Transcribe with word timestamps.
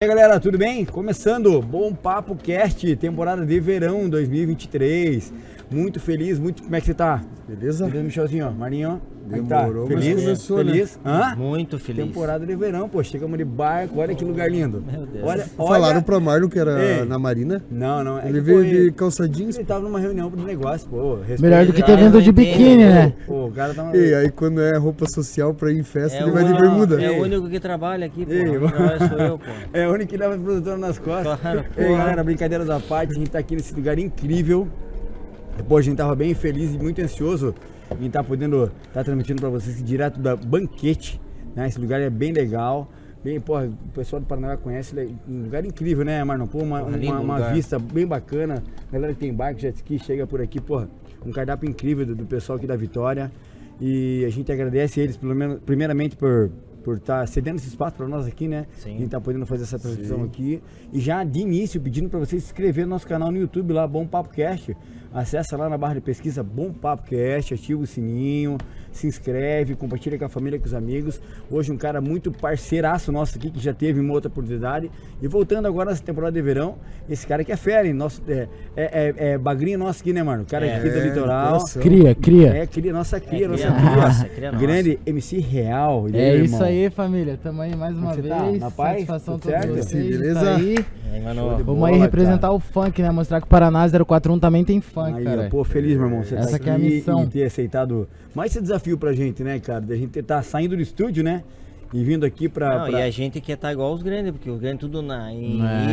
E 0.00 0.04
aí 0.04 0.08
galera, 0.10 0.38
tudo 0.38 0.56
bem? 0.56 0.84
Começando, 0.84 1.60
Bom 1.60 1.92
Papo 1.92 2.36
Cast, 2.36 2.94
temporada 2.94 3.44
de 3.44 3.58
verão 3.58 4.08
2023. 4.08 5.34
Muito 5.68 5.98
feliz, 5.98 6.38
muito. 6.38 6.62
Como 6.62 6.76
é 6.76 6.80
que 6.80 6.86
você 6.86 6.94
tá? 6.94 7.20
Beleza? 7.48 7.84
Beleza, 7.84 8.04
Michelzinho, 8.04 8.46
ó. 8.46 8.50
Marinho, 8.52 9.02
como 9.12 9.17
é 9.34 9.38
que 9.40 9.44
tá? 9.46 9.60
Demorou, 9.62 9.88
mas 9.90 10.04
Feliz? 10.04 10.22
começou, 10.22 10.58
né? 10.64 10.72
feliz? 10.72 10.98
Hã? 11.04 11.34
Muito 11.36 11.78
feliz. 11.78 12.04
Temporada 12.06 12.46
de 12.46 12.54
verão, 12.56 12.88
pô. 12.88 13.02
Chegamos 13.02 13.36
de 13.38 13.44
barco, 13.44 14.00
olha 14.00 14.14
que 14.14 14.24
lugar 14.24 14.50
lindo. 14.50 14.82
Meu 14.90 15.06
Deus. 15.06 15.24
Olha, 15.26 15.44
Falaram 15.44 15.96
olha... 15.96 16.02
pra 16.02 16.20
Marlon 16.20 16.48
que 16.48 16.58
era 16.58 16.82
Ei. 16.82 17.04
na 17.04 17.18
Marina. 17.18 17.62
Não, 17.70 18.02
não. 18.04 18.18
É 18.18 18.28
Ele 18.28 18.34
que, 18.34 18.40
veio 18.40 18.58
pô, 18.58 18.64
de 18.64 18.76
ele- 18.76 18.92
calça 18.92 19.28
jeans. 19.28 19.56
Ele 19.56 19.64
tava 19.64 19.80
numa 19.80 19.98
reunião 20.00 20.30
de 20.30 20.42
negócio, 20.44 20.88
pô. 20.88 21.18
Melhor 21.40 21.66
do 21.66 21.72
que 21.72 21.82
ter 21.82 21.96
vindo 21.96 22.10
de 22.22 22.28
eu 22.28 22.32
entendo. 22.32 22.34
biquíni, 22.34 22.84
né? 22.84 23.12
Pô, 23.26 23.46
o 23.46 23.52
cara 23.52 23.74
tá. 23.74 23.94
E 23.96 24.14
aí 24.14 24.30
quando 24.30 24.60
é 24.60 24.76
roupa 24.76 25.06
social 25.08 25.52
pra 25.54 25.70
ir 25.72 25.78
em 25.78 25.82
festa, 25.82 26.18
É 26.18 26.22
ele 26.22 26.30
vai 26.30 26.44
de 26.44 26.52
bermuda. 26.54 27.02
É 27.02 27.10
o 27.10 27.22
único 27.22 27.48
que 27.48 27.60
trabalha 27.60 28.06
aqui, 28.06 28.24
pô. 28.24 28.32
Ei, 28.32 28.44
Não 28.58 28.68
trabalha 28.68 29.08
sou 29.08 29.18
eu, 29.18 29.38
pô. 29.38 29.44
É 29.72 29.88
o 29.88 29.92
único 29.92 30.10
que 30.10 30.16
leva 30.16 30.36
produtor 30.38 30.78
nas 30.78 30.98
costas. 30.98 31.38
Claro, 31.40 31.64
Ei, 31.76 31.84
porra. 31.86 31.98
galera, 31.98 32.24
brincadeiras 32.24 32.68
à 32.70 32.78
parte, 32.80 33.12
a 33.12 33.14
gente 33.14 33.30
tá 33.30 33.38
aqui 33.38 33.54
nesse 33.56 33.74
lugar 33.74 33.98
incrível. 33.98 34.68
Pô, 35.68 35.76
a 35.76 35.82
gente 35.82 35.96
tava 35.96 36.14
bem 36.14 36.34
feliz 36.34 36.72
e 36.74 36.78
muito 36.78 37.00
ansioso 37.02 37.54
em 38.00 38.06
estar 38.06 38.24
podendo 38.24 38.70
estar 38.86 39.04
transmitindo 39.04 39.40
pra 39.40 39.50
vocês 39.50 39.82
direto 39.82 40.20
da 40.20 40.36
banquete. 40.36 41.20
Né? 41.54 41.68
Esse 41.68 41.80
lugar 41.80 42.00
é 42.00 42.10
bem 42.10 42.32
legal. 42.32 42.88
Bem, 43.22 43.40
porra, 43.40 43.66
o 43.66 43.92
pessoal 43.92 44.20
do 44.20 44.26
Paraná 44.26 44.56
conhece, 44.56 44.98
é 44.98 45.08
um 45.28 45.42
lugar 45.42 45.64
incrível, 45.64 46.04
né, 46.04 46.22
Marlon? 46.22 46.46
Pô, 46.46 46.58
uma, 46.58 46.80
Porra, 46.80 46.96
uma, 46.96 47.20
uma 47.20 47.52
vista 47.52 47.78
bem 47.78 48.06
bacana. 48.06 48.62
Galera 48.92 49.12
que 49.12 49.18
tem 49.18 49.34
barco, 49.34 49.60
jet 49.60 49.74
ski, 49.74 49.98
chega 49.98 50.26
por 50.26 50.40
aqui, 50.40 50.60
porra, 50.60 50.88
um 51.26 51.32
cardápio 51.32 51.68
incrível 51.68 52.06
do, 52.06 52.14
do 52.14 52.26
pessoal 52.26 52.56
aqui 52.56 52.66
da 52.66 52.76
Vitória. 52.76 53.30
E 53.80 54.24
a 54.24 54.30
gente 54.30 54.50
agradece 54.52 55.00
eles, 55.00 55.16
pelo 55.16 55.34
menos, 55.34 55.58
primeiramente, 55.64 56.16
por 56.16 56.50
por 56.88 56.96
estar 56.96 57.28
cedendo 57.28 57.56
esse 57.56 57.68
espaço 57.68 57.96
para 57.96 58.08
nós 58.08 58.26
aqui, 58.26 58.48
né? 58.48 58.66
Sim. 58.78 58.94
A 58.94 58.98
gente 58.98 59.10
tá 59.10 59.20
podendo 59.20 59.44
fazer 59.44 59.64
essa 59.64 59.78
transmissão 59.78 60.22
aqui. 60.24 60.62
E 60.90 60.98
já 60.98 61.22
de 61.22 61.40
início, 61.40 61.78
pedindo 61.78 62.08
para 62.08 62.18
vocês 62.18 62.42
se 62.42 62.48
inscrever 62.48 62.86
no 62.86 62.90
nosso 62.90 63.06
canal 63.06 63.30
no 63.30 63.36
YouTube 63.36 63.74
lá, 63.74 63.86
Bom 63.86 64.06
Papo 64.06 64.30
Cast. 64.30 64.74
Acessa 65.12 65.56
lá 65.56 65.68
na 65.68 65.78
barra 65.78 65.94
de 65.94 66.00
pesquisa 66.02 66.42
Bom 66.42 66.70
Papo 66.70 67.04
Cast, 67.08 67.54
ativa 67.54 67.80
o 67.82 67.86
sininho, 67.86 68.58
se 68.92 69.06
inscreve, 69.06 69.74
compartilha 69.74 70.18
com 70.18 70.24
a 70.26 70.28
família, 70.28 70.58
com 70.58 70.66
os 70.66 70.74
amigos. 70.74 71.18
Hoje 71.50 71.72
um 71.72 71.78
cara 71.78 71.98
muito 72.00 72.30
parceiraço 72.30 73.10
nosso 73.10 73.38
aqui, 73.38 73.50
que 73.50 73.58
já 73.58 73.72
teve 73.72 74.00
uma 74.00 74.12
outra 74.12 74.28
oportunidade. 74.28 74.90
E 75.22 75.26
voltando 75.26 75.66
agora 75.66 75.90
nessa 75.90 76.02
temporada 76.02 76.32
de 76.32 76.42
verão, 76.42 76.76
esse 77.08 77.26
cara 77.26 77.42
que 77.42 77.50
é 77.50 77.56
fera? 77.56 77.92
Nosso, 77.94 78.22
é, 78.28 78.48
é, 78.76 79.14
é, 79.16 79.28
é 79.32 79.38
bagrinho 79.38 79.78
nosso 79.78 80.00
aqui, 80.02 80.12
né, 80.12 80.22
mano? 80.22 80.42
O 80.42 80.46
cara 80.46 80.66
É. 80.66 80.76
aqui 80.76 80.90
do 80.90 80.98
É, 80.98 81.04
litoral. 81.08 81.64
Cria, 81.80 82.14
cria. 82.14 82.48
É, 82.54 82.66
cria, 82.66 82.92
nossa 82.92 83.18
cria, 83.18 83.46
É, 83.46 83.48
nossa 83.48 83.66
cria 83.66 83.80
cria. 83.80 83.96
nossa, 83.96 84.24
cria 84.28 84.52
nossa. 84.52 84.66
Grande 84.66 84.98
MC 85.06 85.38
Real. 85.38 86.06
É 86.12 86.30
aí, 86.32 86.44
isso 86.44 86.54
irmão? 86.56 86.68
aí, 86.68 86.90
família. 86.90 87.38
Tamo 87.42 87.62
aí 87.62 87.74
mais 87.74 87.96
uma 87.96 88.12
é 88.12 88.16
tá? 88.22 88.38
vez. 88.44 88.60
Na 88.60 88.70
paz? 88.70 88.92
Satisfação 89.06 89.38
Tudo 89.38 89.50
certo? 89.50 89.68
vocês. 89.74 90.18
Beleza? 90.18 90.40
tá 90.40 90.56
aí. 90.56 90.74
Aí. 91.10 91.22
Vamos 91.64 91.84
aí 91.84 91.92
cara. 91.92 92.04
representar 92.04 92.52
o 92.52 92.60
funk, 92.60 93.00
né? 93.00 93.10
Mostrar 93.10 93.40
que 93.40 93.46
o 93.46 93.48
Paraná 93.48 93.86
041 93.88 94.38
também 94.38 94.62
tem 94.64 94.80
funk, 94.80 94.97
Aí, 95.06 95.24
cara. 95.24 95.42
ó, 95.46 95.48
pô, 95.50 95.64
feliz, 95.64 95.96
meu 95.96 96.06
irmão. 96.06 96.22
Você 96.22 96.34
Essa 96.34 96.52
tá 96.52 96.58
que 96.58 96.68
é 96.68 96.72
a 96.72 96.76
aqui 96.76 96.84
missão. 96.84 97.22
E 97.24 97.26
ter 97.26 97.44
aceitado 97.44 98.08
mais 98.34 98.50
esse 98.52 98.60
desafio 98.60 98.96
pra 98.98 99.12
gente, 99.12 99.42
né, 99.42 99.58
cara? 99.58 99.80
Da 99.80 99.94
gente 99.96 100.18
estar 100.18 100.42
saindo 100.42 100.76
do 100.76 100.82
estúdio, 100.82 101.22
né? 101.24 101.42
E 101.90 102.04
vindo 102.04 102.26
aqui 102.26 102.50
pra. 102.50 102.80
Não, 102.80 102.90
pra- 102.90 103.00
e 103.00 103.02
a 103.02 103.10
gente 103.10 103.40
quer 103.40 103.54
estar 103.54 103.72
igual 103.72 103.94
os 103.94 104.02
grandes, 104.02 104.30
porque 104.32 104.50
os 104.50 104.60
grandes 104.60 104.80
tudo 104.80 105.00
na 105.00 105.32
em 105.32 105.58
É, 105.62 105.84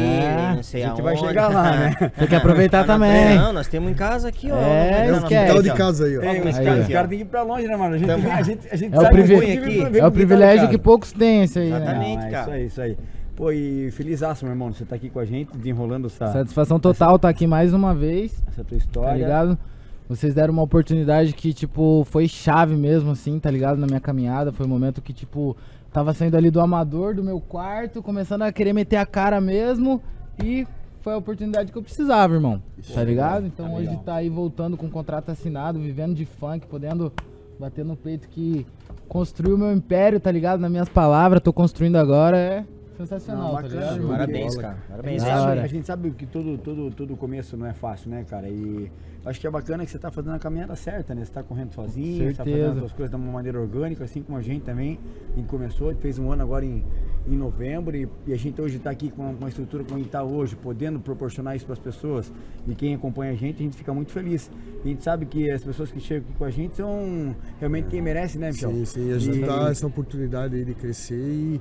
ilha, 0.50 0.56
não 0.58 0.62
sei 0.62 0.84
a 0.84 0.88
gente 0.90 1.00
aonde. 1.00 1.02
vai 1.04 1.16
chegar 1.16 1.48
lá, 1.48 1.72
né? 1.72 1.96
Tem 2.20 2.28
que 2.28 2.36
aproveitar 2.36 2.86
Tá 2.86 2.98
na 2.98 3.06
também. 3.08 3.38
Não, 3.38 3.54
nós 3.54 3.66
temos 3.70 3.90
em 3.90 3.94
casa 3.94 4.28
aqui, 4.28 4.52
ó. 4.52 4.58
É, 4.58 5.10
o 5.14 5.22
quintal 5.26 5.62
de 5.62 5.70
aqui, 5.70 5.78
casa 5.78 6.06
aí, 6.06 6.18
ó. 6.18 6.22
É, 6.22 6.32
os 6.42 6.58
Aí, 6.58 6.66
caras 6.66 6.88
caras 6.90 7.10
têm 7.10 7.20
que 7.20 7.24
ir 7.24 7.28
pra 7.28 7.44
longe, 7.44 7.66
né, 7.66 7.78
mano? 7.78 7.96
A 7.96 7.98
gente, 7.98 8.12
a 8.12 8.42
gente, 8.44 8.68
a 8.70 8.76
gente 8.76 8.94
É 8.94 8.98
o, 8.98 9.02
sai 9.04 9.12
privi- 9.12 9.36
do 9.36 9.40
bonde 9.40 9.46
vem- 9.60 9.90
vem 9.90 10.02
é 10.02 10.06
o 10.06 10.12
pro 10.12 10.12
privilégio 10.12 10.68
que 10.70 10.78
poucos 10.78 11.14
têm, 11.14 11.46
isso 11.46 11.60
aí, 11.60 11.70
né? 11.70 11.78
Exatamente. 11.78 12.18
Não, 12.18 12.28
é 12.28 12.30
cara. 12.32 12.42
isso 12.44 12.52
aí, 12.52 12.66
isso 12.66 12.82
aí. 12.82 12.98
Pô, 13.36 13.52
e 13.52 13.92
feliz 13.92 14.22
meu 14.42 14.52
irmão, 14.52 14.72
você 14.72 14.86
tá 14.86 14.96
aqui 14.96 15.10
com 15.10 15.20
a 15.20 15.26
gente, 15.26 15.56
desenrolando 15.58 16.08
essa, 16.08 16.28
Satisfação 16.28 16.80
total 16.80 17.20
tá 17.20 17.28
aqui 17.28 17.46
mais 17.46 17.74
uma 17.74 17.94
vez, 17.94 18.42
essa 18.48 18.64
tua 18.64 18.78
história. 18.78 19.10
tá 19.12 19.16
ligado? 19.18 19.58
Vocês 20.08 20.34
deram 20.34 20.54
uma 20.54 20.62
oportunidade 20.62 21.34
que, 21.34 21.52
tipo, 21.54 22.06
foi 22.10 22.28
chave 22.30 22.76
mesmo, 22.76 23.12
assim, 23.12 23.38
tá 23.40 23.52
ligado? 23.52 23.78
Na 23.78 23.88
minha 23.88 24.00
caminhada. 24.00 24.54
Foi 24.54 24.66
um 24.66 24.70
momento 24.70 25.02
que, 25.02 25.12
tipo, 25.12 25.58
tava 25.92 26.14
saindo 26.14 26.38
ali 26.38 26.50
do 26.52 26.62
amador, 26.62 27.16
do 27.16 27.24
meu 27.24 27.42
quarto, 27.42 28.02
começando 28.04 28.44
a 28.44 28.52
querer 28.54 28.72
meter 28.72 28.98
a 28.98 29.06
cara 29.06 29.42
mesmo. 29.42 30.02
E 30.42 30.66
foi 31.02 31.14
a 31.14 31.18
oportunidade 31.18 31.72
que 31.72 31.78
eu 31.78 31.82
precisava, 31.82 32.36
irmão. 32.36 32.62
Tá 32.94 33.04
ligado? 33.04 33.48
Então 33.48 33.68
Tá 33.68 33.74
hoje 33.74 33.88
legal. 33.88 34.04
tá 34.04 34.16
aí 34.16 34.30
voltando 34.30 34.78
com 34.78 34.86
o 34.86 34.92
contrato 34.92 35.30
assinado, 35.32 35.80
vivendo 35.80 36.14
de 36.14 36.26
funk, 36.26 36.68
podendo 36.68 37.12
bater 37.60 37.84
no 37.84 37.98
peito 37.98 38.30
que 38.30 38.66
construiu 39.10 39.56
o 39.56 39.58
meu 39.58 39.74
império, 39.74 40.20
tá 40.20 40.32
ligado? 40.32 40.60
Nas 40.60 40.70
minhas 40.72 40.90
palavras, 40.90 41.42
tô 41.42 41.52
construindo 41.52 41.96
agora, 41.96 42.38
é 42.38 42.66
sensacional, 42.98 43.44
Não, 43.44 43.56
tá 43.56 43.62
bacana, 43.64 43.80
ligado? 43.82 43.96
irmão? 43.96 44.12
Parabéns, 44.12 44.56
cara. 44.56 44.78
Parabéns. 44.90 45.24
A 45.24 45.26
gente- 45.26 45.38
hora. 45.38 45.62
A 45.64 45.68
gente 45.68 45.86
sabe 45.88 46.12
que 46.12 46.26
todo, 46.26 46.58
todo, 46.58 46.92
todo 46.92 47.16
começo 47.18 47.56
não 47.58 47.66
é 47.66 47.74
fácil, 47.74 48.10
né, 48.10 48.26
cara? 48.30 48.48
E 48.50 48.92
acho 49.26 49.40
que 49.40 49.48
é 49.48 49.50
bacana 49.52 49.84
que 49.86 49.92
você 49.92 50.00
tá 50.00 50.12
fazendo 50.12 50.36
a 50.36 50.40
caminhada 50.40 50.76
certa, 50.76 51.14
né? 51.16 51.26
Você 51.26 51.32
tá 51.32 51.44
correndo 51.44 51.74
sozinho, 51.74 52.30
você 52.30 52.34
tá 52.34 52.44
fazendo 52.44 52.72
as 52.72 52.78
suas 52.80 52.94
coisas 52.94 53.10
de 53.10 53.16
uma 53.16 53.32
maneira 53.32 53.60
orgânica, 53.60 54.04
assim 54.04 54.22
como 54.22 54.38
a 54.38 54.42
gente 54.42 54.64
também. 54.64 55.00
A 55.34 55.38
gente 55.38 55.48
começou, 55.48 55.94
fez 55.96 56.18
um 56.20 56.32
ano 56.32 56.44
agora 56.44 56.64
em, 56.66 56.84
em 57.28 57.36
novembro 57.36 57.96
e, 57.98 58.08
e 58.28 58.34
a 58.34 58.38
gente 58.38 58.62
hoje 58.62 58.78
tá 58.80 58.90
aqui 58.92 59.10
com 59.10 59.24
uma, 59.24 59.34
com 59.34 59.40
uma 59.40 59.50
estrutura 59.50 59.84
como 59.84 59.96
a 59.96 60.00
gente 60.00 60.12
tá 60.12 60.24
hoje, 60.24 60.56
podendo 60.56 61.00
proporcionar 61.00 61.56
isso 61.56 61.66
para 61.66 61.74
as 61.74 61.80
pessoas. 61.80 62.32
E 62.68 62.76
quem 62.76 62.94
acompanha 62.96 63.32
a 63.32 63.36
gente, 63.36 63.60
a 63.60 63.64
gente 63.64 63.76
fica 63.76 63.94
muito 63.94 64.12
feliz. 64.12 64.50
A 64.84 64.88
gente 64.88 65.04
sabe 65.04 65.26
que 65.26 65.50
as 65.50 65.64
pessoas 65.64 65.92
que 65.92 66.00
chegam 66.00 66.28
aqui 66.30 66.38
com 66.38 66.46
a 66.46 66.50
gente 66.52 66.76
são 66.76 67.36
realmente 67.60 67.88
quem 67.90 68.02
merece, 68.02 68.38
né, 68.38 68.52
Michel? 68.52 68.72
Sim, 68.72 68.86
sim. 68.86 69.12
A 69.12 69.18
gente 69.18 69.40
E- 69.40 69.46
dá 69.46 69.70
essa 69.70 69.88
oportunidade 69.88 70.56
aí 70.56 70.64
de 70.64 70.74
crescer 70.76 71.16
e 71.16 71.60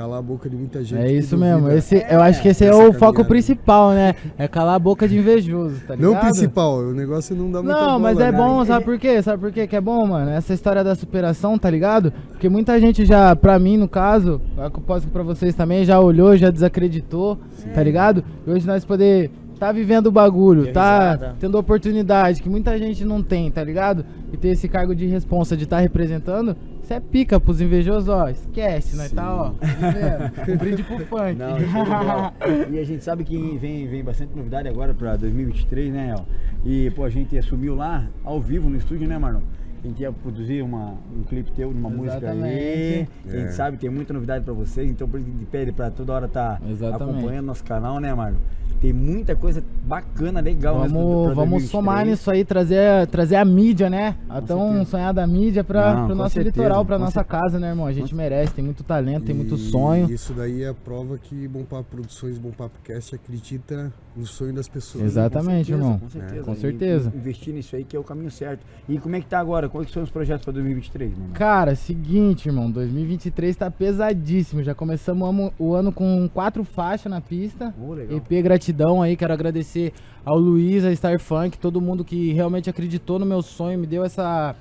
calar 0.00 0.18
a 0.18 0.22
boca 0.22 0.48
de 0.48 0.56
muita 0.56 0.82
gente. 0.82 0.98
É 1.02 1.12
isso 1.12 1.36
mesmo. 1.36 1.70
Esse, 1.70 2.06
eu 2.08 2.22
acho 2.22 2.40
que 2.40 2.48
esse 2.48 2.64
é 2.64 2.68
Essa 2.68 2.76
o 2.76 2.78
caminhada. 2.78 2.98
foco 2.98 3.24
principal, 3.26 3.90
né? 3.90 4.14
É 4.38 4.48
calar 4.48 4.76
a 4.76 4.78
boca 4.78 5.06
de 5.06 5.18
invejoso, 5.18 5.78
tá 5.86 5.94
ligado? 5.94 6.10
Não 6.10 6.18
o 6.18 6.20
principal, 6.20 6.78
o 6.78 6.94
negócio 6.94 7.36
não 7.36 7.50
dá 7.52 7.62
muita 7.62 7.78
Não, 7.78 7.98
mas 7.98 8.14
bola, 8.14 8.26
é 8.28 8.32
né? 8.32 8.38
bom, 8.38 8.64
sabe 8.64 8.84
por 8.86 8.98
quê? 8.98 9.20
Sabe 9.20 9.42
por 9.42 9.52
quê 9.52 9.66
que 9.66 9.76
é 9.76 9.80
bom, 9.80 10.06
mano? 10.06 10.30
Essa 10.30 10.54
história 10.54 10.82
da 10.82 10.94
superação, 10.94 11.58
tá 11.58 11.68
ligado? 11.68 12.12
Porque 12.30 12.48
muita 12.48 12.80
gente 12.80 13.04
já, 13.04 13.36
pra 13.36 13.58
mim 13.58 13.76
no 13.76 13.86
caso, 13.88 14.40
eu 14.56 14.70
que 14.70 15.06
pra 15.08 15.22
vocês 15.22 15.54
também, 15.54 15.84
já 15.84 16.00
olhou, 16.00 16.34
já 16.34 16.48
desacreditou, 16.50 17.38
tá 17.74 17.82
ligado? 17.82 18.24
E 18.46 18.50
hoje 18.50 18.66
nós 18.66 18.86
poder 18.86 19.30
tá 19.58 19.70
vivendo 19.70 20.06
o 20.06 20.10
bagulho, 20.10 20.72
tá 20.72 21.34
tendo 21.38 21.58
oportunidade 21.58 22.40
que 22.40 22.48
muita 22.48 22.78
gente 22.78 23.04
não 23.04 23.22
tem, 23.22 23.50
tá 23.50 23.62
ligado? 23.62 24.06
E 24.32 24.36
ter 24.38 24.48
esse 24.48 24.66
cargo 24.66 24.94
de 24.94 25.04
responsa 25.04 25.54
de 25.54 25.64
estar 25.64 25.80
representando, 25.80 26.56
isso 26.90 26.94
é 26.94 26.98
pica 27.00 27.38
pros 27.38 27.60
invejosos, 27.60 28.08
ó. 28.08 28.28
Esquece, 28.28 28.96
nós 28.96 29.12
tá, 29.12 29.32
ó. 29.32 29.50
vivendo. 29.52 30.52
Um 30.52 30.56
brinde 30.56 30.82
pro 30.82 30.98
funk. 31.06 31.34
Não, 31.38 31.84
bola. 31.84 32.34
e 32.68 32.78
a 32.80 32.84
gente 32.84 33.04
sabe 33.04 33.22
que 33.22 33.36
vem, 33.58 33.86
vem 33.86 34.02
bastante 34.02 34.36
novidade 34.36 34.68
agora 34.68 34.92
pra 34.92 35.14
2023, 35.16 35.92
né, 35.92 36.10
El? 36.16 36.26
E, 36.64 36.90
pô, 36.90 37.04
a 37.04 37.10
gente 37.10 37.38
assumiu 37.38 37.76
lá, 37.76 38.08
ao 38.24 38.40
vivo, 38.40 38.68
no 38.68 38.76
estúdio, 38.76 39.06
né, 39.06 39.16
Marlon? 39.18 39.40
A 39.82 39.86
gente 39.86 40.02
ia 40.02 40.12
produzir 40.12 40.62
uma, 40.62 40.94
um 41.16 41.22
clipe 41.22 41.52
teu 41.52 41.72
de 41.72 41.78
uma 41.78 41.88
música 41.88 42.16
aí. 42.32 42.38
Exatamente. 42.38 43.08
A 43.24 43.30
gente 43.30 43.48
É. 43.48 43.52
sabe, 43.52 43.76
tem 43.78 43.88
muita 43.88 44.12
novidade 44.12 44.44
pra 44.44 44.52
vocês, 44.52 44.90
então 44.90 45.08
por 45.08 45.18
isso 45.20 45.26
que 45.30 45.34
a 45.36 45.38
gente 45.38 45.48
pede 45.48 45.72
pra 45.72 45.90
toda 45.90 46.12
hora 46.12 46.28
tá 46.28 46.60
Exatamente. 46.68 47.18
acompanhando 47.18 47.46
nosso 47.46 47.64
canal, 47.64 47.98
né, 48.00 48.12
Marlon? 48.12 48.36
Tem 48.80 48.92
muita 48.92 49.34
coisa 49.36 49.62
bacana, 49.84 50.40
legal 50.40 50.74
Vamos, 50.76 50.90
pra 50.90 51.34
vamos 51.34 51.34
2023. 51.62 51.70
somar 51.70 52.06
nisso 52.06 52.30
aí, 52.30 52.44
trazer, 52.44 53.06
trazer 53.08 53.36
a 53.36 53.44
mídia, 53.44 53.90
né? 53.90 54.16
A 54.28 54.40
Com 54.40 54.46
tão 54.46 54.68
certeza. 54.68 54.84
sonhada 54.90 55.26
mídia 55.26 55.62
pro 55.64 55.78
com 56.08 56.14
nosso 56.14 56.34
certeza, 56.34 56.56
litoral, 56.56 56.84
pra 56.84 56.96
com 56.96 57.04
nossa 57.04 57.22
casa, 57.24 57.58
né, 57.58 57.68
irmão? 57.70 57.86
A 57.86 57.92
gente 57.92 58.14
merece, 58.14 58.54
tem 58.54 58.64
muito 58.64 58.82
talento, 58.82 59.24
tem 59.26 59.34
muito 59.34 59.56
sonho. 59.56 60.10
Isso 60.10 60.32
daí 60.32 60.62
é 60.62 60.68
a 60.68 60.74
prova 60.74 61.18
que 61.18 61.46
Bom 61.48 61.64
Papo 61.64 61.84
Produções, 61.90 62.38
Bom 62.38 62.50
Papo 62.50 62.78
Cast 62.84 63.14
acredita 63.14 63.92
no 64.16 64.26
sonho 64.26 64.52
das 64.52 64.68
pessoas. 64.68 65.04
Exatamente, 65.04 65.72
Com 65.72 65.78
certeza, 65.78 65.84
irmão. 65.84 65.98
Com 65.98 66.08
certeza. 66.08 66.42
Com 66.44 66.52
E- 66.52 66.56
certeza. 66.56 67.12
e 67.14 67.18
Investir 67.18 67.54
nisso 67.54 67.76
aí 67.76 67.84
que 67.84 67.96
é 67.96 67.98
o 68.00 68.04
caminho 68.04 68.30
certo. 68.30 68.64
E 68.88 68.98
como 68.98 69.14
é 69.16 69.20
que 69.20 69.26
tá 69.26 69.38
agora? 69.38 69.68
Quais 69.68 69.90
são 69.90 70.02
os 70.02 70.10
projetos 70.10 70.44
pra 70.44 70.52
2023, 70.52 71.16
mano? 71.16 71.32
Cara, 71.34 71.74
seguinte, 71.74 72.46
irmão, 72.48 72.70
2023 72.70 73.54
tá 73.56 73.70
pesadíssimo. 73.70 74.62
Já 74.62 74.74
começamos 74.74 75.22
o 75.26 75.30
ano- 75.30 75.52
o 75.58 75.74
ano 75.74 75.92
com 75.92 76.28
quatro 76.32 76.64
faixas 76.64 77.10
na 77.10 77.20
pista. 77.20 77.74
Oh, 77.80 77.92
legal. 77.94 78.16
EP 78.16 78.42
gratidão 78.60 79.00
aí, 79.00 79.16
quero 79.16 79.32
agradecer 79.32 79.90
ao 80.22 80.38
Luiz, 80.38 80.84
a 80.84 80.94
Star 80.94 81.18
Funk, 81.18 81.56
todo 81.56 81.80
mundo 81.80 82.04
que 82.04 82.30
realmente 82.34 82.68
acreditou 82.68 83.18
no 83.18 83.24
meu 83.24 83.40
sonho, 83.40 83.78
me 83.78 83.86
deu 83.86 84.04
essa 84.04 84.54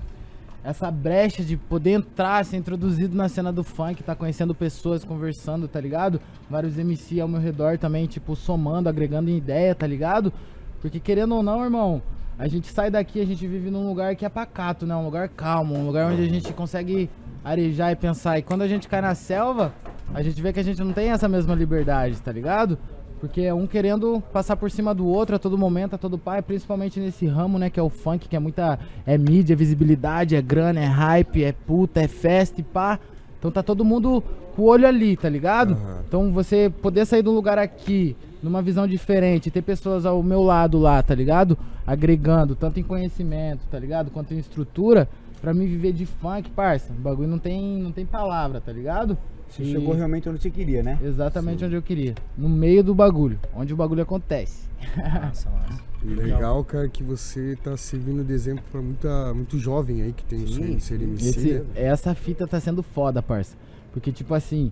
essa 0.61 0.91
brecha 0.91 1.43
de 1.43 1.55
poder 1.55 1.91
entrar, 1.91 2.43
ser 2.45 2.57
introduzido 2.57 3.15
na 3.15 3.29
cena 3.29 3.51
do 3.51 3.63
funk, 3.63 4.03
tá 4.03 4.13
conhecendo 4.13 4.53
pessoas, 4.53 5.05
conversando, 5.05 5.69
tá 5.69 5.79
ligado? 5.79 6.19
Vários 6.49 6.77
MC 6.77 7.19
ao 7.21 7.29
meu 7.29 7.39
redor 7.39 7.77
também, 7.77 8.05
tipo, 8.07 8.35
somando, 8.35 8.89
agregando 8.89 9.29
ideia, 9.29 9.73
tá 9.73 9.87
ligado? 9.87 10.33
Porque 10.81 10.99
querendo 10.99 11.33
ou 11.35 11.41
não, 11.41 11.63
irmão, 11.63 12.01
a 12.37 12.45
gente 12.49 12.67
sai 12.67 12.91
daqui, 12.91 13.21
a 13.21 13.25
gente 13.25 13.47
vive 13.47 13.71
num 13.71 13.87
lugar 13.87 14.17
que 14.17 14.25
é 14.25 14.29
pacato, 14.29 14.85
né? 14.85 14.93
Um 14.95 15.05
lugar 15.05 15.29
calmo, 15.29 15.75
um 15.75 15.85
lugar 15.85 16.11
onde 16.11 16.23
a 16.23 16.27
gente 16.27 16.51
consegue 16.51 17.09
arejar 17.43 17.93
e 17.93 17.95
pensar. 17.95 18.37
E 18.37 18.41
quando 18.41 18.61
a 18.61 18.67
gente 18.67 18.87
cai 18.89 18.99
na 18.99 19.15
selva, 19.15 19.73
a 20.13 20.21
gente 20.21 20.41
vê 20.41 20.51
que 20.51 20.59
a 20.59 20.63
gente 20.63 20.83
não 20.83 20.91
tem 20.91 21.09
essa 21.09 21.29
mesma 21.29 21.55
liberdade, 21.55 22.21
tá 22.21 22.33
ligado? 22.33 22.77
Porque 23.19 23.41
é 23.41 23.53
um 23.53 23.67
querendo 23.67 24.23
passar 24.31 24.55
por 24.55 24.71
cima 24.71 24.93
do 24.93 25.05
outro 25.05 25.35
a 25.35 25.39
todo 25.39 25.57
momento, 25.57 25.95
a 25.95 25.97
todo 25.97 26.17
pai, 26.17 26.41
principalmente 26.41 26.99
nesse 26.99 27.25
ramo, 27.25 27.59
né, 27.59 27.69
que 27.69 27.79
é 27.79 27.83
o 27.83 27.89
funk, 27.89 28.29
que 28.29 28.35
é 28.35 28.39
muita. 28.39 28.79
É 29.05 29.17
mídia, 29.17 29.53
é 29.53 29.55
visibilidade, 29.55 30.35
é 30.35 30.41
grana, 30.41 30.79
é 30.79 30.85
hype, 30.85 31.43
é 31.43 31.51
puta, 31.51 32.01
é 32.01 32.07
festa 32.07 32.61
e 32.61 32.63
pá. 32.63 32.99
Então 33.37 33.51
tá 33.51 33.63
todo 33.63 33.85
mundo 33.85 34.23
com 34.55 34.63
o 34.63 34.65
olho 34.65 34.87
ali, 34.87 35.15
tá 35.15 35.29
ligado? 35.29 35.73
Aham. 35.73 36.03
Então 36.07 36.31
você 36.31 36.71
poder 36.81 37.05
sair 37.05 37.23
de 37.23 37.29
um 37.29 37.33
lugar 37.33 37.57
aqui, 37.57 38.15
numa 38.41 38.61
visão 38.61 38.87
diferente, 38.87 39.51
ter 39.51 39.61
pessoas 39.61 40.05
ao 40.05 40.23
meu 40.23 40.41
lado 40.41 40.79
lá, 40.79 41.01
tá 41.03 41.13
ligado? 41.13 41.57
Agregando, 41.85 42.55
tanto 42.55 42.79
em 42.79 42.83
conhecimento, 42.83 43.61
tá 43.69 43.77
ligado? 43.77 44.11
Quanto 44.11 44.33
em 44.33 44.37
estrutura, 44.37 45.09
pra 45.41 45.53
mim 45.53 45.65
viver 45.67 45.93
de 45.93 46.05
funk, 46.05 46.49
parça. 46.51 46.91
O 46.91 47.01
bagulho 47.01 47.27
não 47.27 47.39
tem, 47.39 47.77
não 47.81 47.91
tem 47.91 48.05
palavra, 48.05 48.59
tá 48.61 48.71
ligado? 48.71 49.17
Você 49.49 49.63
E- 49.63 49.71
chegou 49.71 49.93
realmente 49.95 50.29
onde 50.29 50.39
você 50.41 50.49
queria, 50.49 50.83
né? 50.83 50.99
Exatamente 51.01 51.65
onde 51.65 51.75
eu 51.75 51.81
queria. 51.81 52.13
No 52.37 52.47
meio 52.47 52.83
do 52.83 52.93
bagulho, 52.93 53.39
onde 53.55 53.73
o 53.73 53.77
bagulho 53.77 54.03
acontece. 54.03 54.67
Massa, 54.95 55.49
massa. 55.51 55.89
E 56.03 56.07
legal, 56.07 56.63
cara, 56.63 56.87
que 56.87 57.03
você 57.03 57.57
tá 57.61 57.75
servindo 57.75 58.23
de 58.23 58.31
exemplo 58.31 58.63
pra 58.71 58.81
muita, 58.81 59.33
muito 59.33 59.57
jovem 59.59 60.01
aí 60.01 60.13
que 60.13 60.23
tem 60.23 60.47
Sim, 60.47 60.79
ser 60.79 60.97
sim. 60.99 61.03
MC. 61.03 61.27
Esse, 61.29 61.63
essa 61.75 62.15
fita 62.15 62.47
tá 62.47 62.59
sendo 62.59 62.81
foda, 62.81 63.21
parça. 63.21 63.57
Porque, 63.91 64.09
tipo 64.11 64.33
assim, 64.33 64.71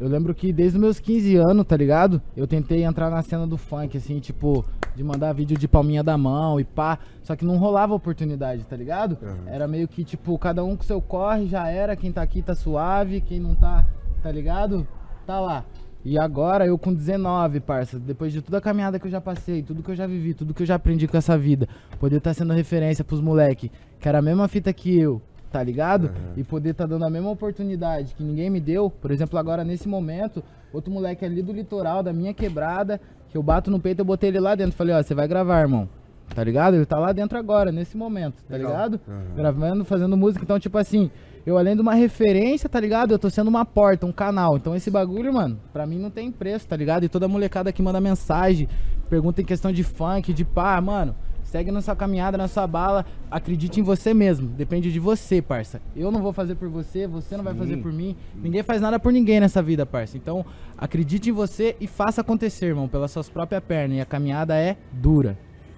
eu 0.00 0.08
lembro 0.08 0.34
que 0.34 0.50
desde 0.52 0.78
os 0.78 0.80
meus 0.80 0.98
15 0.98 1.36
anos, 1.36 1.66
tá 1.66 1.76
ligado? 1.76 2.22
Eu 2.34 2.46
tentei 2.46 2.84
entrar 2.84 3.10
na 3.10 3.20
cena 3.22 3.46
do 3.46 3.58
funk, 3.58 3.96
assim, 3.98 4.18
tipo, 4.18 4.64
de 4.94 5.02
mandar 5.02 5.32
vídeo 5.32 5.56
de 5.56 5.66
palminha 5.68 6.02
da 6.02 6.16
mão 6.16 6.58
e 6.60 6.64
pá. 6.64 6.98
Só 7.22 7.36
que 7.36 7.44
não 7.44 7.56
rolava 7.56 7.94
oportunidade, 7.94 8.64
tá 8.64 8.76
ligado? 8.76 9.18
Aham. 9.22 9.36
Era 9.46 9.68
meio 9.68 9.88
que, 9.88 10.04
tipo, 10.04 10.36
cada 10.38 10.64
um 10.64 10.76
com 10.76 10.82
seu 10.82 11.00
corre, 11.00 11.46
já 11.46 11.68
era. 11.68 11.96
Quem 11.96 12.12
tá 12.12 12.22
aqui 12.22 12.42
tá 12.42 12.54
suave, 12.54 13.20
quem 13.20 13.40
não 13.40 13.54
tá, 13.54 13.84
tá 14.22 14.30
ligado? 14.30 14.86
Tá 15.26 15.40
lá. 15.40 15.64
E 16.04 16.18
agora 16.18 16.66
eu 16.66 16.76
com 16.76 16.92
19, 16.92 17.60
parça, 17.60 17.96
depois 17.96 18.32
de 18.32 18.42
toda 18.42 18.58
a 18.58 18.60
caminhada 18.60 18.98
que 18.98 19.06
eu 19.06 19.10
já 19.10 19.20
passei, 19.20 19.62
tudo 19.62 19.84
que 19.84 19.90
eu 19.92 19.94
já 19.94 20.04
vivi, 20.04 20.34
tudo 20.34 20.52
que 20.52 20.62
eu 20.62 20.66
já 20.66 20.74
aprendi 20.74 21.06
com 21.06 21.16
essa 21.16 21.38
vida, 21.38 21.68
poder 22.00 22.16
estar 22.16 22.34
sendo 22.34 22.52
referência 22.52 23.04
pros 23.04 23.20
moleque, 23.20 23.70
que 24.00 24.08
era 24.08 24.18
a 24.18 24.22
mesma 24.22 24.48
fita 24.48 24.72
que 24.72 24.98
eu, 24.98 25.22
tá 25.52 25.62
ligado? 25.62 26.10
E 26.36 26.42
poder 26.42 26.74
tá 26.74 26.86
dando 26.86 27.04
a 27.04 27.10
mesma 27.10 27.30
oportunidade 27.30 28.16
que 28.16 28.22
ninguém 28.24 28.50
me 28.50 28.58
deu. 28.58 28.90
Por 28.90 29.12
exemplo, 29.12 29.38
agora 29.38 29.62
nesse 29.62 29.86
momento, 29.88 30.42
outro 30.72 30.92
moleque 30.92 31.24
ali 31.24 31.40
do 31.40 31.52
litoral, 31.52 32.02
da 32.02 32.12
minha 32.12 32.34
quebrada, 32.34 33.00
que 33.32 33.38
eu 33.38 33.42
bato 33.42 33.70
no 33.70 33.80
peito, 33.80 34.00
eu 34.00 34.04
botei 34.04 34.28
ele 34.28 34.38
lá 34.38 34.54
dentro. 34.54 34.76
Falei, 34.76 34.94
ó, 34.94 35.02
você 35.02 35.14
vai 35.14 35.26
gravar, 35.26 35.60
irmão. 35.60 35.88
Tá 36.34 36.44
ligado? 36.44 36.74
Ele 36.76 36.86
tá 36.86 36.98
lá 36.98 37.12
dentro 37.12 37.36
agora, 37.38 37.72
nesse 37.72 37.96
momento, 37.96 38.42
tá 38.48 38.56
Legal. 38.56 38.70
ligado? 38.70 39.00
Aham. 39.08 39.34
Gravando, 39.34 39.84
fazendo 39.84 40.16
música. 40.16 40.44
Então, 40.44 40.58
tipo 40.58 40.78
assim, 40.78 41.10
eu 41.44 41.58
além 41.58 41.74
de 41.74 41.82
uma 41.82 41.94
referência, 41.94 42.68
tá 42.68 42.78
ligado? 42.78 43.12
Eu 43.12 43.18
tô 43.18 43.28
sendo 43.28 43.48
uma 43.48 43.64
porta, 43.64 44.06
um 44.06 44.12
canal. 44.12 44.56
Então 44.56 44.74
esse 44.74 44.90
bagulho, 44.90 45.32
mano, 45.32 45.58
pra 45.72 45.86
mim 45.86 45.98
não 45.98 46.10
tem 46.10 46.30
preço, 46.30 46.68
tá 46.68 46.76
ligado? 46.76 47.04
E 47.04 47.08
toda 47.08 47.26
molecada 47.26 47.72
que 47.72 47.82
manda 47.82 48.00
mensagem, 48.00 48.68
pergunta 49.10 49.42
em 49.42 49.44
questão 49.44 49.72
de 49.72 49.82
funk, 49.82 50.32
de 50.32 50.44
pá, 50.44 50.80
mano. 50.80 51.14
Segue 51.52 51.70
na 51.70 51.82
sua 51.82 51.94
caminhada, 51.94 52.38
na 52.38 52.48
sua 52.48 52.66
bala. 52.66 53.04
Acredite 53.30 53.78
em 53.78 53.82
você 53.82 54.14
mesmo. 54.14 54.48
Depende 54.48 54.90
de 54.90 54.98
você, 54.98 55.42
parça. 55.42 55.82
Eu 55.94 56.10
não 56.10 56.22
vou 56.22 56.32
fazer 56.32 56.54
por 56.54 56.66
você, 56.70 57.06
você 57.06 57.36
não 57.36 57.44
vai 57.44 57.52
Sim. 57.52 57.58
fazer 57.58 57.76
por 57.76 57.92
mim. 57.92 58.16
Ninguém 58.34 58.62
faz 58.62 58.80
nada 58.80 58.98
por 58.98 59.12
ninguém 59.12 59.38
nessa 59.38 59.62
vida, 59.62 59.84
parça. 59.84 60.16
Então, 60.16 60.46
acredite 60.78 61.28
em 61.28 61.32
você 61.32 61.76
e 61.78 61.86
faça 61.86 62.22
acontecer, 62.22 62.64
irmão, 62.68 62.88
pelas 62.88 63.10
suas 63.10 63.28
próprias 63.28 63.62
pernas. 63.62 63.98
E 63.98 64.00
a 64.00 64.06
caminhada 64.06 64.56
é 64.56 64.78
dura. 64.90 65.36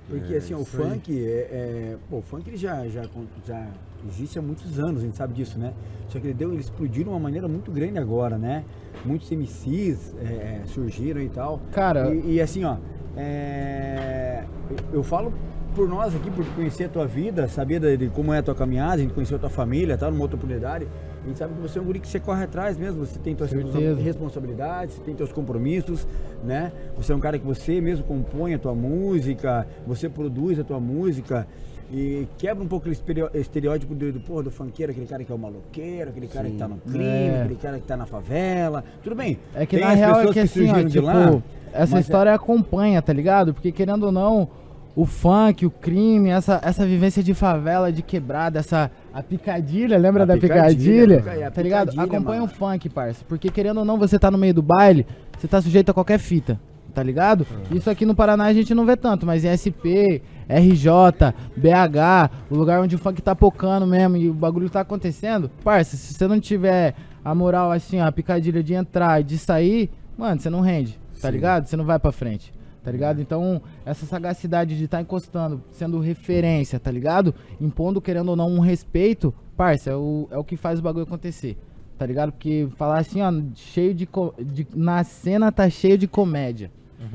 Porque 0.08 0.34
É, 0.34 0.36
assim, 0.36 0.54
o 0.54 0.64
funk, 0.64 1.10
é, 1.12 1.48
é- 1.50 1.96
pô, 2.08 2.18
o 2.18 2.22
funk 2.22 2.48
ele 2.48 2.56
já, 2.56 2.86
já, 2.86 3.02
já 3.44 3.66
existe 4.08 4.38
há 4.38 4.42
muitos 4.42 4.78
anos, 4.78 5.02
a 5.02 5.06
gente 5.06 5.16
sabe 5.16 5.34
disso, 5.34 5.58
né? 5.58 5.72
Só 6.08 6.20
que 6.20 6.26
ele, 6.28 6.34
deu, 6.34 6.52
ele 6.52 6.60
explodiu 6.60 7.02
de 7.02 7.08
uma 7.10 7.18
maneira 7.18 7.48
muito 7.48 7.72
grande 7.72 7.98
agora, 7.98 8.38
né? 8.38 8.64
Muitos 9.04 9.28
MCs 9.32 10.14
é, 10.22 10.60
surgiram 10.66 11.20
e 11.20 11.28
tal. 11.30 11.60
Cara, 11.72 12.14
E, 12.14 12.34
e 12.34 12.40
assim, 12.40 12.62
ó, 12.62 12.76
é, 13.16 14.44
eu 14.92 15.02
falo 15.02 15.32
por 15.74 15.88
nós 15.88 16.14
aqui, 16.14 16.30
por 16.30 16.44
conhecer 16.54 16.84
a 16.84 16.88
tua 16.88 17.06
vida, 17.06 17.48
saber 17.48 17.96
de, 17.96 18.08
como 18.08 18.32
é 18.32 18.38
a 18.38 18.42
tua 18.42 18.54
caminhada, 18.54 18.94
a 18.94 18.98
gente 18.98 19.12
conheceu 19.12 19.36
a 19.36 19.40
tua 19.40 19.50
família, 19.50 19.96
tá? 19.98 20.10
Numa 20.10 20.22
outra 20.22 20.36
oportunidade. 20.36 20.86
A 21.22 21.26
gente 21.26 21.38
sabe 21.38 21.54
que 21.54 21.60
você 21.60 21.78
é 21.78 21.82
um 21.82 21.84
guri 21.86 21.98
que 22.00 22.08
você 22.08 22.20
corre 22.20 22.44
atrás 22.44 22.76
mesmo, 22.76 23.04
você 23.04 23.18
tem 23.18 23.36
Certeza. 23.36 24.00
responsabilidades, 24.00 24.94
você 24.94 25.00
tem 25.02 25.14
teus 25.14 25.32
compromissos, 25.32 26.06
né? 26.44 26.70
Você 26.96 27.12
é 27.12 27.16
um 27.16 27.20
cara 27.20 27.38
que 27.38 27.46
você 27.46 27.80
mesmo 27.80 28.04
compõe 28.04 28.54
a 28.54 28.58
tua 28.58 28.74
música, 28.74 29.66
você 29.86 30.08
produz 30.08 30.58
a 30.60 30.64
tua 30.64 30.78
música 30.78 31.46
e 31.92 32.26
quebra 32.38 32.62
um 32.62 32.66
pouco 32.68 32.84
aquele 32.84 32.94
estereo- 32.94 33.30
estereótipo 33.34 33.94
do, 33.94 34.12
do, 34.12 34.20
porra, 34.20 34.42
do 34.44 34.50
funkeiro, 34.50 34.92
aquele 34.92 35.06
cara 35.06 35.24
que 35.24 35.32
é 35.32 35.34
o 35.34 35.38
maloqueiro, 35.38 36.10
aquele 36.10 36.28
cara 36.28 36.48
que 36.50 36.56
tá 36.56 36.68
no 36.68 36.76
crime, 36.76 37.04
É. 37.04 37.40
aquele 37.42 37.56
cara 37.58 37.78
que 37.78 37.86
tá 37.86 37.96
na 37.96 38.06
favela. 38.06 38.84
Tudo 39.02 39.14
bem. 39.16 39.38
É 39.54 39.64
que 39.66 39.76
tem 39.76 39.84
na 39.84 39.92
real 39.92 40.10
é 40.10 40.14
pessoas 40.26 40.34
que 40.34 40.40
assim, 40.40 40.70
ó, 40.70 40.82
tipo, 40.84 41.04
lá, 41.06 41.42
essa 41.72 41.96
é- 41.96 42.00
história 42.00 42.32
acompanha, 42.34 43.00
tá 43.00 43.12
ligado? 43.12 43.52
Porque 43.54 43.70
querendo 43.72 44.04
ou 44.04 44.12
não, 44.12 44.48
o 44.96 45.04
funk, 45.04 45.66
o 45.66 45.70
crime, 45.70 46.28
essa, 46.30 46.60
essa 46.62 46.86
vivência 46.86 47.22
de 47.22 47.34
favela, 47.34 47.92
de 47.92 48.00
quebrada, 48.02 48.60
essa 48.60 48.90
a 49.12 49.22
picadilha, 49.22 49.98
lembra 49.98 50.22
A 50.22 50.26
da 50.26 50.34
picadilha, 50.36 51.18
picadilha? 51.18 51.50
tá 51.50 51.62
ligado? 51.62 51.90
picadilha, 51.90 52.16
Acompanha 52.16 52.40
mano. 52.42 52.52
o 52.52 52.56
funk, 52.56 52.88
parça. 52.88 53.24
Porque 53.28 53.48
querendo 53.50 53.78
ou 53.78 53.84
não, 53.84 53.98
você 53.98 54.18
tá 54.18 54.30
no 54.30 54.38
meio 54.38 54.54
do 54.54 54.62
baile, 54.62 55.06
você 55.38 55.48
tá 55.48 55.60
sujeito 55.60 55.90
a 55.90 55.94
qualquer 55.94 56.18
fita. 56.18 56.60
Tá 56.94 57.02
ligado? 57.02 57.44
Isso 57.72 57.90
aqui 57.90 58.06
no 58.06 58.14
Paraná 58.14 58.44
a 58.44 58.52
gente 58.52 58.72
não 58.72 58.86
vê 58.86 58.96
tanto, 58.96 59.26
mas 59.26 59.44
em 59.44 59.48
SP, 59.50 60.22
RJ, 60.48 61.34
BH, 61.56 62.30
o 62.50 62.54
lugar 62.54 62.80
onde 62.80 62.94
o 62.94 62.98
funk 62.98 63.20
tá 63.20 63.34
pocando 63.34 63.84
mesmo 63.84 64.16
e 64.16 64.30
o 64.30 64.32
bagulho 64.34 64.70
tá 64.70 64.80
acontecendo, 64.80 65.50
parça, 65.64 65.96
se 65.96 66.14
você 66.14 66.28
não 66.28 66.38
tiver 66.38 66.94
a 67.24 67.34
moral 67.34 67.72
assim, 67.72 68.00
ó, 68.00 68.06
a 68.06 68.12
picadilha 68.12 68.62
de 68.62 68.74
entrar 68.74 69.20
e 69.20 69.24
de 69.24 69.38
sair, 69.38 69.90
mano, 70.16 70.40
você 70.40 70.48
não 70.48 70.60
rende, 70.60 70.96
tá 71.20 71.26
Sim. 71.28 71.34
ligado? 71.34 71.66
Você 71.66 71.76
não 71.76 71.84
vai 71.84 71.98
pra 71.98 72.12
frente, 72.12 72.52
tá 72.84 72.90
ligado? 72.92 73.20
Então, 73.20 73.60
essa 73.84 74.06
sagacidade 74.06 74.76
de 74.76 74.84
estar 74.84 75.00
encostando, 75.00 75.62
sendo 75.72 75.98
referência, 75.98 76.78
tá 76.78 76.90
ligado? 76.90 77.34
Impondo, 77.60 78.00
querendo 78.00 78.28
ou 78.28 78.36
não, 78.36 78.48
um 78.48 78.60
respeito, 78.60 79.34
parça, 79.56 79.90
é 79.90 79.96
o, 79.96 80.28
é 80.30 80.38
o 80.38 80.44
que 80.44 80.56
faz 80.56 80.78
o 80.78 80.82
bagulho 80.82 81.04
acontecer. 81.04 81.56
Tá 81.98 82.04
ligado? 82.04 82.32
Porque 82.32 82.68
falar 82.76 82.98
assim, 82.98 83.22
ó, 83.22 83.32
cheio 83.54 83.94
de, 83.94 84.06
de. 84.44 84.66
Na 84.74 85.02
cena 85.02 85.50
tá 85.50 85.68
cheio 85.70 85.96
de 85.96 86.06
comédia. 86.06 86.70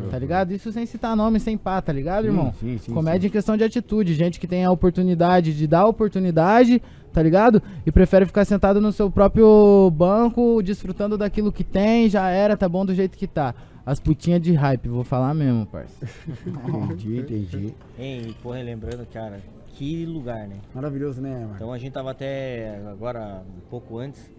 Tá 0.10 0.20
ligado? 0.20 0.54
Isso 0.54 0.72
sem 0.72 0.86
citar 0.86 1.16
nome, 1.16 1.40
sem 1.40 1.58
pá, 1.58 1.82
tá 1.82 1.92
ligado, 1.92 2.24
Sim, 2.24 2.28
irmão? 2.28 2.54
sim, 2.60 2.78
sim, 2.78 2.94
Comédia 2.94 3.28
em 3.28 3.32
questão 3.32 3.58
de 3.58 3.64
atitude. 3.64 4.14
Gente 4.14 4.40
que 4.40 4.48
tem 4.48 4.64
a 4.64 4.72
oportunidade 4.72 5.54
de 5.54 5.66
dar 5.66 5.86
oportunidade, 5.88 6.82
tá 7.12 7.22
ligado? 7.24 7.62
E 7.86 7.92
prefere 7.92 8.26
ficar 8.26 8.46
sentado 8.46 8.80
no 8.80 8.92
seu 8.92 9.10
próprio 9.10 9.92
banco, 9.92 10.62
desfrutando 10.62 11.18
daquilo 11.18 11.52
que 11.52 11.64
tem, 11.64 12.08
já 12.08 12.30
era, 12.30 12.56
tá 12.56 12.70
bom 12.70 12.86
do 12.86 12.94
jeito 12.94 13.18
que 13.18 13.28
tá. 13.28 13.56
As 13.90 14.00
putinhas 14.00 14.40
de 14.40 14.54
hype, 14.54 14.88
vou 14.88 15.04
falar 15.04 15.34
mesmo, 15.34 15.66
parça. 15.66 16.08
Entendi, 16.46 17.18
entendi. 17.22 17.74
Hein, 17.98 18.36
pô, 18.40 18.52
relembrando, 18.52 19.04
cara, 19.08 19.42
que 19.70 20.06
lugar, 20.06 20.48
né? 20.48 20.58
Maravilhoso, 20.76 21.20
né, 21.20 21.40
Marcos? 21.40 21.56
Então 21.56 21.74
a 21.74 21.78
gente 21.80 21.92
tava 21.92 22.12
até 22.12 22.80
agora, 22.88 23.44
um 23.58 23.68
pouco 23.68 23.98
antes, 23.98 24.30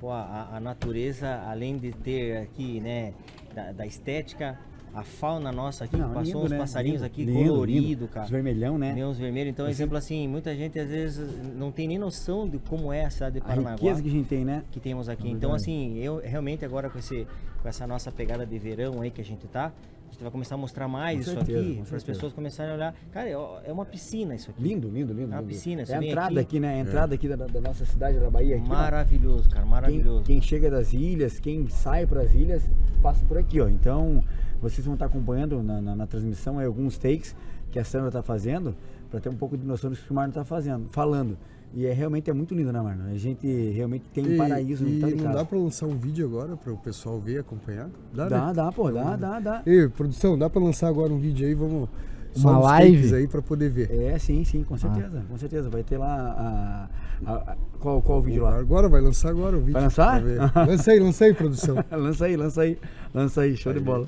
pô, 0.00 0.10
a, 0.10 0.48
a 0.54 0.58
natureza, 0.58 1.40
alem 1.48 1.78
de 1.78 1.92
ter 1.92 2.38
aqui, 2.38 2.80
né, 2.80 3.14
da, 3.54 3.70
da 3.70 3.86
estética, 3.86 4.58
a 4.96 5.02
fauna 5.02 5.52
nossa 5.52 5.84
aqui, 5.84 5.94
Não, 5.94 6.08
passou 6.08 6.24
lindo, 6.24 6.38
uns 6.38 6.50
né? 6.50 6.58
passarinhos 6.58 7.02
Lindo, 7.02 7.06
aqui 7.06 7.24
lindo, 7.24 7.50
colorido, 7.50 8.08
cara. 8.08 8.24
Os 8.24 8.30
vermelhão, 8.30 8.78
né? 8.78 8.94
Meus 8.94 9.18
vermelhos. 9.18 9.50
Então, 9.50 9.68
exemplo 9.68 9.94
assim, 9.94 10.26
muita 10.26 10.56
gente 10.56 10.78
às 10.78 10.88
vezes 10.88 11.38
não 11.54 11.70
tem 11.70 11.86
nem 11.86 11.98
noção 11.98 12.48
de 12.48 12.58
como 12.58 12.90
é 12.90 13.04
a 13.04 13.10
cidade 13.10 13.34
de 13.34 13.40
A 13.40 13.44
Paranaguá 13.44 13.74
riqueza 13.74 14.02
que 14.02 14.08
a 14.08 14.10
gente 14.10 14.26
tem, 14.26 14.42
né? 14.42 14.64
que 14.70 14.80
temos 14.80 15.10
aqui. 15.10 15.28
É 15.28 15.30
Então, 15.30 15.52
assim, 15.52 15.98
eu 15.98 16.22
realmente 16.24 16.64
agora 16.64 16.88
com, 16.88 16.98
esse, 16.98 17.26
com 17.60 17.68
essa 17.68 17.86
nossa 17.86 18.10
pegada 18.10 18.46
de 18.46 18.58
verão 18.58 19.02
aí 19.02 19.10
que 19.10 19.20
a 19.20 19.24
gente 19.24 19.46
tá, 19.46 19.66
a 19.66 19.95
gente 20.16 20.22
vai 20.22 20.32
começar 20.32 20.54
a 20.54 20.58
mostrar 20.58 20.88
mais 20.88 21.16
Com 21.16 21.20
isso 21.22 21.30
certeza, 21.34 21.60
aqui, 21.60 21.82
para 21.86 21.96
as 21.98 22.04
pessoas 22.04 22.32
começarem 22.32 22.72
a 22.72 22.74
olhar. 22.74 22.94
Cara, 23.12 23.28
é 23.28 23.32
é 23.66 23.72
uma 23.72 23.84
piscina 23.84 24.34
isso 24.34 24.50
aqui. 24.50 24.62
Lindo, 24.62 24.88
lindo, 24.88 25.12
lindo. 25.12 25.24
É 25.32 25.34
uma 25.36 25.40
lindo. 25.40 25.48
piscina, 25.52 25.82
É 25.86 25.94
a 25.94 26.02
entrada 26.02 26.30
aqui- 26.30 26.38
aqui, 26.40 26.60
né? 26.60 26.74
A 26.74 26.78
entrada 26.78 27.14
aqui 27.14 27.28
da, 27.28 27.36
da 27.36 27.60
nossa 27.60 27.84
cidade, 27.84 28.18
da 28.18 28.30
Bahia. 28.30 28.56
Aqui. 28.56 28.68
Maravilhoso, 28.68 29.48
cara, 29.50 29.62
Quem, 29.62 29.70
maravilhoso. 29.70 30.22
quem 30.24 30.40
chega 30.40 30.70
das 30.70 30.92
ilhas, 30.92 31.38
quem 31.38 31.68
sai 31.68 32.06
para 32.06 32.22
as 32.22 32.32
ilhas, 32.34 32.62
passa 33.02 33.24
por 33.26 33.36
aqui, 33.36 33.60
ó. 33.60 33.68
Então, 33.68 34.22
vocês 34.60 34.84
vão 34.84 34.94
estar 34.94 35.06
acompanhando 35.06 35.62
na, 35.62 35.80
na- 35.82 35.94
na 35.96 36.06
transmissão 36.06 36.58
aí 36.58 36.66
alguns 36.66 36.96
takes 36.96 37.36
que 37.76 37.80
a 37.80 37.84
Sandra 37.84 38.10
tá 38.10 38.22
fazendo, 38.22 38.74
para 39.10 39.20
ter 39.20 39.28
um 39.28 39.34
pouco 39.36 39.54
de 39.56 39.66
noção 39.66 39.90
do 39.90 39.96
que 39.96 40.10
o 40.10 40.14
Marlon 40.14 40.32
tá 40.32 40.44
fazendo, 40.46 40.86
falando. 40.92 41.36
E 41.74 41.84
é 41.84 41.92
realmente 41.92 42.30
é 42.30 42.32
muito 42.32 42.54
lindo, 42.54 42.72
né, 42.72 42.80
Marlon? 42.80 43.04
A 43.12 43.18
gente 43.18 43.46
realmente 43.72 44.04
tem 44.14 44.24
um 44.24 44.32
E- 44.32 44.36
paraíso 44.38 44.86
e 44.88 44.92
no 44.92 45.00
tá 45.00 45.24
não 45.24 45.32
dá 45.34 45.44
pra 45.44 45.58
lançar 45.58 45.84
um 45.86 45.96
vídeo 45.96 46.24
agora 46.26 46.56
para 46.56 46.72
o 46.72 46.76
pessoal 46.78 47.20
ver, 47.20 47.40
acompanhar? 47.40 47.90
Dá, 48.14 48.28
Dá, 48.30 48.46
né? 48.46 48.52
dá, 48.54 48.72
pô, 48.72 48.90
dá, 48.90 49.14
dá, 49.14 49.40
dá. 49.40 49.62
Ei, 49.66 49.86
produção, 49.88 50.38
dá 50.38 50.48
pra 50.48 50.62
lançar 50.62 50.88
agora 50.88 51.12
um 51.12 51.18
vídeo 51.18 51.46
aí, 51.46 51.52
vamos... 51.54 51.86
só 52.32 52.48
Uma 52.50 52.58
live? 52.60 53.14
aí 53.14 53.28
pra 53.28 53.42
poder 53.42 53.68
ver. 53.68 53.90
É, 53.90 54.18
sim, 54.18 54.42
sim, 54.42 54.62
Ah. 54.62 54.68
com 54.68 54.78
certeza, 54.78 55.22
com 55.28 55.36
certeza. 55.36 55.68
Vai 55.68 55.82
ter 55.82 55.98
lá 55.98 56.88
a. 57.26 57.30
a- 57.30 57.34
a- 57.52 57.56
qual, 57.78 58.00
qual 58.00 58.20
o 58.20 58.22
vídeo 58.22 58.42
lá? 58.44 58.56
Agora, 58.58 58.88
vai 58.88 59.02
lançar 59.02 59.28
agora 59.30 59.54
o 59.56 59.60
vídeo. 59.60 59.74
Vai 59.74 59.82
lançar? 59.82 60.22
lança 60.66 60.92
aí, 60.92 60.98
lança 60.98 61.24
aí, 61.26 61.34
produção. 61.34 61.76
lança 61.92 62.24
aí, 62.24 62.36
lança 62.38 62.62
aí, 62.62 62.78
lança 63.12 63.40
aí, 63.42 63.54
show 63.54 63.72
de 63.74 63.80
bola. 63.80 64.06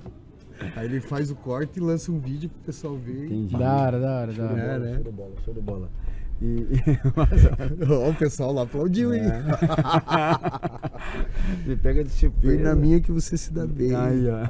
Aí 0.76 0.86
ele 0.86 1.00
faz 1.00 1.30
o 1.30 1.36
corte 1.36 1.78
e 1.78 1.80
lança 1.80 2.10
um 2.10 2.18
vídeo 2.18 2.48
pro 2.48 2.60
pessoal 2.60 2.96
ver. 2.96 3.26
Entendi. 3.26 3.56
Da 3.56 3.76
hora, 3.76 4.00
da 4.00 4.20
hora, 4.20 4.32
da 4.32 4.44
hora. 4.44 4.60
É, 4.60 4.78
né? 4.78 4.94
show 4.94 5.04
de 5.04 5.10
bola, 5.10 5.32
show 5.44 5.54
de 5.54 5.60
bola. 5.60 5.90
E, 6.40 6.66
Ó, 7.90 8.10
o 8.10 8.14
pessoal 8.14 8.52
lá 8.52 8.62
aplaudiu, 8.62 9.12
hein? 9.14 9.22
É. 9.22 9.42
Você 11.64 11.76
pega 11.76 12.04
de 12.04 12.10
Vem 12.10 12.18
surpresa. 12.18 12.62
na 12.62 12.74
minha 12.76 13.00
que 13.00 13.10
você 13.10 13.36
se 13.36 13.52
dá 13.52 13.66
bem. 13.66 13.94
Aí, 13.94 14.26
ó. 14.28 14.46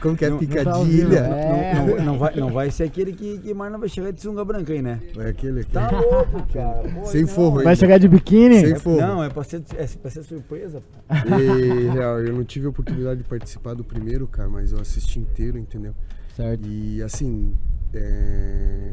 Como 0.00 0.16
que 0.16 0.24
é 0.24 0.30
Não- 0.30 0.40
não 0.40 0.64
tá 0.64 0.78
ouvindo, 0.78 1.08
picadilha? 1.10 1.18
é. 1.18 1.74
Não, 1.74 1.86
não- 1.86 2.04
não 2.04 2.18
vai, 2.18 2.34
não 2.36 2.52
vai 2.52 2.70
ser 2.70 2.84
aquele 2.84 3.12
que, 3.12 3.38
que 3.38 3.54
mais 3.54 3.70
não 3.72 3.78
vai 3.78 3.88
chegar 3.88 4.10
de 4.12 4.20
sunga 4.20 4.44
branca 4.44 4.72
aí, 4.72 4.82
né? 4.82 5.00
É 5.18 5.28
aquele 5.28 5.60
aqui. 5.60 5.72
Tá 5.72 5.90
louco, 5.90 6.46
cara. 6.52 6.88
Pô, 6.88 7.04
Sem 7.06 7.26
forro, 7.26 7.58
hein? 7.60 7.64
Vai 7.64 7.76
chegar 7.76 7.98
de 7.98 8.08
biquíni? 8.08 8.60
Sem 8.60 8.72
É- 8.72 8.78
fogo. 8.78 9.00
Não, 9.00 9.22
é 9.22 9.28
pra 9.28 9.44
ser, 9.44 9.62
é 9.76 9.86
pra 10.00 10.10
ser 10.10 10.22
surpresa. 10.24 10.80
pô. 10.80 11.14
E, 11.38 11.88
real, 11.90 12.20
eu 12.20 12.32
não 12.34 12.44
tive 12.44 12.66
a 12.66 12.70
oportunidade 12.70 13.22
de 13.22 13.28
participar 13.28 13.74
do 13.74 13.84
primeiro, 13.84 14.26
cara, 14.26 14.48
mas 14.48 14.72
eu 14.72 14.80
assisti 14.80 15.20
inteiro, 15.20 15.58
entendeu? 15.58 15.94
Certo. 16.34 16.66
E 16.68 17.02
assim, 17.02 17.54
é, 17.94 18.92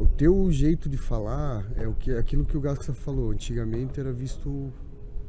o 0.00 0.06
teu 0.06 0.50
jeito 0.50 0.88
de 0.88 0.96
falar 0.96 1.64
é 1.76 1.86
o 1.86 1.92
que, 1.92 2.10
aquilo 2.12 2.44
que 2.44 2.56
o 2.56 2.60
Gasca 2.60 2.92
falou. 2.92 3.30
Antigamente 3.30 4.00
era 4.00 4.12
visto 4.12 4.72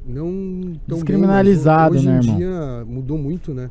não 0.05 0.73
tão 0.87 0.97
Descriminalizado, 0.97 1.93
bem, 1.95 1.99
hoje 1.99 2.07
né, 2.09 2.15
em 2.15 2.19
irmão? 2.19 2.37
dia 2.37 2.85
mudou 2.85 3.17
muito, 3.17 3.53
né? 3.53 3.69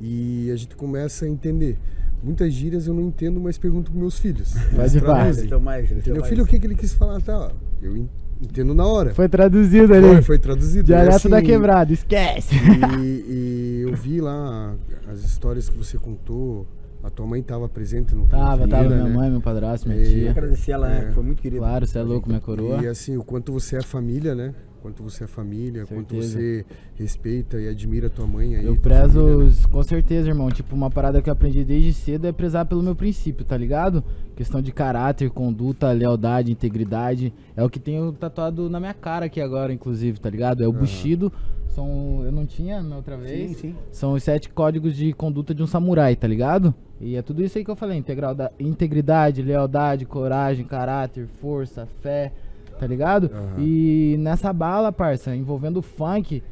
E 0.00 0.50
a 0.52 0.56
gente 0.56 0.74
começa 0.76 1.24
a 1.24 1.28
entender. 1.28 1.78
Muitas 2.22 2.52
gírias 2.52 2.86
eu 2.86 2.92
não 2.92 3.02
entendo, 3.02 3.40
mas 3.40 3.56
pergunto 3.56 3.90
pros 3.90 4.00
meus 4.00 4.18
filhos. 4.18 4.52
Vai 4.72 4.88
de. 4.90 5.44
Então 5.46 5.60
mais, 5.60 5.88
tão 5.88 6.24
Filho, 6.24 6.44
o 6.44 6.46
que, 6.46 6.58
que 6.58 6.66
ele 6.66 6.74
quis 6.74 6.92
falar? 6.92 7.20
Tá, 7.22 7.50
eu 7.80 7.96
en- 7.96 8.08
entendo 8.42 8.74
na 8.74 8.84
hora. 8.86 9.14
Foi 9.14 9.28
traduzido 9.28 9.94
ali. 9.94 10.06
Foi, 10.06 10.22
foi 10.22 10.38
traduzido. 10.38 10.84
Dialeto 10.84 11.28
E, 11.28 11.30
da 11.30 11.38
assim, 11.38 11.46
quebrada, 11.46 11.92
esquece. 11.92 12.54
e, 12.98 13.04
e 13.28 13.80
eu 13.88 13.94
vi 13.94 14.20
lá 14.20 14.74
as 15.08 15.20
histórias 15.20 15.68
que 15.68 15.76
você 15.78 15.96
contou. 15.96 16.66
A 17.02 17.08
tua 17.08 17.26
mãe 17.26 17.40
estava 17.40 17.68
presente 17.68 18.14
no 18.14 18.26
Tava, 18.26 18.64
Vida, 18.64 18.76
tava 18.76 18.88
minha 18.90 19.04
né? 19.04 19.10
mãe, 19.14 19.30
meu 19.30 19.40
padrasto, 19.40 19.88
minha 19.88 20.02
E- 20.02 20.06
tia. 20.06 20.30
Agradecer 20.30 20.72
ela? 20.72 20.92
É. 20.92 21.04
que 21.06 21.12
Foi 21.12 21.22
muito 21.22 21.40
querida. 21.40 21.60
Claro, 21.62 21.86
você 21.86 21.98
é 21.98 22.02
louco, 22.02 22.28
minha 22.28 22.40
coroa. 22.40 22.82
E 22.82 22.86
assim, 22.86 23.16
o 23.16 23.24
quanto 23.24 23.52
você 23.52 23.76
é 23.76 23.82
família, 23.82 24.34
né? 24.34 24.54
Quanto 24.82 25.02
você 25.02 25.24
é 25.24 25.26
família, 25.26 25.84
quanto 25.84 26.16
você 26.16 26.64
respeita 26.94 27.60
e 27.60 27.68
admira 27.68 28.08
tua 28.08 28.26
mãe 28.26 28.56
aí. 28.56 28.64
Eu 28.64 28.76
prezo, 28.76 29.20
família, 29.20 29.44
né? 29.44 29.52
com 29.70 29.82
certeza, 29.82 30.28
irmão. 30.28 30.48
Tipo, 30.50 30.74
uma 30.74 30.90
parada 30.90 31.20
que 31.20 31.28
eu 31.28 31.32
aprendi 31.32 31.64
desde 31.64 31.92
cedo 31.92 32.26
é 32.26 32.32
prezar 32.32 32.64
pelo 32.64 32.82
meu 32.82 32.94
princípio, 32.96 33.44
tá 33.44 33.58
ligado? 33.58 34.02
Questão 34.34 34.62
de 34.62 34.72
caráter, 34.72 35.28
conduta, 35.30 35.92
lealdade, 35.92 36.50
integridade. 36.50 37.30
É 37.54 37.62
o 37.62 37.68
que 37.68 37.78
tenho 37.78 38.10
tatuado 38.12 38.70
na 38.70 38.80
minha 38.80 38.94
cara 38.94 39.26
aqui 39.26 39.38
agora, 39.40 39.70
inclusive, 39.70 40.18
tá 40.18 40.30
ligado? 40.30 40.62
É 40.64 40.68
o 40.68 40.72
Bushido. 40.72 41.30
São. 41.70 42.22
Eu 42.24 42.32
não 42.32 42.46
tinha 42.46 42.82
na 42.82 42.96
outra 42.96 43.16
vez. 43.16 43.50
Sim, 43.50 43.54
sim. 43.54 43.76
São 43.90 44.12
os 44.12 44.22
sete 44.22 44.48
códigos 44.48 44.94
de 44.96 45.12
conduta 45.12 45.54
de 45.54 45.62
um 45.62 45.66
samurai, 45.66 46.14
tá 46.16 46.26
ligado? 46.26 46.74
E 47.00 47.16
é 47.16 47.22
tudo 47.22 47.42
isso 47.42 47.56
aí 47.56 47.64
que 47.64 47.70
eu 47.70 47.76
falei: 47.76 47.98
integral 47.98 48.34
da, 48.34 48.50
integridade, 48.58 49.42
lealdade, 49.42 50.04
coragem, 50.04 50.64
caráter, 50.64 51.26
força, 51.40 51.86
fé, 52.00 52.32
tá 52.78 52.86
ligado? 52.86 53.30
Aham. 53.32 53.54
E 53.58 54.16
nessa 54.18 54.52
bala, 54.52 54.92
parça, 54.92 55.34
envolvendo 55.34 55.78
o 55.78 55.82
funk, 55.82 56.42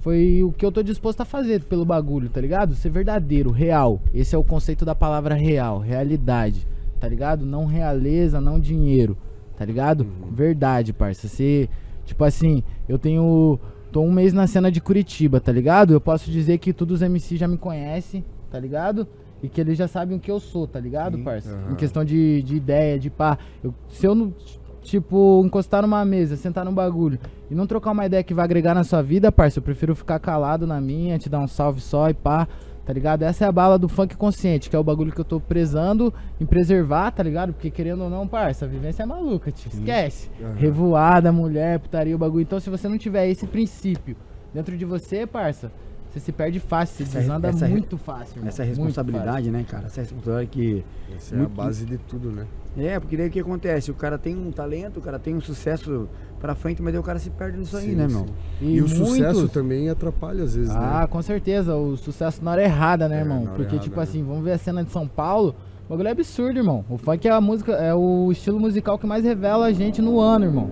foi 0.00 0.40
o 0.44 0.52
que 0.52 0.64
eu 0.64 0.70
tô 0.70 0.84
disposto 0.84 1.20
a 1.22 1.24
fazer 1.24 1.64
pelo 1.64 1.84
bagulho, 1.84 2.28
tá 2.28 2.40
ligado? 2.40 2.76
Ser 2.76 2.90
verdadeiro, 2.90 3.50
real. 3.50 4.00
Esse 4.14 4.36
é 4.36 4.38
o 4.38 4.44
conceito 4.44 4.84
da 4.84 4.94
palavra 4.94 5.34
real, 5.34 5.80
realidade, 5.80 6.64
tá 7.00 7.08
ligado? 7.08 7.44
Não 7.44 7.66
realeza, 7.66 8.40
não 8.40 8.60
dinheiro, 8.60 9.16
tá 9.56 9.64
ligado? 9.64 10.06
Verdade, 10.30 10.92
parça. 10.92 11.26
Ser, 11.26 11.68
tipo 12.04 12.22
assim, 12.22 12.62
eu 12.88 13.00
tenho. 13.00 13.58
Tô 13.96 14.02
um 14.02 14.12
mês 14.12 14.34
na 14.34 14.46
cena 14.46 14.70
de 14.70 14.78
Curitiba, 14.78 15.40
tá 15.40 15.50
ligado? 15.50 15.94
Eu 15.94 16.00
posso 16.02 16.30
dizer 16.30 16.58
que 16.58 16.70
todos 16.70 16.96
os 16.96 17.02
MC 17.02 17.34
já 17.38 17.48
me 17.48 17.56
conhecem, 17.56 18.22
tá 18.50 18.60
ligado? 18.60 19.08
E 19.42 19.48
que 19.48 19.58
eles 19.58 19.78
já 19.78 19.88
sabem 19.88 20.18
o 20.18 20.20
que 20.20 20.30
eu 20.30 20.38
sou, 20.38 20.66
tá 20.66 20.78
ligado, 20.78 21.16
Sim. 21.16 21.24
parça? 21.24 21.58
Em 21.70 21.74
questão 21.76 22.04
de, 22.04 22.42
de 22.42 22.56
ideia, 22.56 22.98
de 22.98 23.08
pá. 23.08 23.38
Eu- 23.64 23.72
se 23.88 24.06
eu 24.06 24.14
não, 24.14 24.34
tipo, 24.82 25.42
encostar 25.46 25.80
numa 25.80 26.04
mesa, 26.04 26.36
sentar 26.36 26.62
num 26.62 26.74
bagulho 26.74 27.18
e 27.50 27.54
não 27.54 27.66
trocar 27.66 27.92
uma 27.92 28.04
ideia 28.04 28.22
que 28.22 28.34
vai 28.34 28.44
agregar 28.44 28.74
na 28.74 28.84
sua 28.84 29.00
vida, 29.00 29.32
parça, 29.32 29.60
eu 29.60 29.62
prefiro 29.62 29.94
ficar 29.96 30.18
calado 30.18 30.66
na 30.66 30.78
minha, 30.78 31.18
te 31.18 31.30
dar 31.30 31.40
um 31.40 31.48
salve 31.48 31.80
só 31.80 32.10
e 32.10 32.12
pá. 32.12 32.46
Tá 32.86 32.92
ligado? 32.92 33.22
Essa 33.22 33.44
é 33.44 33.48
a 33.48 33.52
bala 33.52 33.76
do 33.76 33.88
funk 33.88 34.16
consciente, 34.16 34.70
que 34.70 34.76
é 34.76 34.78
o 34.78 34.84
bagulho 34.84 35.10
que 35.10 35.20
eu 35.20 35.24
tô 35.24 35.40
prezando 35.40 36.14
em 36.40 36.46
preservar, 36.46 37.10
tá 37.10 37.20
ligado? 37.20 37.52
Porque 37.52 37.68
querendo 37.68 38.04
ou 38.04 38.08
não, 38.08 38.28
parça, 38.28 38.64
a 38.64 38.68
vivência 38.68 39.02
é 39.02 39.06
maluca, 39.06 39.50
te 39.50 39.68
esquece. 39.68 40.30
Aham. 40.40 40.54
Revoada, 40.54 41.32
mulher, 41.32 41.80
putaria, 41.80 42.14
o 42.14 42.18
bagulho. 42.18 42.42
Então, 42.42 42.60
se 42.60 42.70
você 42.70 42.88
não 42.88 42.96
tiver 42.96 43.28
esse 43.28 43.44
princípio 43.44 44.16
dentro 44.54 44.76
de 44.76 44.84
você, 44.84 45.26
parça, 45.26 45.72
você 46.20 46.26
se 46.26 46.32
perde 46.32 46.58
fácil, 46.60 47.04
você 47.06 47.18
desanda 47.18 47.48
essa- 47.48 47.68
muito 47.68 47.96
fácil. 47.98 48.36
irmão, 48.36 48.48
Essa 48.48 48.64
responsabilidade, 48.64 49.50
né, 49.50 49.64
cara? 49.68 49.86
Essa 49.86 50.00
responsabilidade 50.00 50.48
que. 50.50 50.84
Essa 51.14 51.34
é 51.34 51.38
a 51.38 51.40
Muito- 51.42 51.54
base 51.54 51.84
de 51.84 51.98
tudo, 51.98 52.30
né? 52.30 52.46
É, 52.78 52.98
porque 53.00 53.16
daí 53.16 53.28
o 53.28 53.30
que 53.30 53.40
acontece? 53.40 53.90
O 53.90 53.94
cara 53.94 54.18
tem 54.18 54.36
um 54.36 54.50
talento, 54.50 54.98
o 54.98 55.02
cara 55.02 55.18
tem 55.18 55.34
um 55.34 55.40
sucesso 55.40 56.08
pra 56.40 56.54
frente, 56.54 56.82
mas 56.82 56.92
daí 56.92 57.00
o 57.00 57.02
cara 57.02 57.18
se 57.18 57.30
perde 57.30 57.58
nisso 57.58 57.76
aí, 57.76 57.90
Sim, 57.90 57.94
né, 57.96 58.08
sim. 58.08 58.14
meu? 58.14 58.26
E, 58.60 58.80
o 58.80 58.88
muitos- 58.88 59.08
sucesso 59.08 59.48
também 59.48 59.88
atrapalha 59.88 60.44
às 60.44 60.54
vezes, 60.54 60.70
Ah, 60.74 61.00
né? 61.02 61.06
com 61.06 61.22
certeza. 61.22 61.74
O 61.74 61.96
sucesso 61.96 62.44
na 62.44 62.50
hora 62.52 62.62
errada, 62.62 63.08
né, 63.08 63.16
É, 63.16 63.20
irmão? 63.20 63.46
Porque, 63.46 63.62
errada, 63.62 63.78
tipo 63.78 63.96
né? 63.96 64.02
assim, 64.02 64.22
vamos 64.22 64.44
ver 64.44 64.52
a 64.52 64.58
cena 64.58 64.84
de 64.84 64.90
São 64.90 65.06
Paulo. 65.08 65.54
O 65.86 65.90
bagulho 65.90 66.08
é 66.08 66.10
absurdo, 66.12 66.58
irmão. 66.58 66.84
O 66.90 66.98
funk 66.98 67.26
é 67.28 67.30
a 67.30 67.40
música, 67.40 67.72
é 67.72 67.94
o 67.94 68.30
estilo 68.32 68.58
musical 68.58 68.98
que 68.98 69.06
mais 69.06 69.24
revela 69.24 69.66
a 69.66 69.72
gente 69.72 70.02
no 70.02 70.18
ano, 70.20 70.44
irmão. 70.44 70.70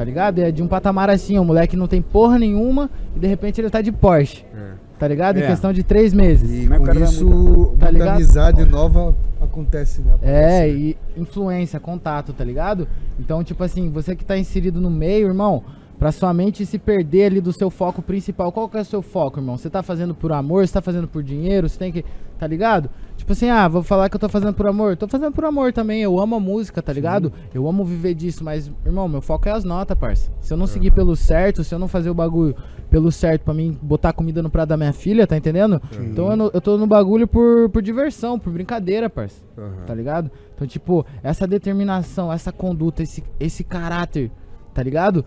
Tá 0.00 0.04
ligado? 0.04 0.38
É 0.38 0.50
de 0.50 0.62
um 0.62 0.66
patamar 0.66 1.10
assim, 1.10 1.38
o 1.38 1.44
moleque 1.44 1.76
não 1.76 1.86
tem 1.86 2.00
porra 2.00 2.38
nenhuma 2.38 2.88
e 3.14 3.18
de 3.18 3.26
repente 3.26 3.60
ele 3.60 3.68
tá 3.68 3.82
de 3.82 3.92
Porsche. 3.92 4.46
É. 4.56 4.70
Tá 4.98 5.06
ligado? 5.06 5.38
Em 5.38 5.42
É. 5.42 5.46
questão 5.46 5.74
de 5.74 5.82
três 5.82 6.14
meses. 6.14 6.50
E 6.50 6.72
é 6.72 6.78
com 6.78 6.90
isso, 7.04 7.74
Tá 7.78 7.92
muita 7.92 8.12
amizade 8.14 8.64
nova 8.64 9.14
acontece, 9.42 10.00
né? 10.00 10.12
É, 10.22 10.38
Aparece, 10.46 10.72
né? 10.72 10.78
e 10.78 10.96
influência, 11.20 11.78
contato, 11.78 12.32
tá 12.32 12.42
ligado? 12.42 12.88
Então, 13.18 13.44
tipo 13.44 13.62
assim, 13.62 13.90
você 13.90 14.16
que 14.16 14.24
tá 14.24 14.38
inserido 14.38 14.80
no 14.80 14.90
meio, 14.90 15.28
irmão, 15.28 15.62
pra 16.00 16.10
sua 16.10 16.32
mente 16.32 16.64
se 16.64 16.78
perder 16.78 17.26
ali 17.26 17.42
do 17.42 17.52
seu 17.52 17.68
foco 17.68 18.00
principal, 18.00 18.50
qual 18.50 18.70
que 18.70 18.78
é 18.78 18.80
o 18.80 18.84
seu 18.86 19.02
foco, 19.02 19.38
irmão? 19.38 19.58
Você 19.58 19.68
tá 19.68 19.82
fazendo 19.82 20.14
por 20.14 20.32
amor, 20.32 20.66
você 20.66 20.72
tá 20.72 20.80
fazendo 20.80 21.06
por 21.06 21.22
dinheiro, 21.22 21.68
você 21.68 21.78
tem 21.78 21.92
que. 21.92 22.04
Tá 22.38 22.46
ligado? 22.46 22.88
Tipo 23.18 23.32
assim, 23.32 23.50
ah, 23.50 23.68
vou 23.68 23.82
falar 23.82 24.08
que 24.08 24.16
eu 24.16 24.18
tô 24.18 24.26
fazendo 24.26 24.54
por 24.54 24.66
amor. 24.66 24.96
Tô 24.96 25.06
fazendo 25.06 25.30
por 25.30 25.44
amor 25.44 25.74
também, 25.74 26.00
eu 26.00 26.18
amo 26.18 26.36
a 26.36 26.40
música, 26.40 26.80
tá 26.80 26.90
ligado? 26.90 27.30
Eu 27.52 27.68
amo 27.68 27.84
viver 27.84 28.14
disso, 28.14 28.42
mas, 28.42 28.72
irmão, 28.82 29.06
meu 29.06 29.20
foco 29.20 29.46
é 29.46 29.52
as 29.52 29.62
notas, 29.62 29.98
parça. 29.98 30.32
Se 30.40 30.50
eu 30.50 30.56
não 30.56 30.66
seguir 30.66 30.90
pelo 30.90 31.14
certo, 31.14 31.62
se 31.62 31.74
eu 31.74 31.78
não 31.78 31.86
fazer 31.86 32.08
o 32.08 32.14
bagulho 32.14 32.56
pelo 32.88 33.12
certo 33.12 33.42
pra 33.42 33.52
mim 33.52 33.78
botar 33.82 34.14
comida 34.14 34.42
no 34.42 34.48
prato 34.48 34.70
da 34.70 34.76
minha 34.78 34.94
filha, 34.94 35.26
tá 35.26 35.36
entendendo? 35.36 35.82
Então 36.00 36.32
eu, 36.32 36.50
eu 36.54 36.60
tô 36.62 36.78
no 36.78 36.86
bagulho 36.86 37.28
por, 37.28 37.68
por 37.68 37.82
diversão, 37.82 38.38
por 38.38 38.50
brincadeira, 38.50 39.10
parça 39.10 39.42
Aham. 39.58 39.84
tá 39.86 39.94
ligado? 39.94 40.30
Então, 40.54 40.66
tipo, 40.66 41.04
essa 41.22 41.46
determinação, 41.46 42.32
essa 42.32 42.50
conduta, 42.50 43.02
esse, 43.02 43.22
esse 43.38 43.62
caráter, 43.62 44.30
tá 44.72 44.82
ligado? 44.82 45.24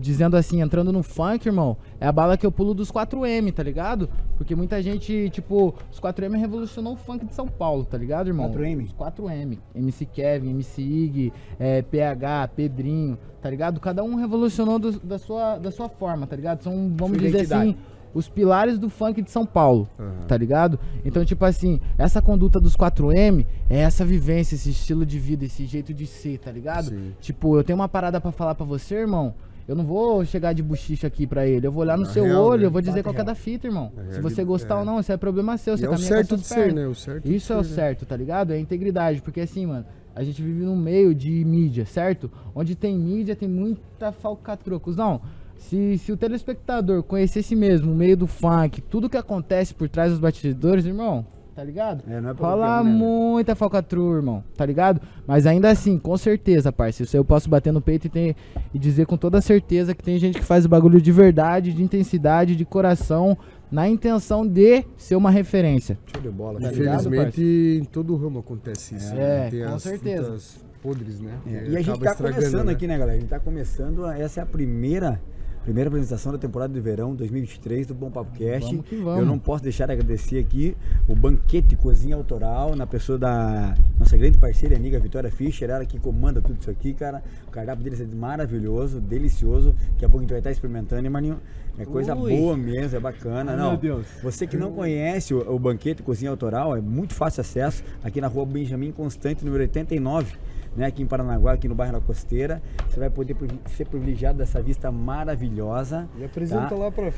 Dizendo 0.00 0.36
assim, 0.36 0.60
entrando 0.60 0.92
no 0.92 1.02
funk, 1.02 1.46
irmão, 1.46 1.76
é 2.00 2.06
a 2.06 2.12
bala 2.12 2.36
que 2.36 2.44
eu 2.44 2.52
pulo 2.52 2.74
dos 2.74 2.90
4M, 2.90 3.52
tá 3.52 3.62
ligado? 3.62 4.08
Porque 4.36 4.54
muita 4.54 4.82
gente, 4.82 5.30
tipo, 5.30 5.74
os 5.92 6.00
4M 6.00 6.36
revolucionou 6.38 6.94
o 6.94 6.96
funk 6.96 7.24
de 7.26 7.34
São 7.34 7.46
Paulo, 7.46 7.84
tá 7.84 7.96
ligado, 7.98 8.28
irmão? 8.28 8.50
4M? 8.50 8.84
Os 8.84 8.92
4M. 8.92 9.58
MC 9.74 10.04
Kevin, 10.06 10.50
MC 10.50 10.82
Ig, 10.82 11.32
é, 11.58 11.82
PH, 11.82 12.48
Pedrinho, 12.56 13.18
tá 13.40 13.48
ligado? 13.50 13.78
Cada 13.80 14.02
um 14.02 14.14
revolucionou 14.16 14.78
do- 14.78 14.98
da, 15.00 15.18
sua, 15.18 15.58
da 15.58 15.70
sua 15.70 15.88
forma, 15.88 16.26
tá 16.26 16.34
ligado? 16.36 16.62
São, 16.62 16.72
vamos 16.96 17.18
Sua 17.18 17.26
dizer 17.26 17.28
identidade. 17.44 17.70
assim, 17.70 17.76
os 18.14 18.28
pilares 18.28 18.78
do 18.78 18.88
funk 18.90 19.22
de 19.22 19.30
São 19.30 19.46
Paulo 19.46 19.88
Aham. 19.98 20.12
tá 20.26 20.36
ligado? 20.36 20.78
Então, 21.04 21.24
tipo 21.24 21.44
assim, 21.44 21.80
essa 21.96 22.20
conduta 22.20 22.58
dos 22.60 22.76
4M 22.76 23.46
é 23.68 23.78
essa 23.80 24.04
vivência, 24.04 24.54
esse 24.54 24.70
estilo 24.70 25.06
de 25.06 25.18
vida, 25.18 25.44
esse 25.44 25.64
jeito 25.66 25.94
de 25.94 26.06
ser, 26.06 26.38
tá 26.38 26.50
ligado? 26.50 26.90
Sim. 26.90 27.12
Tipo, 27.20 27.56
eu 27.56 27.64
tenho 27.64 27.78
uma 27.78 27.88
parada 27.88 28.20
pra 28.20 28.32
falar 28.32 28.54
pra 28.54 28.66
você, 28.66 28.96
irmão. 28.96 29.34
Eu 29.68 29.76
não 29.76 29.84
vou 29.84 30.24
chegar 30.24 30.52
de 30.52 30.62
buchicho 30.64 31.06
aqui 31.06 31.28
pra 31.28 31.46
ele. 31.46 31.64
Eu 31.64 31.70
vou 31.70 31.82
olhar 31.82 31.96
no 31.96 32.02
Na 32.04 32.10
seu 32.10 32.24
real, 32.24 32.42
olho, 32.44 32.62
né? 32.62 32.66
eu 32.66 32.70
vou 32.72 32.80
dizer 32.80 33.04
qual 33.04 33.14
que 33.14 33.20
é 33.20 33.24
da 33.24 33.36
fita, 33.36 33.68
irmão. 33.68 33.84
Na 33.84 33.90
Se 33.90 33.96
realidade, 34.08 34.22
você 34.34 34.42
gostar 34.44 34.74
é. 34.74 34.78
ou 34.78 34.84
não, 34.84 34.98
isso 34.98 35.12
é 35.12 35.16
problema 35.16 35.56
seu. 35.56 35.74
E 35.74 35.76
Você 35.76 35.84
é 35.84 35.88
o 35.88 35.92
com 35.92 35.98
certo 35.98 36.36
de 36.36 36.44
ser, 36.44 36.72
né? 36.74 36.86
O 36.88 36.94
certo 36.94 37.24
de 37.28 37.36
Isso 37.36 37.52
é 37.52 37.56
o 37.56 37.62
ser, 37.62 37.70
né? 37.70 37.74
certo, 37.76 38.04
tá 38.06 38.16
ligado? 38.16 38.52
É 38.52 38.56
a 38.56 38.58
integridade, 38.58 39.22
porque 39.22 39.40
assim, 39.40 39.66
mano, 39.66 39.84
a 40.16 40.24
gente 40.24 40.42
vive 40.42 40.64
num 40.64 40.74
meio 40.74 41.14
de 41.14 41.44
mídia, 41.44 41.86
certo? 41.86 42.28
Onde 42.52 42.74
tem 42.74 42.98
mídia, 42.98 43.36
tem 43.36 43.48
muita 43.48 44.10
falcatrua. 44.10 44.80
Não, 44.96 45.20
se, 45.60 45.98
se 45.98 46.10
o 46.10 46.16
telespectador 46.16 47.02
conhecesse 47.02 47.54
mesmo 47.54 47.92
o 47.92 47.94
meio 47.94 48.16
do 48.16 48.26
funk, 48.26 48.80
tudo 48.80 49.08
que 49.08 49.16
acontece 49.16 49.74
por 49.74 49.88
trás 49.88 50.10
dos 50.10 50.18
batidores, 50.18 50.86
irmão, 50.86 51.24
tá 51.54 51.62
ligado? 51.62 52.02
É, 52.08 52.20
não 52.20 52.30
é 52.30 52.34
pra 52.34 52.48
Rola 52.48 52.82
né, 52.82 52.90
muita 52.90 53.54
falcatrua, 53.54 54.16
irmão, 54.16 54.42
tá 54.56 54.64
ligado? 54.64 55.00
Mas 55.26 55.46
ainda 55.46 55.70
assim, 55.70 55.98
com 55.98 56.16
certeza, 56.16 56.72
parceiro, 56.72 57.06
isso 57.06 57.16
aí 57.16 57.20
eu 57.20 57.24
posso 57.24 57.48
bater 57.48 57.72
no 57.72 57.80
peito 57.80 58.06
e, 58.06 58.10
ter, 58.10 58.36
e 58.72 58.78
dizer 58.78 59.06
com 59.06 59.16
toda 59.16 59.40
certeza 59.40 59.94
que 59.94 60.02
tem 60.02 60.18
gente 60.18 60.38
que 60.38 60.44
faz 60.44 60.64
o 60.64 60.68
bagulho 60.68 61.00
de 61.00 61.12
verdade, 61.12 61.72
de 61.72 61.82
intensidade, 61.82 62.56
de 62.56 62.64
coração, 62.64 63.36
na 63.70 63.88
intenção 63.88 64.46
de 64.46 64.84
ser 64.96 65.14
uma 65.14 65.30
referência. 65.30 65.96
Show 66.06 66.22
de 66.22 66.30
bola. 66.30 66.58
Tá 66.58 66.70
ligado, 66.70 67.00
Infelizmente, 67.06 67.80
em 67.82 67.84
todo 67.84 68.16
ramo 68.16 68.40
acontece 68.40 68.96
isso. 68.96 69.12
É, 69.12 69.16
né? 69.16 69.50
Tem 69.50 69.64
com 69.64 69.74
as 69.74 69.82
certeza. 69.82 70.38
podres, 70.82 71.20
né? 71.20 71.34
É, 71.46 71.68
E 71.68 71.76
a 71.76 71.82
gente 71.82 72.00
tá 72.00 72.14
começando 72.14 72.66
né? 72.66 72.72
aqui, 72.72 72.86
né, 72.88 72.98
galera? 72.98 73.18
A 73.18 73.20
gente 73.20 73.28
tá 73.28 73.38
começando, 73.38 74.06
essa 74.06 74.40
é 74.40 74.42
a 74.42 74.46
primeira 74.46 75.20
Primeira 75.62 75.88
apresentação 75.88 76.32
da 76.32 76.38
temporada 76.38 76.72
de 76.72 76.80
verão 76.80 77.14
2023 77.14 77.86
do 77.86 77.94
Bom 77.94 78.10
Papo 78.10 78.30
Cast. 78.32 78.70
Vamos 78.70 78.86
que 78.86 78.96
vamos. 78.96 79.20
Eu 79.20 79.26
não 79.26 79.38
posso 79.38 79.62
deixar 79.62 79.84
de 79.86 79.92
agradecer 79.92 80.38
aqui 80.38 80.74
o 81.06 81.14
Banquete 81.14 81.76
Cozinha 81.76 82.16
Autoral, 82.16 82.74
na 82.74 82.86
pessoa 82.86 83.18
da 83.18 83.74
nossa 83.98 84.16
grande 84.16 84.38
parceira 84.38 84.74
e 84.74 84.78
amiga 84.78 84.98
Vitória 84.98 85.30
Fischer, 85.30 85.68
ela 85.68 85.84
que 85.84 85.98
comanda 85.98 86.40
tudo 86.40 86.58
isso 86.58 86.70
aqui, 86.70 86.94
cara. 86.94 87.22
O 87.46 87.50
cardápio 87.50 87.84
deles 87.84 88.00
é 88.00 88.06
maravilhoso, 88.06 89.00
delicioso. 89.00 89.74
Daqui 89.92 90.04
a 90.06 90.08
pouco 90.08 90.18
a 90.18 90.20
gente 90.22 90.30
vai 90.30 90.38
estar 90.38 90.50
experimentando, 90.50 91.04
hein, 91.04 91.10
Maninho? 91.10 91.38
É 91.78 91.84
coisa 91.84 92.16
Ui. 92.16 92.34
boa 92.34 92.56
mesmo, 92.56 92.96
é 92.96 93.00
bacana. 93.00 93.52
Ai, 93.52 93.58
não, 93.58 93.72
meu 93.72 93.78
Deus. 93.78 94.06
Você 94.22 94.46
que 94.46 94.56
não 94.56 94.72
conhece 94.72 95.34
o, 95.34 95.54
o 95.54 95.58
Banquete 95.58 96.02
Cozinha 96.02 96.30
Autoral, 96.30 96.74
é 96.74 96.80
muito 96.80 97.12
fácil 97.12 97.42
acesso 97.42 97.84
aqui 98.02 98.18
na 98.18 98.28
rua 98.28 98.46
Benjamin 98.46 98.92
Constante, 98.92 99.44
número 99.44 99.62
89 99.62 100.38
né, 100.76 100.86
aqui 100.86 101.02
em 101.02 101.06
Paranaguá, 101.06 101.52
aqui 101.52 101.68
no 101.68 101.74
bairro 101.74 101.94
da 101.94 102.00
Costeira. 102.00 102.62
Você 102.88 102.98
vai 103.00 103.10
poder 103.10 103.36
ser 103.66 103.86
privilegiado 103.86 104.38
dessa 104.38 104.62
vista 104.62 104.90
maravilhosa. 104.90 106.08
E 106.18 106.24
apresenta 106.24 106.68
tá? 106.68 106.74
lá 106.76 106.90
pra. 106.90 107.12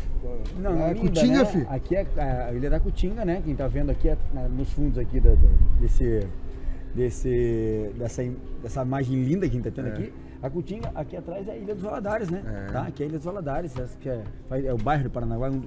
Não, 0.58 0.86
a 0.86 0.94
Cutinga, 0.94 1.38
né? 1.40 1.44
fi. 1.44 1.66
Aqui 1.68 1.96
é 1.96 2.06
a 2.20 2.52
Ilha 2.52 2.70
da 2.70 2.80
Cutinga, 2.80 3.24
né? 3.24 3.42
Quem 3.44 3.54
tá 3.54 3.66
vendo 3.68 3.90
aqui 3.90 4.08
é 4.08 4.16
nos 4.50 4.72
fundos 4.72 4.98
aqui 4.98 5.20
da- 5.20 5.30
da- 5.34 5.36
desse, 5.80 6.26
desse, 6.94 7.90
dessa, 7.98 8.22
dessa 8.62 8.82
imagem 8.82 9.22
linda 9.24 9.48
que 9.48 9.56
a 9.56 9.60
gente 9.60 9.64
tá 9.64 9.70
tendo 9.74 9.88
É. 9.88 9.92
aqui. 9.92 10.12
A 10.42 10.50
Cutinga, 10.50 10.90
aqui 10.94 11.16
atrás 11.16 11.46
é 11.46 11.52
a 11.52 11.56
Ilha 11.56 11.74
dos 11.74 11.84
Valadares, 11.84 12.28
né? 12.30 12.42
É. 12.68 12.72
Tá? 12.72 12.82
Aqui 12.86 13.02
é 13.02 13.06
a 13.06 13.08
Ilha 13.08 13.18
dos 13.18 13.24
Valadares, 13.24 13.72
que 14.00 14.08
é, 14.08 14.22
é 14.50 14.72
o 14.74 14.78
bairro 14.78 15.04
do 15.04 15.10
Paranaguá, 15.10 15.48
um- 15.50 15.58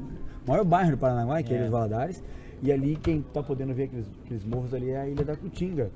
o 0.45 0.49
maior 0.49 0.65
bairro 0.65 0.91
do 0.91 0.97
Paranaguá, 0.97 1.41
que 1.41 1.53
é 1.53 1.55
a 1.55 1.59
Ilha 1.59 1.61
É. 1.61 1.63
dos 1.69 1.71
Valadares. 1.71 2.23
E 2.61 2.71
ali 2.71 2.95
quem 2.95 3.21
tá 3.33 3.41
podendo 3.43 3.73
ver 3.73 3.83
aqueles, 3.83 4.05
aqueles 4.23 4.43
morros 4.45 4.73
ali 4.73 4.89
é 4.89 4.99
a 5.01 5.07
Ilha 5.07 5.23
da 5.23 5.35
Cutinga. 5.35 5.89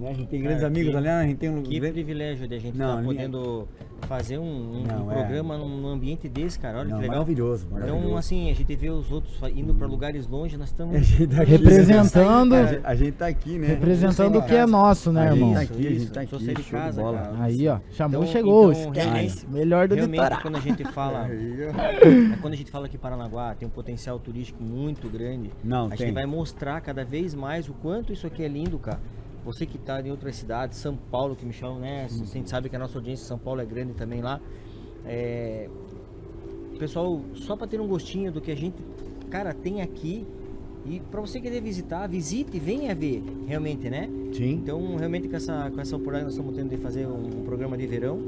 Né? 0.00 0.10
A 0.10 0.12
gente 0.14 0.28
tem 0.28 0.40
grandes 0.40 0.62
Cara, 0.62 0.66
amigos 0.72 0.90
que- 0.90 0.96
ali, 0.96 1.06
né? 1.06 1.12
a 1.12 1.26
gente 1.26 1.36
tem 1.36 1.50
um 1.50 1.62
Que 1.62 1.78
grande- 1.78 1.92
privilégio 1.92 2.48
de 2.48 2.54
a 2.54 2.58
gente 2.58 2.76
Não, 2.76 2.86
estar 2.88 3.02
ninguém- 3.02 3.16
podendo 3.16 3.68
fazer 4.08 4.38
um, 4.38 4.42
um- 4.42 4.84
Não, 4.86 5.06
um 5.06 5.10
é. 5.12 5.14
programa 5.14 5.58
num 5.58 5.86
ambiente 5.88 6.28
desse, 6.28 6.58
cara. 6.58 6.78
Olha 6.78 6.88
Não, 6.88 6.96
que 6.96 7.02
legal. 7.02 7.16
maravilhoso, 7.18 7.66
maravilhoso. 7.70 8.04
Então, 8.04 8.16
assim, 8.16 8.50
a 8.50 8.54
gente 8.54 8.74
vê 8.74 8.88
os 8.90 9.12
outros 9.12 9.34
indo 9.54 9.74
para 9.74 9.86
lugares 9.86 10.26
longe, 10.26 10.56
nós 10.56 10.68
estamos. 10.70 10.96
Tá 11.30 11.44
Representando- 11.44 12.54
A 12.54 12.66
gente, 12.66 12.80
a 12.84 12.94
gente 12.94 13.12
tá 13.12 13.26
aqui, 13.26 13.58
né? 13.58 13.66
Representando 13.68 14.38
o 14.38 14.42
que 14.42 14.54
é 14.54 14.66
nosso, 14.66 15.12
né, 15.12 15.28
A 15.28 15.32
gente 15.32 15.38
irmão? 15.38 15.54
tá 15.54 15.60
aqui, 15.60 15.72
a 15.86 15.90
gente 15.90 15.96
Isso, 16.02 16.12
tá 16.12 16.20
aqui. 16.22 16.36
de 16.38 16.62
casa, 16.64 17.02
cara. 17.02 17.32
Aí, 17.40 17.68
ó. 17.68 17.78
Chamou, 17.92 18.22
Então- 18.22 18.32
chegou. 18.32 18.72
então, 18.72 18.92
Esquece. 18.92 19.46
Melhor 19.48 19.86
do 19.86 19.94
Realmente, 19.94 20.18
litoral. 20.20 20.40
quando 20.42 20.56
a 20.56 20.60
gente 20.60 20.84
fala. 20.84 21.28
É, 21.30 22.36
Quando 22.40 22.54
a 22.54 22.56
gente 22.56 22.70
fala 22.70 22.88
que 22.88 22.96
Paranaguá 22.98 23.54
tem 23.54 23.66
um 23.68 23.70
potencial 23.70 24.18
turístico 24.18 24.62
muito 24.62 25.08
grande, 25.08 25.50
Não, 25.62 25.86
a 25.86 25.88
tem. 25.90 25.98
gente 26.06 26.12
vai 26.14 26.26
mostrar 26.26 26.80
cada 26.80 27.04
vez 27.04 27.34
mais 27.34 27.68
o 27.68 27.72
quanto 27.74 28.12
isso 28.12 28.26
aqui 28.26 28.42
é 28.42 28.48
lindo, 28.48 28.78
cara. 28.78 28.98
Você 29.44 29.66
que 29.66 29.76
está 29.76 30.00
em 30.00 30.10
outras 30.10 30.36
cidades, 30.36 30.78
São 30.78 30.96
Paulo, 30.96 31.34
que 31.34 31.46
me 31.46 31.52
chamam, 31.52 31.80
né? 31.80 32.04
A 32.04 32.08
gente 32.08 32.48
sabe 32.50 32.68
que 32.68 32.76
a 32.76 32.78
nossa 32.78 32.98
audiência 32.98 33.24
em 33.24 33.26
São 33.26 33.38
Paulo 33.38 33.60
é 33.60 33.64
grande 33.64 33.94
também 33.94 34.20
lá. 34.20 34.40
É, 35.04 35.68
Pessoal, 36.80 37.20
só 37.34 37.54
para 37.56 37.66
ter 37.66 37.78
um 37.78 37.86
gostinho 37.86 38.32
do 38.32 38.40
que 38.40 38.50
a 38.50 38.56
gente, 38.56 38.76
cara, 39.28 39.52
tem 39.52 39.82
aqui. 39.82 40.26
E 40.86 40.98
para 40.98 41.20
você 41.20 41.38
querer 41.38 41.60
visitar, 41.60 42.06
visite 42.06 42.56
e 42.56 42.58
venha 42.58 42.94
ver, 42.94 43.22
realmente, 43.46 43.90
né? 43.90 44.08
Sim. 44.32 44.52
Então, 44.52 44.96
realmente, 44.96 45.28
com 45.28 45.36
essa, 45.36 45.70
com 45.70 45.78
essa 45.78 45.94
oportunidade 45.94 46.20
que 46.20 46.24
nós 46.24 46.32
estamos 46.32 46.56
tendo 46.56 46.70
de 46.70 46.78
fazer 46.78 47.06
um, 47.06 47.44
programa 47.44 47.76
de 47.76 47.86
verão, 47.86 48.18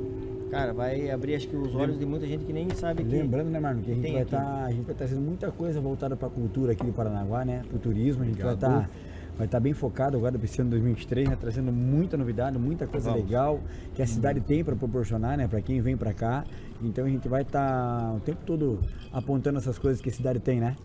cara, 0.51 0.75
vai 0.75 1.11
abrir, 1.11 1.35
acho 1.35 1.49
que, 1.49 1.57
os 1.57 1.75
olhos 1.75 1.99
de 1.99 2.05
muita 2.05 2.27
gente 2.27 2.45
que 2.45 2.53
nem 2.53 2.69
sabe 2.75 3.03
que. 3.05 3.11
Lembrando, 3.11 3.49
né, 3.49 3.59
Marno, 3.59 3.81
que 3.81 3.91
a 3.91 3.95
gente 3.95 4.13
vai 4.13 4.23
estar, 4.23 4.65
a 4.67 4.71
gente 4.71 4.85
vai 4.85 4.95
trazendo 4.95 5.23
muita 5.23 5.51
coisa 5.51 5.81
voltada 5.81 6.15
para 6.15 6.29
a 6.29 6.31
cultura 6.31 6.73
aqui 6.73 6.85
do 6.85 6.93
Paranaguá, 6.93 7.47
né? 7.47 7.63
Para 7.67 7.77
o 7.77 7.81
turismo, 7.81 8.23
a 8.23 8.27
gente 8.27 8.43
vai 8.43 8.53
Obrigado. 8.53 8.83
estar 8.83 8.91
vai 9.37 9.47
estar 9.47 9.61
bem 9.61 9.73
focado 9.73 10.17
agora 10.17 10.39
para 10.39 10.45
esse 10.45 10.61
ano 10.61 10.71
2023, 10.71 11.29
né? 11.29 11.37
Trazendo 11.41 11.73
muita 11.73 12.17
novidade, 12.17 12.59
muita 12.59 12.87
coisa 12.87 13.11
Vamos. 13.11 13.25
legal 13.25 13.61
que 13.95 14.03
a 14.03 14.07
cidade 14.07 14.41
tem 14.41 14.63
para 14.63 14.77
proporcionar, 14.77 15.37
né? 15.37 15.49
Para 15.49 15.61
quem 15.61 15.81
vem 15.81 15.97
para 15.97 16.13
cá. 16.13 16.45
Então 16.83 17.05
a 17.05 17.09
gente 17.09 17.29
vai 17.29 17.43
estar 17.43 18.15
o 18.15 18.21
tempo 18.21 18.41
todo 18.45 18.81
apontando 19.13 19.59
essas 19.59 19.79
coisas 19.79 20.01
que 20.01 20.11
a 20.11 20.13
cidade 20.13 20.41
tem, 20.41 20.61
né? 20.61 20.77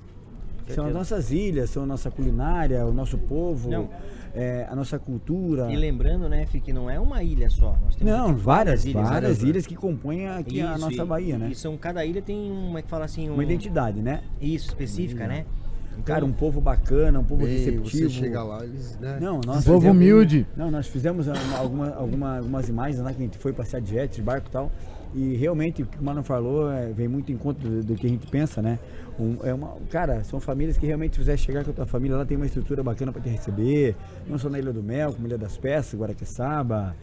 São 0.74 0.86
as 0.86 0.94
nossas 0.94 1.32
ilhas, 1.32 1.70
são 1.70 1.84
a 1.84 1.86
nossa 1.86 2.12
culinária, 2.12 2.86
o 2.86 2.94
nosso 2.94 3.18
povo, 3.18 3.70
é, 4.34 4.68
a 4.70 4.76
nossa 4.76 5.00
cultura. 5.00 5.72
E 5.72 5.76
lembrando, 5.76 6.28
né, 6.28 6.46
Fih, 6.46 6.60
que 6.60 6.74
não 6.74 6.90
é 6.90 7.00
uma 7.00 7.24
ilha 7.24 7.50
só. 7.50 7.78
Não, 8.02 8.32
aqui 8.32 8.42
várias, 8.42 8.86
ilhas, 8.86 9.10
várias 9.10 9.44
ilhas 9.44 9.66
que 9.66 9.76
compõem 9.76 10.28
aqui 10.28 10.62
a 10.62 10.74
Isso, 10.74 10.82
nossa 10.82 11.04
e- 11.04 11.06
Bahia, 11.06 11.38
né? 11.38 11.50
E 11.52 11.56
são, 11.56 11.78
cada 11.78 12.06
ilha 12.06 12.22
tem 12.22 12.52
uma, 12.52 12.62
como 12.66 12.78
é 12.78 12.82
que 12.82 12.90
fala 12.90 13.06
assim, 13.06 13.30
um, 13.30 13.36
Uma 13.36 13.44
identidade, 13.44 14.02
né? 14.02 14.24
Isso, 14.42 14.68
específica, 14.68 15.26
né? 15.26 15.46
Cara, 16.06 16.26
um 16.26 16.32
povo 16.32 16.62
bacana, 16.62 17.20
um 17.20 17.24
povo 17.24 17.46
Bem, 17.46 17.58
receptivo. 17.58 17.90
você 17.90 18.10
chega 18.10 18.44
lá, 18.44 18.64
eles, 18.64 18.98
né? 19.00 19.18
Não, 19.22 19.38
Um 19.38 19.42
nós 19.46 19.64
povo 19.66 19.80
fizemos- 19.80 19.98
humilde. 19.98 20.46
Não, 20.56 20.72
nós 20.72 20.88
fizemos 20.88 21.28
uma- 21.28 21.58
alguma, 21.58 21.90
alguma, 21.90 22.38
algumas 22.38 22.70
imagens 22.70 23.02
lá 23.02 23.12
que 23.12 23.18
a 23.22 23.26
gente 23.26 23.38
foi 23.38 23.52
passear 23.54 23.82
de 23.82 23.92
jet, 23.92 24.16
de 24.16 24.22
barco 24.22 24.48
e 24.48 24.52
tal. 24.52 24.72
E 25.16 25.36
realmente 25.36 25.82
o 25.82 25.86
que 25.86 25.98
o 25.98 26.04
Mano 26.04 26.22
falou 26.24 26.72
é, 26.72 26.88
vem 26.92 27.08
muito 27.08 27.32
em 27.32 27.38
conta 27.38 27.68
do, 27.68 27.84
do 27.84 27.96
que 27.96 28.06
a 28.06 28.10
gente 28.10 28.28
pensa, 28.28 28.62
né? 28.62 28.78
Um- 29.20 29.38
é 29.44 29.54
uma, 29.54 29.76
cara, 29.90 30.24
são 30.24 30.40
famílias 30.40 30.78
que 30.78 30.86
realmente 30.86 31.14
se 31.14 31.20
fizer 31.20 31.38
chegar 31.38 31.64
com 31.64 31.72
a 31.72 31.74
tua 31.74 31.86
família, 31.86 32.16
lá 32.18 32.26
tem 32.26 32.38
uma 32.38 32.46
estrutura 32.46 32.84
bacana 32.84 33.12
para 33.12 33.22
te 33.22 33.30
receber. 33.30 33.96
Não 34.28 34.38
só 34.38 34.50
na 34.50 34.60
Ilha 34.60 34.72
do 34.74 34.84
Mel, 34.84 35.14
como 35.14 35.26
Ilha 35.28 35.38
das 35.38 35.58
Peças, 35.58 36.00
Guaraqueçaba. 36.00 36.96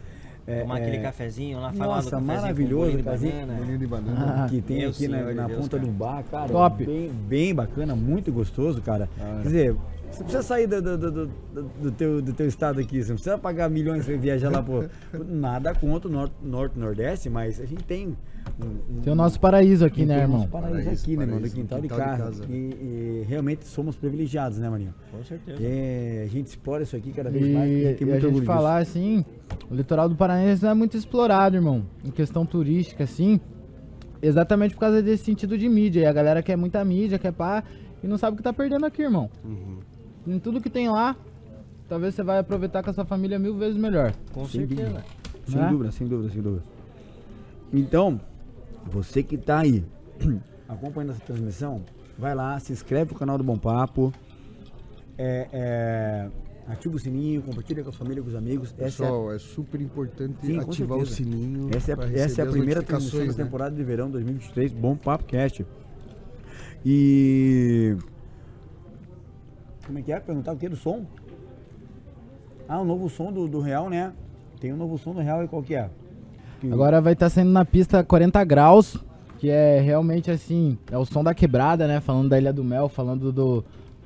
É, 0.47 0.61
tomar 0.61 0.77
aquele 0.77 0.97
é, 0.97 1.01
cafezinho 1.01 1.59
lá, 1.59 1.73
falar 1.73 1.95
Nossa, 1.95 2.07
do 2.07 2.11
cafezinho 2.11 2.41
maravilhoso, 2.41 2.97
com 2.97 3.03
bolinho 3.03 3.17
de 3.17 3.27
banana. 3.29 3.53
Bolinho 3.53 3.77
de 3.79 3.87
banana. 3.87 4.45
Ah, 4.45 4.49
que 4.49 4.61
tem 4.61 4.85
aqui 4.85 5.07
na, 5.07 5.17
Senhor 5.17 5.29
de 5.31 5.35
na 5.35 5.47
Deus, 5.47 5.59
ponta 5.59 5.77
cara. 5.77 5.89
do 5.89 5.91
bar, 5.91 6.23
cara. 6.29 6.47
Top. 6.49 6.85
Bem, 6.85 7.11
bem 7.11 7.55
bacana, 7.55 7.95
muito 7.95 8.31
gostoso, 8.31 8.81
cara. 8.81 9.09
Quer 9.17 9.47
dizer, 9.47 9.75
você 10.11 10.23
precisa 10.23 10.43
sair 10.43 10.67
do, 10.67 10.81
do, 10.81 10.97
do, 10.97 11.11
do- 11.27 11.31
do 11.81 11.91
teu, 11.91 12.21
do 12.21 12.33
teu 12.33 12.47
estado 12.47 12.79
aqui, 12.79 13.01
você 13.03 13.09
não 13.09 13.15
precisa 13.15 13.37
pagar 13.37 13.69
milhões 13.69 14.05
pra 14.05 14.15
viajar 14.15 14.49
lá 14.49 14.61
pro. 14.63 14.89
Nada 15.27 15.73
contra 15.75 16.07
o 16.09 16.11
norte, 16.11 16.33
norte 16.41 16.79
nordeste, 16.79 17.29
mas 17.29 17.59
a 17.59 17.65
gente 17.65 17.83
tem. 17.83 18.15
Um, 18.61 18.97
um- 18.97 19.01
Tem 19.01 19.11
o 19.11 19.15
nosso 19.15 19.39
paraíso 19.39 19.83
aqui, 19.85 20.05
né, 20.05 20.13
tem 20.15 20.17
o 20.17 20.25
irmão? 20.25 20.37
nosso 20.39 20.49
paraíso, 20.51 20.83
Paraíso, 20.83 21.03
aqui, 21.03 21.17
né, 21.17 21.23
irmão? 21.23 21.35
Do 21.37 21.39
paraíso, 21.41 21.55
quintal, 21.55 21.81
de 21.81 21.87
quintal 21.89 21.99
de 22.11 22.17
casa. 22.21 22.45
E, 22.47 22.53
e 22.53 23.25
realmente 23.27 23.65
somos 23.65 23.95
privilegiados, 23.95 24.57
né, 24.59 24.69
Marinho? 24.69 24.93
Com 25.11 25.23
certeza. 25.23 25.57
É, 25.61 26.23
a 26.25 26.29
gente 26.29 26.47
explora 26.47 26.83
isso 26.83 26.95
aqui 26.95 27.11
cada 27.11 27.29
E, 27.29 27.33
vez 27.33 27.53
mais 27.53 27.69
e 27.71 27.73
a 27.85 27.89
gente 27.89 27.97
tem 27.97 28.07
e 28.07 28.09
a 28.09 28.13
muito 28.13 28.21
gente 28.21 28.25
orgulho 28.27 28.45
falar 28.45 28.77
assim, 28.77 29.25
o 29.69 29.73
litoral 29.75 30.07
do 30.07 30.15
Paranense 30.15 30.63
não 30.63 30.69
é 30.69 30.73
muito 30.75 30.95
explorado, 30.95 31.55
irmão. 31.57 31.83
Em 32.05 32.11
questão 32.11 32.45
turística, 32.45 33.03
assim. 33.03 33.39
Exatamente 34.21 34.73
por 34.73 34.79
causa 34.79 35.01
desse 35.01 35.23
sentido 35.25 35.57
de 35.57 35.67
mídia. 35.67 36.01
E 36.01 36.05
a 36.05 36.13
galera 36.13 36.41
quer 36.41 36.55
muita 36.55 36.83
mídia, 36.85 37.19
quer 37.19 37.31
pá, 37.33 37.63
e 38.03 38.07
não 38.07 38.17
sabe 38.17 38.35
o 38.35 38.37
que 38.37 38.43
tá 38.43 38.53
perdendo 38.53 38.85
aqui, 38.85 39.01
irmão. 39.01 39.29
Uhum. 39.43 39.77
Em 40.27 40.39
tudo 40.39 40.59
que 40.61 40.69
tem 40.69 40.89
lá, 40.89 41.15
talvez 41.87 42.15
você 42.15 42.23
vai 42.23 42.39
aproveitar 42.39 42.83
com 42.83 42.89
a 42.89 42.93
sua 42.93 43.05
família 43.05 43.37
mil 43.37 43.55
vezes 43.57 43.77
melhor. 43.77 44.13
Com 44.33 44.45
Sem 44.45 44.61
certeza. 44.67 44.81
dúvida. 44.89 45.05
Sem 45.47 45.61
Né? 45.61 45.69
dúvida, 45.69 45.91
sem 45.91 46.07
dúvida, 46.07 46.33
sem 46.33 46.41
dúvida. 46.41 46.63
Então, 47.71 48.19
você 48.85 49.21
que 49.21 49.37
tá 49.37 49.59
aí 49.59 49.83
acompanhando 50.67 51.11
essa 51.11 51.21
transmissão, 51.21 51.81
vai 52.17 52.33
lá, 52.33 52.59
se 52.59 52.73
inscreve 52.73 53.13
no 53.13 53.19
canal 53.19 53.37
do 53.37 53.43
Bom 53.43 53.57
Papo, 53.57 54.11
é, 55.17 55.47
é, 55.53 56.29
ativa 56.67 56.95
o 56.95 56.99
sininho, 56.99 57.41
compartilha 57.43 57.83
com 57.83 57.89
a 57.89 57.93
família, 57.93 58.23
com 58.23 58.29
os 58.29 58.35
amigos. 58.35 58.69
Essa 58.77 58.81
é 58.81 58.85
Pessoal, 59.07 59.31
é 59.33 59.37
super 59.37 59.79
importante 59.79 60.45
Sim, 60.45 60.59
ativar 60.59 60.97
o 60.97 61.05
sininho. 61.05 61.69
Essa 61.75 61.91
é, 61.91 62.19
essa 62.19 62.41
é 62.41 62.47
a 62.47 62.49
primeira 62.49 62.81
transmissão 62.81 63.19
da 63.19 63.25
né? 63.27 63.33
temporada 63.33 63.75
de 63.75 63.83
verão 63.83 64.09
2023, 64.09 64.73
Bom 64.73 64.95
Papo 64.95 65.25
Cast. 65.25 65.65
E. 66.83 67.95
Como 69.85 69.99
é 69.99 70.01
que 70.01 70.11
é? 70.11 70.19
Perguntar 70.19 70.53
o 70.53 70.57
que 70.57 70.67
do 70.69 70.75
som? 70.75 71.05
Ah, 72.67 72.79
o 72.79 72.85
novo 72.85 73.09
som 73.09 73.31
do, 73.31 73.47
do 73.47 73.59
Real, 73.59 73.89
né? 73.89 74.11
Tem 74.59 74.73
um 74.73 74.77
novo 74.77 74.97
som 74.97 75.13
do 75.13 75.19
Real 75.21 75.43
e 75.43 75.47
qual 75.47 75.61
que 75.61 75.75
é? 75.75 75.89
Que- 76.59 76.71
Agora 76.71 76.99
vai 77.01 77.13
estar 77.13 77.29
saindo 77.29 77.51
na 77.51 77.63
pista 77.63 78.03
40 78.03 78.43
graus, 78.43 78.97
que 79.37 79.49
é 79.49 79.79
realmente 79.79 80.31
assim, 80.31 80.77
é 80.91 80.97
o 80.97 81.05
som 81.05 81.23
da 81.23 81.33
quebrada, 81.33 81.87
né? 81.87 81.99
Falando 81.99 82.29
da 82.29 82.37
Ilha 82.39 82.51
do 82.51 82.63
Mel, 82.63 82.89
falando 82.89 83.31
do, 83.31 83.63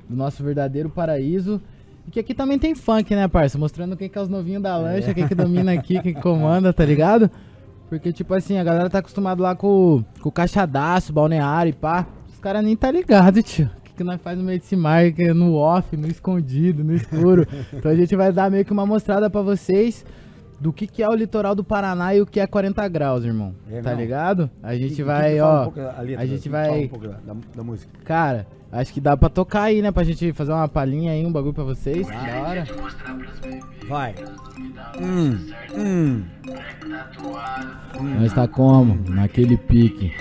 do 0.10 0.16
nosso 0.16 0.44
verdadeiro 0.44 0.90
paraíso. 0.90 1.62
E 2.08 2.12
que 2.12 2.20
aqui 2.20 2.34
também 2.34 2.60
tem 2.60 2.76
funk, 2.76 3.16
né, 3.16 3.28
parça? 3.28 3.58
Mostrando 3.58 3.96
quem 3.96 4.10
que 4.10 4.18
é 4.18 4.22
os 4.22 4.30
novinhos 4.30 4.62
da 4.64 4.76
lancha, 4.78 5.14
quem 5.14 5.28
que 5.28 5.36
domina 5.36 5.72
aqui, 5.74 6.02
quem 6.02 6.14
que 6.14 6.20
comanda, 6.22 6.74
tá 6.74 6.84
ligado? 6.84 7.30
Porque, 7.88 8.12
tipo 8.12 8.34
assim, 8.34 8.58
a 8.58 8.64
galera 8.64 8.90
tá 8.90 9.00
acostumado 9.00 9.42
lá 9.42 9.56
com, 9.56 10.04
com 10.22 10.30
o 10.30 10.32
caixadaço, 10.32 11.14
balneário 11.14 11.70
e 11.70 11.74
pá. 11.74 12.06
Os 12.28 12.40
caras 12.40 12.64
nem 12.64 12.76
tá 12.76 12.92
ligado, 12.92 13.42
tio. 13.42 13.70
Que, 14.00 14.04
nós 14.06 14.22
faz 14.22 14.38
no 14.38 14.46
meio 14.46 14.58
desse 14.60 14.78
mar, 14.78 15.12
que 15.12 15.24
é 15.24 15.34
no 15.34 15.56
off, 15.56 15.98
no 15.98 16.08
escondido, 16.08 16.86
no 16.86 16.94
escuro. 16.96 17.46
então 17.74 17.92
a 17.92 17.96
gente 17.96 18.16
vai 18.16 18.32
dar 18.32 18.50
meio 18.50 18.64
que 18.64 18.72
uma 18.72 18.86
mostrada 18.86 19.30
pra 19.30 19.42
vocês 19.42 20.06
do 20.58 20.72
que, 20.72 20.88
que 20.88 21.04
é 21.04 21.10
o 21.10 21.14
litoral 21.14 21.54
do 21.54 21.66
Paraná 21.66 22.16
e 22.16 22.22
o 22.22 22.26
que 22.26 22.40
é 22.40 22.48
40 22.48 22.88
graus, 22.88 23.26
irmão. 23.26 23.54
É, 23.70 23.82
tá 23.82 23.92
não. 23.92 23.98
ligado? 24.00 24.50
A 24.64 24.74
gente 24.76 24.96
que- 24.96 25.04
vai, 25.04 25.36
que 25.36 25.42
um 25.42 25.46
ó. 25.46 25.64
pouco 25.66 25.82
a 25.82 26.02
letra, 26.02 26.24
a 26.24 26.26
gente 26.26 26.48
vai. 26.48 26.86
um 26.86 26.88
pouco 26.88 27.08
da, 27.10 27.34
da- 27.56 27.64
música. 27.64 27.92
Cara, 28.06 28.48
acho 28.72 28.94
que 28.94 29.02
dá 29.02 29.18
pra 29.18 29.28
tocar 29.28 29.64
aí, 29.64 29.82
né? 29.82 29.92
Pra 29.92 30.04
gente 30.04 30.32
fazer 30.32 30.54
uma 30.54 30.70
palhinha 30.70 31.12
aí, 31.12 31.26
um 31.26 31.32
bagulho 31.32 31.54
pra 31.54 31.66
vocês. 31.66 32.08
Ah. 32.10 32.26
Da 32.26 32.42
hora. 32.48 32.68
Vai. 33.88 34.16
Hum, 35.02 35.38
hum. 35.78 36.24
Nós 38.20 38.32
tá 38.34 38.48
como? 38.48 38.98
Naquele 39.10 39.58
pique. 39.58 40.14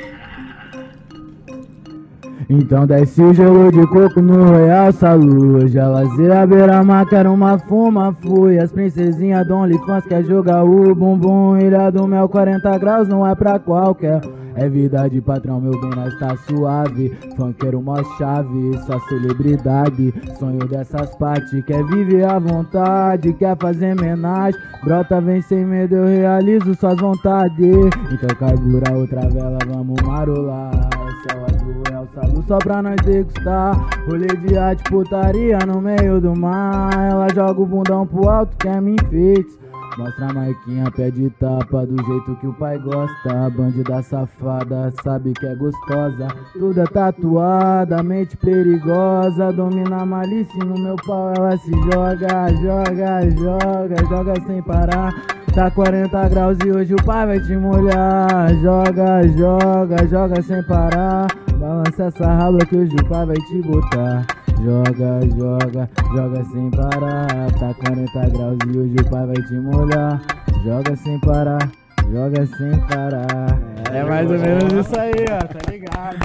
Então 2.48 2.86
desce 2.86 3.22
o 3.22 3.34
gelo 3.34 3.70
de 3.72 3.86
coco 3.86 4.20
no 4.20 4.50
Royal 4.50 4.92
Salu 4.92 5.66
Geladeira 5.66 6.46
beira-mar, 6.46 7.06
quero 7.06 7.32
uma 7.32 7.58
fuma, 7.58 8.16
fui 8.20 8.58
As 8.58 8.70
princesinhas 8.70 9.46
do 9.46 9.54
OnlyFans 9.54 10.04
quer 10.06 10.24
jogar 10.24 10.64
o 10.64 10.94
bumbum 10.94 11.56
Ilha 11.58 11.90
do 11.90 12.06
Mel, 12.06 12.28
40 12.28 12.78
graus, 12.78 13.08
não 13.08 13.26
é 13.26 13.34
pra 13.34 13.58
qualquer 13.58 14.20
É 14.54 14.68
vida 14.68 15.08
de 15.08 15.20
patrão, 15.20 15.60
meu 15.60 15.80
bem, 15.80 15.90
nós 15.90 16.18
tá 16.18 16.36
suave. 16.36 17.16
Funkeiro 17.36 17.80
mó 17.80 18.02
chave, 18.16 18.76
só 18.86 18.98
celebridade. 19.08 20.12
Sonho 20.36 20.66
dessas 20.66 21.14
partes, 21.14 21.64
quer 21.64 21.84
viver 21.84 22.24
à 22.24 22.40
vontade, 22.40 23.32
quer 23.34 23.56
fazer 23.56 23.94
menagem. 23.94 24.60
Brota, 24.82 25.20
vem 25.20 25.40
sem 25.42 25.64
medo, 25.64 25.94
eu 25.94 26.06
realizo 26.06 26.74
suas 26.74 26.98
vontades. 26.98 27.90
Então 28.10 28.36
carbura 28.36 28.98
outra 28.98 29.28
vela, 29.28 29.58
vamos 29.64 30.02
marolar. 30.02 30.97
É 31.08 31.32
céu 31.32 31.46
azul, 31.46 31.82
é 31.90 32.00
o 32.00 32.06
salu 32.14 32.44
só 32.46 32.58
pra 32.58 32.82
nós 32.82 32.96
degustar. 32.96 33.74
Rolê 34.06 34.26
de 34.26 34.58
arte, 34.58 34.82
putaria 34.84 35.58
no 35.66 35.80
meio 35.80 36.20
do 36.20 36.38
mar. 36.38 36.90
Ela 37.10 37.28
joga 37.34 37.62
o 37.62 37.66
bundão 37.66 38.06
pro 38.06 38.28
alto, 38.28 38.54
quer 38.58 38.82
me 38.82 38.94
enfeite. 38.94 39.58
Mostra 39.96 40.26
a 40.26 40.32
marquinha, 40.32 40.90
pede 40.90 41.30
tapa 41.40 41.86
do 41.86 41.96
jeito 42.04 42.36
que 42.36 42.46
o 42.46 42.52
pai 42.52 42.78
gosta. 42.78 43.50
Bandida 43.50 44.02
safada, 44.02 44.92
sabe 45.02 45.32
que 45.32 45.46
é 45.46 45.54
gostosa. 45.54 46.28
Tudo 46.52 46.78
é 46.78 46.84
tatuada, 46.84 48.02
mente 48.02 48.36
perigosa. 48.36 49.50
Domina 49.50 50.02
a 50.02 50.06
malícia 50.06 50.62
no 50.62 50.78
meu 50.78 50.96
pau, 51.06 51.32
ela 51.36 51.56
se 51.56 51.72
joga, 51.90 52.48
joga, 52.60 53.30
joga, 53.30 54.08
joga 54.08 54.34
sem 54.46 54.62
parar. 54.62 55.37
Tá 55.54 55.70
40 55.70 56.28
graus 56.28 56.58
e 56.64 56.70
hoje 56.70 56.94
o 56.94 57.04
pai 57.04 57.26
vai 57.26 57.40
te 57.40 57.56
molhar. 57.56 58.54
Joga, 58.62 59.26
joga, 59.36 60.06
joga 60.06 60.42
sem 60.42 60.62
parar. 60.64 61.26
Balança 61.58 62.04
essa 62.04 62.26
raba 62.26 62.58
que 62.58 62.76
hoje 62.76 62.94
o 62.94 63.08
pai 63.08 63.26
vai 63.26 63.36
te 63.36 63.62
botar. 63.62 64.26
Joga, 64.62 65.20
joga, 65.36 65.90
joga 66.14 66.44
sem 66.44 66.70
parar. 66.70 67.52
Tá 67.58 67.74
40 67.74 68.28
graus 68.30 68.58
e 68.66 68.78
hoje 68.78 68.96
o 69.00 69.10
pai 69.10 69.26
vai 69.26 69.42
te 69.42 69.54
molhar. 69.54 70.22
Joga 70.64 70.96
sem 70.96 71.18
parar, 71.20 71.70
joga 72.12 72.46
sem 72.46 72.80
parar. 72.86 73.58
É, 73.92 74.04
mais 74.04 74.30
ou 74.30 74.38
menos 74.38 74.72
isso 74.72 74.98
aí, 74.98 75.24
ó, 75.30 75.46
tá 75.46 75.70
ligado? 75.70 76.18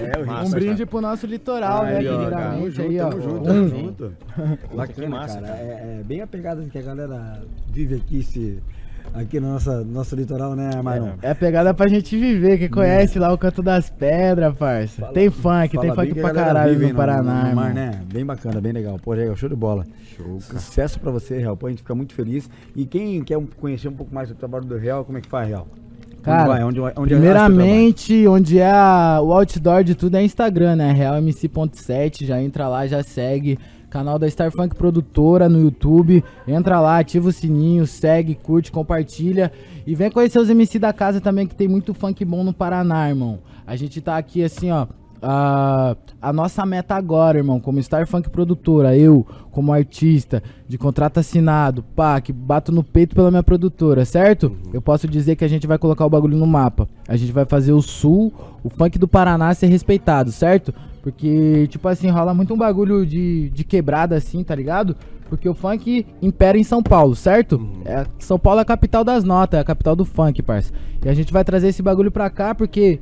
É, 0.00 0.18
o 0.18 0.46
um 0.46 0.50
brinde 0.50 0.86
pro 0.86 1.00
nosso 1.00 1.26
litoral, 1.26 1.84
né? 1.84 1.96
Primeiramente 1.96 2.76
Tamo 2.76 2.88
aí, 2.88 2.98
junto, 2.98 3.06
ó. 3.06 3.10
tamo 3.10 3.22
junto, 3.22 3.44
tamo 3.44 3.68
junto. 3.68 4.16
que 4.68 4.76
Bacana, 4.76 5.08
massa, 5.08 5.34
cara. 5.40 5.46
cara. 5.46 5.58
É, 5.60 5.98
é 6.00 6.02
bem 6.04 6.20
a 6.20 6.26
pegada 6.26 6.62
que 6.62 6.78
a 6.78 6.82
galera 6.82 7.42
vive 7.68 7.96
aqui, 7.96 8.20
esse, 8.20 8.62
aqui 9.14 9.38
no 9.40 9.52
nosso, 9.52 9.70
nosso 9.84 10.14
litoral, 10.16 10.54
né, 10.56 10.70
Marão? 10.82 11.14
É 11.22 11.30
a 11.30 11.34
pegada 11.34 11.72
pra 11.74 11.88
gente 11.88 12.16
viver. 12.18 12.58
Quem 12.58 12.68
conhece 12.68 13.18
lá 13.18 13.32
o 13.32 13.38
Canto 13.38 13.62
das 13.62 13.90
Pedras, 13.90 14.54
parça. 14.56 15.06
tem 15.14 15.30
funk, 15.30 15.78
tem 15.78 15.90
Fala 15.90 15.94
funk 16.02 16.14
que 16.14 16.20
pra 16.20 16.30
caralho 16.32 16.72
vive 16.78 16.92
no 16.92 16.96
Paraná, 16.96 17.44
no 17.50 17.56
mar, 17.56 17.74
né? 17.74 18.00
Bem 18.12 18.24
bacana, 18.24 18.60
bem 18.60 18.72
legal. 18.72 18.98
Pô, 19.02 19.12
legal, 19.12 19.36
show 19.36 19.48
de 19.48 19.56
bola. 19.56 19.84
Show. 20.16 20.40
Sucesso 20.40 20.98
pra 21.00 21.10
você, 21.10 21.38
Real. 21.38 21.56
Pô, 21.56 21.66
a 21.66 21.70
gente 21.70 21.78
fica 21.82 21.94
muito 21.94 22.14
feliz. 22.14 22.48
E 22.76 22.84
quem 22.86 23.22
quer 23.22 23.38
conhecer 23.60 23.88
um 23.88 23.92
pouco 23.94 24.14
mais 24.14 24.28
do 24.28 24.34
trabalho 24.34 24.64
do 24.64 24.76
Real, 24.76 25.04
como 25.04 25.18
é 25.18 25.20
que 25.20 25.28
faz, 25.28 25.48
Real? 25.48 25.66
Cara, 26.22 26.64
onde 26.66 26.78
vai? 26.78 26.92
Onde, 26.94 27.00
onde 27.00 27.14
Primeiramente, 27.14 28.26
onde 28.28 28.58
é 28.60 28.70
a- 28.70 29.18
o 29.20 29.32
outdoor 29.32 29.82
de 29.82 29.96
tudo 29.96 30.16
é 30.16 30.22
Instagram, 30.22 30.76
né? 30.76 30.92
RealMC.7, 30.92 32.24
já 32.24 32.40
entra 32.40 32.68
lá, 32.68 32.86
já 32.86 33.02
segue. 33.02 33.58
Canal 33.92 34.18
da 34.18 34.28
Star 34.28 34.50
Funk 34.50 34.74
Produtora 34.74 35.50
no 35.50 35.60
YouTube. 35.60 36.24
Entra 36.48 36.80
lá, 36.80 36.98
ativa 36.98 37.28
o 37.28 37.32
sininho, 37.32 37.86
segue, 37.86 38.34
curte, 38.34 38.72
compartilha. 38.72 39.52
E 39.86 39.94
vem 39.94 40.10
conhecer 40.10 40.38
os 40.38 40.48
MC 40.48 40.78
da 40.78 40.94
casa 40.94 41.20
também, 41.20 41.46
que 41.46 41.54
tem 41.54 41.68
muito 41.68 41.92
funk 41.92 42.24
bom 42.24 42.42
no 42.42 42.54
Paraná, 42.54 43.10
irmão. 43.10 43.40
A 43.66 43.76
gente 43.76 44.00
tá 44.00 44.16
aqui 44.16 44.42
assim, 44.42 44.70
ó. 44.70 44.86
A, 45.20 45.94
a 46.20 46.32
nossa 46.32 46.64
meta 46.64 46.96
agora, 46.96 47.38
irmão, 47.38 47.60
como 47.60 47.80
Star 47.80 48.06
Funk 48.06 48.28
produtora, 48.30 48.96
eu, 48.96 49.24
como 49.52 49.72
artista, 49.72 50.42
de 50.66 50.76
contrato 50.76 51.20
assinado, 51.20 51.82
pá, 51.94 52.20
que 52.20 52.32
bato 52.32 52.72
no 52.72 52.82
peito 52.82 53.14
pela 53.14 53.30
minha 53.30 53.42
produtora, 53.42 54.04
certo? 54.04 54.56
Eu 54.72 54.82
posso 54.82 55.06
dizer 55.06 55.36
que 55.36 55.44
a 55.44 55.48
gente 55.48 55.66
vai 55.66 55.78
colocar 55.78 56.04
o 56.06 56.10
bagulho 56.10 56.36
no 56.36 56.46
mapa. 56.46 56.88
A 57.06 57.16
gente 57.16 57.30
vai 57.30 57.44
fazer 57.44 57.72
o 57.72 57.82
sul, 57.82 58.32
o 58.64 58.70
funk 58.70 58.98
do 58.98 59.06
Paraná 59.06 59.54
ser 59.54 59.66
respeitado, 59.66 60.32
certo? 60.32 60.74
Porque, 61.02 61.66
tipo 61.68 61.88
assim, 61.88 62.08
rola 62.08 62.32
muito 62.32 62.54
um 62.54 62.56
bagulho 62.56 63.04
de, 63.04 63.50
de 63.50 63.64
quebrada 63.64 64.16
assim, 64.16 64.44
tá 64.44 64.54
ligado? 64.54 64.96
Porque 65.28 65.48
o 65.48 65.54
funk 65.54 66.06
impera 66.20 66.56
em 66.56 66.62
São 66.62 66.82
Paulo, 66.82 67.16
certo? 67.16 67.68
É, 67.84 68.06
São 68.18 68.38
Paulo 68.38 68.60
é 68.60 68.62
a 68.62 68.66
capital 68.66 69.02
das 69.02 69.24
notas, 69.24 69.58
é 69.58 69.60
a 69.60 69.64
capital 69.64 69.96
do 69.96 70.04
funk, 70.04 70.40
parça. 70.42 70.72
E 71.04 71.08
a 71.08 71.14
gente 71.14 71.32
vai 71.32 71.42
trazer 71.42 71.68
esse 71.68 71.82
bagulho 71.82 72.10
pra 72.10 72.30
cá 72.30 72.54
porque 72.54 73.00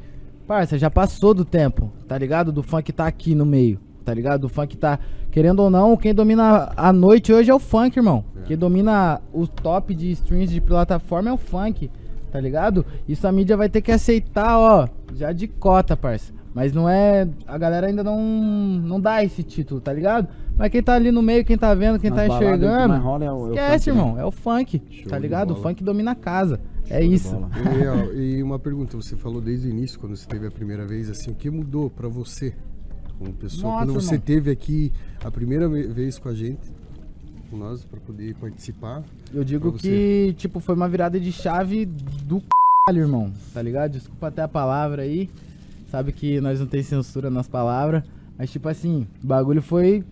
Parça, 0.51 0.77
já 0.77 0.91
passou 0.91 1.33
do 1.33 1.45
tempo, 1.45 1.93
tá 2.09 2.19
ligado? 2.19 2.51
Do 2.51 2.61
funk 2.61 2.93
tá 2.93 3.07
aqui 3.07 3.37
no 3.37 3.47
meio, 3.47 3.79
tá 4.05 4.13
ligado? 4.13 4.41
Do 4.41 4.49
funk 4.49 4.77
tá, 4.77 4.99
querendo 5.31 5.61
ou 5.61 5.71
não, 5.71 5.97
quem 5.97 6.13
domina 6.13 6.73
a 6.77 6.93
noite 6.93 7.33
hoje 7.33 7.49
é 7.49 7.55
o 7.55 7.61
funk, 7.61 7.97
irmão. 7.97 8.25
Quem 8.47 8.59
domina 8.59 9.21
o 9.33 9.47
top 9.47 9.95
de 9.95 10.11
streams 10.11 10.53
de 10.53 10.61
plataforma 10.61 11.31
é 11.31 11.33
o 11.33 11.37
funk, 11.37 11.89
tá 12.33 12.41
ligado? 12.41 12.85
Isso 13.09 13.29
a 13.29 13.31
mídia 13.31 13.57
vai 13.57 13.69
ter 13.69 13.81
que 13.81 13.93
aceitar, 13.93 14.59
ó, 14.59 14.89
já 15.15 15.31
de 15.31 15.47
cota, 15.47 15.97
parça. 15.97 16.33
Mas 16.55 16.73
não 16.73 16.89
é. 16.89 17.29
A 17.47 17.57
galera 17.57 17.87
ainda 17.87 18.03
não, 18.03 18.21
não 18.21 19.01
dá 19.01 19.23
esse 19.23 19.43
título, 19.43 19.81
tá 19.81 19.93
ligado? 19.93 20.27
Mas 20.59 20.71
quem 20.71 20.83
tá 20.83 20.95
ali 20.95 21.11
no 21.13 21.23
meio, 21.23 21.45
quem 21.45 21.57
tá 21.57 21.73
vendo, 21.75 21.99
quem 21.99 22.11
Nas 22.11 22.27
tá 22.27 22.27
enxergando. 22.27 22.97
rola 22.99 23.25
é 23.25 23.31
o- 23.33 23.35
é 23.35 23.41
o 23.51 23.55
esquece, 23.55 23.85
funk, 23.91 23.97
né? 23.97 24.03
irmão. 24.03 24.19
É 24.21 24.25
o 24.25 24.31
funk, 24.31 24.83
Show 24.91 25.07
tá 25.09 25.19
ligado? 25.19 25.53
O 25.53 25.57
funk 25.57 25.83
domina 25.85 26.11
a 26.11 26.15
casa. 26.15 26.61
é 26.89 27.01
de 27.01 27.15
isso. 27.15 27.33
bola. 27.33 27.51
E, 27.55 27.87
ó, 27.87 28.13
e 28.15 28.43
uma 28.43 28.59
pergunta, 28.59 28.97
você 28.97 29.17
falou 29.17 29.41
desde 29.41 29.69
o 29.69 29.71
início, 29.71 29.99
quando 30.01 30.17
você 30.17 30.27
teve 30.27 30.47
a 30.47 30.51
primeira 30.51 30.85
vez, 30.85 31.09
assim, 31.09 31.31
o 31.31 31.35
que 31.35 31.49
mudou 31.49 31.89
pra 31.89 32.09
você 32.09 32.53
como 33.17 33.33
pessoa? 33.33 33.73
Nossa, 33.75 33.87
quando 33.87 33.95
você 33.95 34.15
irmão. 34.15 34.27
teve 34.27 34.51
aqui 34.51 34.93
a 35.25 35.31
primeira 35.31 35.69
ve- 35.69 35.87
vez 35.87 36.19
com 36.19 36.29
a 36.29 36.35
gente, 36.35 36.59
com 37.49 37.57
nós, 37.57 37.85
pra 37.85 38.01
poder 38.01 38.35
participar, 38.35 39.05
Eu 39.33 39.45
digo 39.45 39.73
que, 39.73 40.35
tipo, 40.37 40.59
foi 40.59 40.75
uma 40.75 40.89
virada 40.89 41.21
de 41.21 41.31
chave 41.31 41.87
do 41.87 42.41
c, 42.41 42.99
irmão. 42.99 43.31
Tá 43.55 43.63
ligado? 43.63 43.93
Desculpa 43.93 44.27
até 44.27 44.43
a 44.43 44.49
palavra 44.49 45.03
aí. 45.03 45.31
Sabe 45.91 46.13
que 46.13 46.41
nós 46.41 46.61
não 46.61 46.67
tem 46.67 46.83
censura 46.83 47.29
nas 47.29 47.49
palavras. 47.49 48.05
Mas, 48.39 48.51
tipo 48.51 48.69
assim, 48.69 49.07
o 49.23 49.27
bagulho 49.27 49.61
foi 49.61 50.05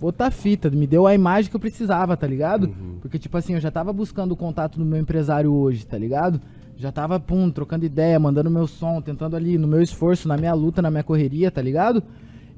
outra 0.00 0.30
fita. 0.30 0.68
Me 0.68 0.86
deu 0.86 1.06
a 1.06 1.14
imagem 1.14 1.48
que 1.48 1.56
eu 1.56 1.60
precisava, 1.60 2.16
tá 2.16 2.26
ligado? 2.26 2.66
Porque, 3.00 3.18
tipo 3.18 3.36
assim, 3.36 3.54
eu 3.54 3.60
já 3.60 3.70
tava 3.70 3.92
buscando 3.92 4.32
o 4.32 4.36
contato 4.36 4.78
do 4.78 4.84
meu 4.84 4.98
empresário 4.98 5.52
hoje, 5.52 5.86
tá 5.86 5.96
ligado? 5.96 6.40
Já 6.76 6.90
tava, 6.90 7.20
pum, 7.20 7.48
trocando 7.48 7.86
ideia, 7.86 8.18
mandando 8.18 8.50
meu 8.50 8.66
som, 8.66 9.00
tentando 9.00 9.36
ali, 9.36 9.56
no 9.56 9.68
meu 9.68 9.80
esforço, 9.80 10.26
na 10.26 10.36
minha 10.36 10.52
luta, 10.52 10.82
na 10.82 10.90
minha 10.90 11.04
correria, 11.04 11.48
tá 11.50 11.62
ligado? 11.62 12.02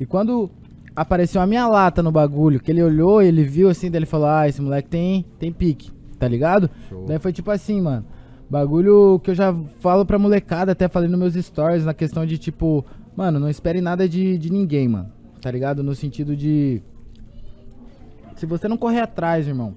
E 0.01 0.07
quando 0.07 0.51
apareceu 0.95 1.43
a 1.43 1.47
minha 1.47 1.69
lata 1.69 2.03
no 2.03 2.11
bagulho, 2.11 2.59
que 2.59 2.71
ele 2.71 2.83
olhou, 2.83 3.21
ele 3.21 3.45
viu 3.45 3.69
assim, 3.69 3.91
daí 3.91 3.99
ele 3.99 4.07
falou, 4.07 4.29
ah, 4.29 4.49
esse 4.49 4.63
moleque 4.63 4.89
tem, 4.89 5.27
tem 5.39 5.53
pique, 5.53 5.91
tá 6.19 6.27
ligado? 6.27 6.71
Show. 6.89 7.05
Daí 7.07 7.19
foi 7.19 7.35
tipo 7.35 7.51
assim, 7.51 7.83
mano, 7.83 8.07
bagulho 8.49 9.21
que 9.23 9.31
eu 9.31 9.35
já 9.35 9.55
falo 9.81 10.05
pra 10.07 10.19
molecada, 10.19 10.73
até 10.73 10.89
falei 10.89 11.09
nos 11.09 11.19
meus 11.19 11.35
stories, 11.35 11.85
na 11.85 11.93
questão 11.95 12.25
de 12.27 12.39
tipo, 12.39 12.85
mano, 13.17 13.39
não 13.41 13.49
espere 13.49 13.81
nada 13.81 14.09
de, 14.09 14.39
de 14.39 14.51
ninguém, 14.53 14.89
mano, 14.89 15.11
tá 15.41 15.51
ligado? 15.51 15.83
No 15.83 15.95
sentido 15.95 16.37
de... 16.37 16.81
Se 18.37 18.47
você 18.47 18.69
não 18.69 18.77
correr 18.77 19.01
atrás, 19.01 19.47
irmão, 19.49 19.75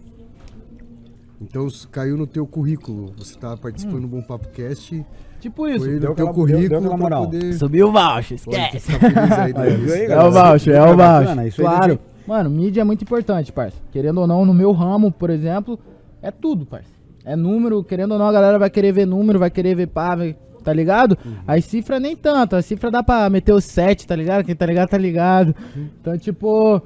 então 1.42 1.68
caiu 1.92 2.18
no 2.18 2.28
teu 2.28 2.46
currículo, 2.46 3.14
você 3.18 3.36
tá 3.38 3.56
participando 3.56 4.02
do 4.02 4.08
Bom 4.10 4.22
Papo 4.22 4.50
Cast, 4.50 5.06
tipo 5.40 5.68
isso. 5.70 5.86
foi 5.86 5.98
deu 5.98 6.10
no 6.10 6.16
teu 6.16 6.28
aquela- 6.28 6.28
deu- 6.28 6.34
currículo 6.36 6.82
deu 6.82 6.90
pra 6.90 6.98
moral. 6.98 7.26
poder... 7.26 7.54
Subiu 7.54 7.88
o 7.88 7.92
voucher, 7.94 8.36
esquece. 8.36 8.92
aí, 9.38 9.54
Denis. 9.54 9.92
É 10.10 10.22
o 10.22 10.32
voucher, 10.32 10.76
é 10.76 10.84
o 10.84 10.98
Bacana, 10.98 11.42
voucher. 11.44 11.64
Claro. 11.64 12.00
Mano, 12.28 12.50
mídia 12.50 12.82
é 12.82 12.84
muito 12.84 13.02
importante, 13.04 13.52
parça. 13.54 13.78
Querendo 13.92 14.20
ou 14.20 14.28
não, 14.28 14.46
no 14.46 14.54
meu 14.54 14.72
ramo, 14.74 15.12
por 15.12 15.30
exemplo, 15.30 15.80
é 16.22 16.30
tudo, 16.30 16.66
parça. 16.66 16.99
É 17.32 17.36
número, 17.36 17.84
querendo 17.84 18.12
ou 18.14 18.18
não, 18.20 18.28
a 18.28 18.32
galera 18.32 18.58
vai 18.60 18.70
querer 18.70 18.92
ver 18.92 19.06
número, 19.06 19.38
vai 19.40 19.50
querer 19.50 19.76
ver 19.76 19.88
pá, 19.88 20.16
vai- 20.16 20.36
tá 20.64 20.74
ligado? 20.74 21.18
As 21.48 21.64
cifras 21.66 22.02
nem 22.02 22.16
tanto, 22.16 22.56
a 22.56 22.62
cifra 22.62 22.92
dá 22.92 23.02
pra 23.04 23.30
meter 23.30 23.54
o 23.54 23.62
7, 23.62 24.06
tá 24.06 24.16
ligado? 24.16 24.44
Quem 24.44 24.56
tá 24.56 24.66
ligado, 24.66 24.90
tá 24.90 24.98
ligado. 24.98 25.56
Então, 26.02 26.18
tipo, 26.18 26.82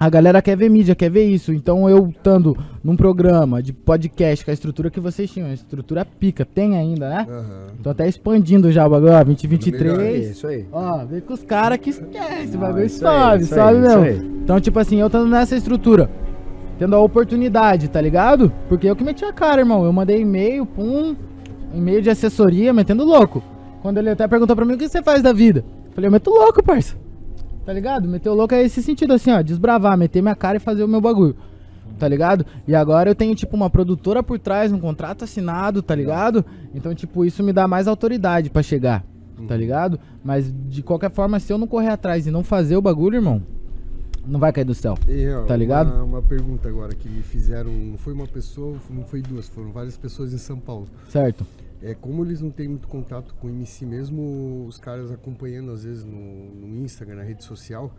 a 0.00 0.08
galera 0.10 0.42
quer 0.42 0.56
ver 0.56 0.68
mídia, 0.68 0.94
quer 0.94 1.08
ver 1.10 1.24
isso. 1.24 1.52
Então, 1.52 1.88
eu 1.88 2.08
estando 2.08 2.56
num 2.82 2.96
programa 2.96 3.62
de 3.62 3.72
podcast 3.72 4.44
com 4.44 4.50
a 4.50 4.54
estrutura 4.54 4.90
que 4.90 4.98
vocês 5.00 5.30
tinham, 5.30 5.48
a 5.48 5.52
estrutura 5.54 6.04
pica, 6.04 6.44
tem 6.44 6.76
ainda, 6.76 7.08
né? 7.08 7.26
Aham. 7.28 7.66
Tô 7.82 7.90
até 7.90 8.08
expandindo 8.08 8.70
já 8.72 8.86
o 8.86 8.90
bagulho, 8.90 9.12
ó, 9.12 9.22
2023. 9.24 9.96
Melhor, 9.96 10.04
É 10.06 10.18
isso 10.18 10.46
aí. 10.46 10.66
Ó, 10.72 11.04
vem 11.04 11.20
com 11.20 11.34
os 11.34 11.42
caras 11.44 11.78
que 11.78 11.90
esquece, 11.90 12.56
o 12.56 12.60
bagulho 12.60 12.90
sobe, 12.90 13.44
sobe 13.44 13.78
mesmo. 13.78 14.04
Então, 14.42 14.60
tipo 14.60 14.78
assim, 14.78 14.96
eu 14.96 15.06
estando 15.06 15.28
nessa 15.28 15.54
estrutura, 15.56 16.10
tendo 16.78 16.94
a 16.94 17.00
oportunidade, 17.00 17.88
tá 17.88 18.00
ligado? 18.00 18.52
Porque 18.68 18.88
eu 18.88 18.94
que 18.94 19.04
meti 19.04 19.24
a 19.24 19.32
cara, 19.32 19.60
irmão. 19.60 19.84
Eu 19.84 19.92
mandei 19.92 20.20
e-mail, 20.20 20.64
pum, 20.64 21.16
e-mail 21.74 22.00
de 22.00 22.10
assessoria, 22.10 22.72
metendo 22.72 23.04
louco. 23.04 23.42
Quando 23.82 23.98
ele 23.98 24.10
até 24.10 24.26
perguntou 24.28 24.54
pra 24.54 24.64
mim 24.64 24.74
o 24.74 24.78
que 24.78 24.88
você 24.88 25.02
faz 25.02 25.22
da 25.22 25.32
vida. 25.32 25.64
Eu 25.86 25.92
falei, 25.92 26.08
eu 26.08 26.12
meto 26.12 26.30
louco, 26.30 26.62
parça. 26.62 26.96
Tá 27.64 27.72
ligado? 27.72 28.08
Meter 28.08 28.30
o 28.30 28.34
louco 28.34 28.54
é 28.54 28.62
esse 28.62 28.82
sentido 28.82 29.12
assim, 29.12 29.30
ó, 29.30 29.42
desbravar, 29.42 29.96
meter 29.98 30.22
minha 30.22 30.34
cara 30.34 30.56
e 30.56 30.60
fazer 30.60 30.82
o 30.82 30.88
meu 30.88 31.00
bagulho. 31.00 31.36
Tá 31.98 32.06
ligado? 32.06 32.46
E 32.66 32.74
agora 32.74 33.10
eu 33.10 33.14
tenho, 33.14 33.34
tipo, 33.34 33.56
uma 33.56 33.68
produtora 33.68 34.22
por 34.22 34.38
trás, 34.38 34.72
um 34.72 34.78
contrato 34.78 35.24
assinado, 35.24 35.82
tá 35.82 35.94
ligado? 35.94 36.44
Então, 36.74 36.94
tipo, 36.94 37.24
isso 37.24 37.42
me 37.42 37.52
dá 37.52 37.66
mais 37.66 37.88
autoridade 37.88 38.48
pra 38.48 38.62
chegar, 38.62 39.04
tá 39.46 39.56
ligado? 39.56 39.98
Mas, 40.24 40.50
de 40.68 40.82
qualquer 40.82 41.10
forma, 41.10 41.40
se 41.40 41.52
eu 41.52 41.58
não 41.58 41.66
correr 41.66 41.90
atrás 41.90 42.26
e 42.26 42.30
não 42.30 42.44
fazer 42.44 42.76
o 42.76 42.82
bagulho, 42.82 43.16
irmão, 43.16 43.42
não 44.28 44.38
vai 44.38 44.52
cair 44.52 44.64
do 44.64 44.74
céu. 44.74 44.96
E, 45.08 45.28
ó, 45.28 45.44
Tá 45.44 45.56
ligado? 45.56 45.92
Uma, 45.92 46.04
uma 46.04 46.22
pergunta 46.22 46.68
agora 46.68 46.94
que 46.94 47.08
me 47.08 47.22
fizeram, 47.22 47.72
não 47.72 47.96
foi 47.96 48.12
uma 48.12 48.26
pessoa, 48.26 48.76
não 48.90 49.04
foi 49.04 49.22
duas, 49.22 49.48
foram 49.48 49.72
várias 49.72 49.96
pessoas 49.96 50.32
em 50.32 50.38
São 50.38 50.58
Paulo. 50.58 50.86
Certo? 51.08 51.46
É, 51.82 51.94
como 51.94 52.24
eles 52.24 52.40
não 52.40 52.50
têm 52.50 52.68
muito 52.68 52.88
contato 52.88 53.34
com 53.40 53.46
o 53.46 53.50
MC, 53.50 53.86
mesmo 53.86 54.66
os 54.66 54.78
caras 54.78 55.12
acompanhando 55.12 55.70
às 55.70 55.84
vezes 55.84 56.04
no, 56.04 56.66
no 56.66 56.84
Instagram, 56.84 57.16
na 57.16 57.22
rede 57.22 57.44
social, 57.44 57.92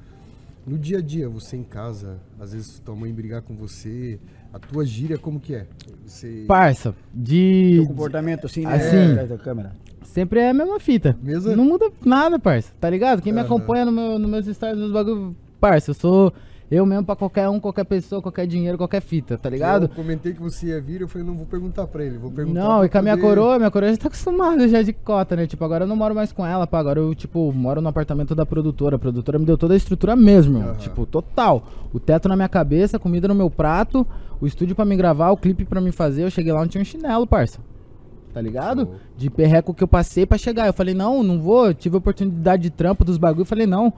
no 0.67 0.77
dia 0.77 0.99
a 0.99 1.01
dia, 1.01 1.29
você 1.29 1.55
em 1.55 1.63
casa, 1.63 2.19
às 2.39 2.51
vezes 2.51 2.79
tua 2.79 2.95
mãe 2.95 3.11
brigar 3.11 3.41
com 3.41 3.55
você, 3.55 4.19
a 4.53 4.59
tua 4.59 4.85
gíria 4.85 5.17
como 5.17 5.39
que 5.39 5.55
é? 5.55 5.65
Você... 6.05 6.43
Parça, 6.47 6.93
de. 7.13 7.75
Teu 7.77 7.87
comportamento 7.87 8.45
assim, 8.45 8.65
né? 8.65 8.75
Assim. 8.75 9.11
Atrás 9.11 9.29
da 9.29 9.37
câmera. 9.37 9.71
Sempre 10.03 10.39
é 10.39 10.49
a 10.49 10.53
mesma 10.53 10.79
fita. 10.79 11.17
Mesmo? 11.21 11.55
Não 11.55 11.65
muda 11.65 11.91
nada, 12.03 12.37
parça. 12.39 12.71
Tá 12.79 12.89
ligado? 12.89 13.21
Quem 13.21 13.31
me 13.31 13.39
acompanha 13.39 13.85
no 13.85 13.91
meu, 13.91 14.19
nos 14.19 14.29
meus 14.29 14.45
stories, 14.45 14.79
nos 14.79 14.91
bagulho. 14.91 15.35
Parça, 15.59 15.91
eu 15.91 15.95
sou 15.95 16.33
eu 16.71 16.85
mesmo 16.85 17.03
pra 17.03 17.15
qualquer 17.15 17.49
um, 17.49 17.59
qualquer 17.59 17.83
pessoa, 17.83 18.21
qualquer 18.21 18.45
dinheiro, 18.45 18.77
qualquer 18.77 19.01
fita, 19.01 19.39
tá 19.39 19.49
ligado? 19.49 19.85
Eu 19.85 19.89
comentei 19.89 20.33
que 20.33 20.39
você 20.39 20.67
ia 20.67 20.79
vir, 20.79 21.01
eu 21.01 21.07
falei, 21.07 21.25
não 21.25 21.35
vou 21.35 21.47
perguntar 21.47 21.87
pra 21.87 22.05
ele, 22.05 22.19
vou 22.19 22.29
perguntar 22.29 22.59
Não, 22.59 22.85
e 22.85 22.89
com 22.89 22.97
a 22.99 23.01
minha 23.01 23.17
coroa, 23.17 23.57
minha 23.57 23.71
coroa 23.71 23.89
já 23.89 23.97
tá 23.97 24.07
acostumada 24.07 24.67
já 24.67 24.83
de 24.83 24.93
cota, 24.93 25.35
né? 25.35 25.47
Tipo, 25.47 25.65
agora 25.65 25.85
eu 25.85 25.87
não 25.87 25.95
moro 25.95 26.13
mais 26.13 26.31
com 26.31 26.45
ela, 26.45 26.67
pá. 26.67 26.77
Agora 26.77 26.99
eu, 26.99 27.15
tipo, 27.15 27.51
moro 27.51 27.81
no 27.81 27.89
apartamento 27.89 28.35
da 28.35 28.45
produtora. 28.45 28.97
A 28.97 28.99
produtora 28.99 29.39
me 29.39 29.45
deu 29.45 29.57
toda 29.57 29.73
a 29.73 29.77
estrutura 29.77 30.15
mesmo. 30.15 30.59
Aham. 30.59 30.75
Tipo, 30.75 31.07
total. 31.07 31.63
O 31.91 31.99
teto 31.99 32.29
na 32.29 32.35
minha 32.35 32.49
cabeça, 32.49 32.99
comida 32.99 33.27
no 33.27 33.33
meu 33.33 33.49
prato, 33.49 34.05
o 34.39 34.45
estúdio 34.45 34.75
pra 34.75 34.85
me 34.85 34.95
gravar, 34.95 35.31
o 35.31 35.37
clipe 35.37 35.65
pra 35.65 35.81
me 35.81 35.91
fazer. 35.91 36.23
Eu 36.23 36.29
cheguei 36.29 36.53
lá, 36.53 36.59
não 36.59 36.67
tinha 36.67 36.83
um 36.83 36.85
chinelo, 36.85 37.25
parça. 37.25 37.59
Tá 38.31 38.39
ligado? 38.39 38.81
Show. 38.81 38.95
De 39.17 39.29
perreco 39.31 39.73
que 39.73 39.83
eu 39.83 39.87
passei 39.87 40.23
pra 40.23 40.37
chegar. 40.37 40.67
Eu 40.67 40.73
falei, 40.73 40.93
não, 40.93 41.23
não 41.23 41.39
vou. 41.39 41.73
Tive 41.73 41.97
oportunidade 41.97 42.61
de 42.61 42.69
trampo 42.69 43.03
dos 43.03 43.17
bagulho. 43.17 43.41
Eu 43.41 43.47
falei, 43.47 43.65
não. 43.65 43.91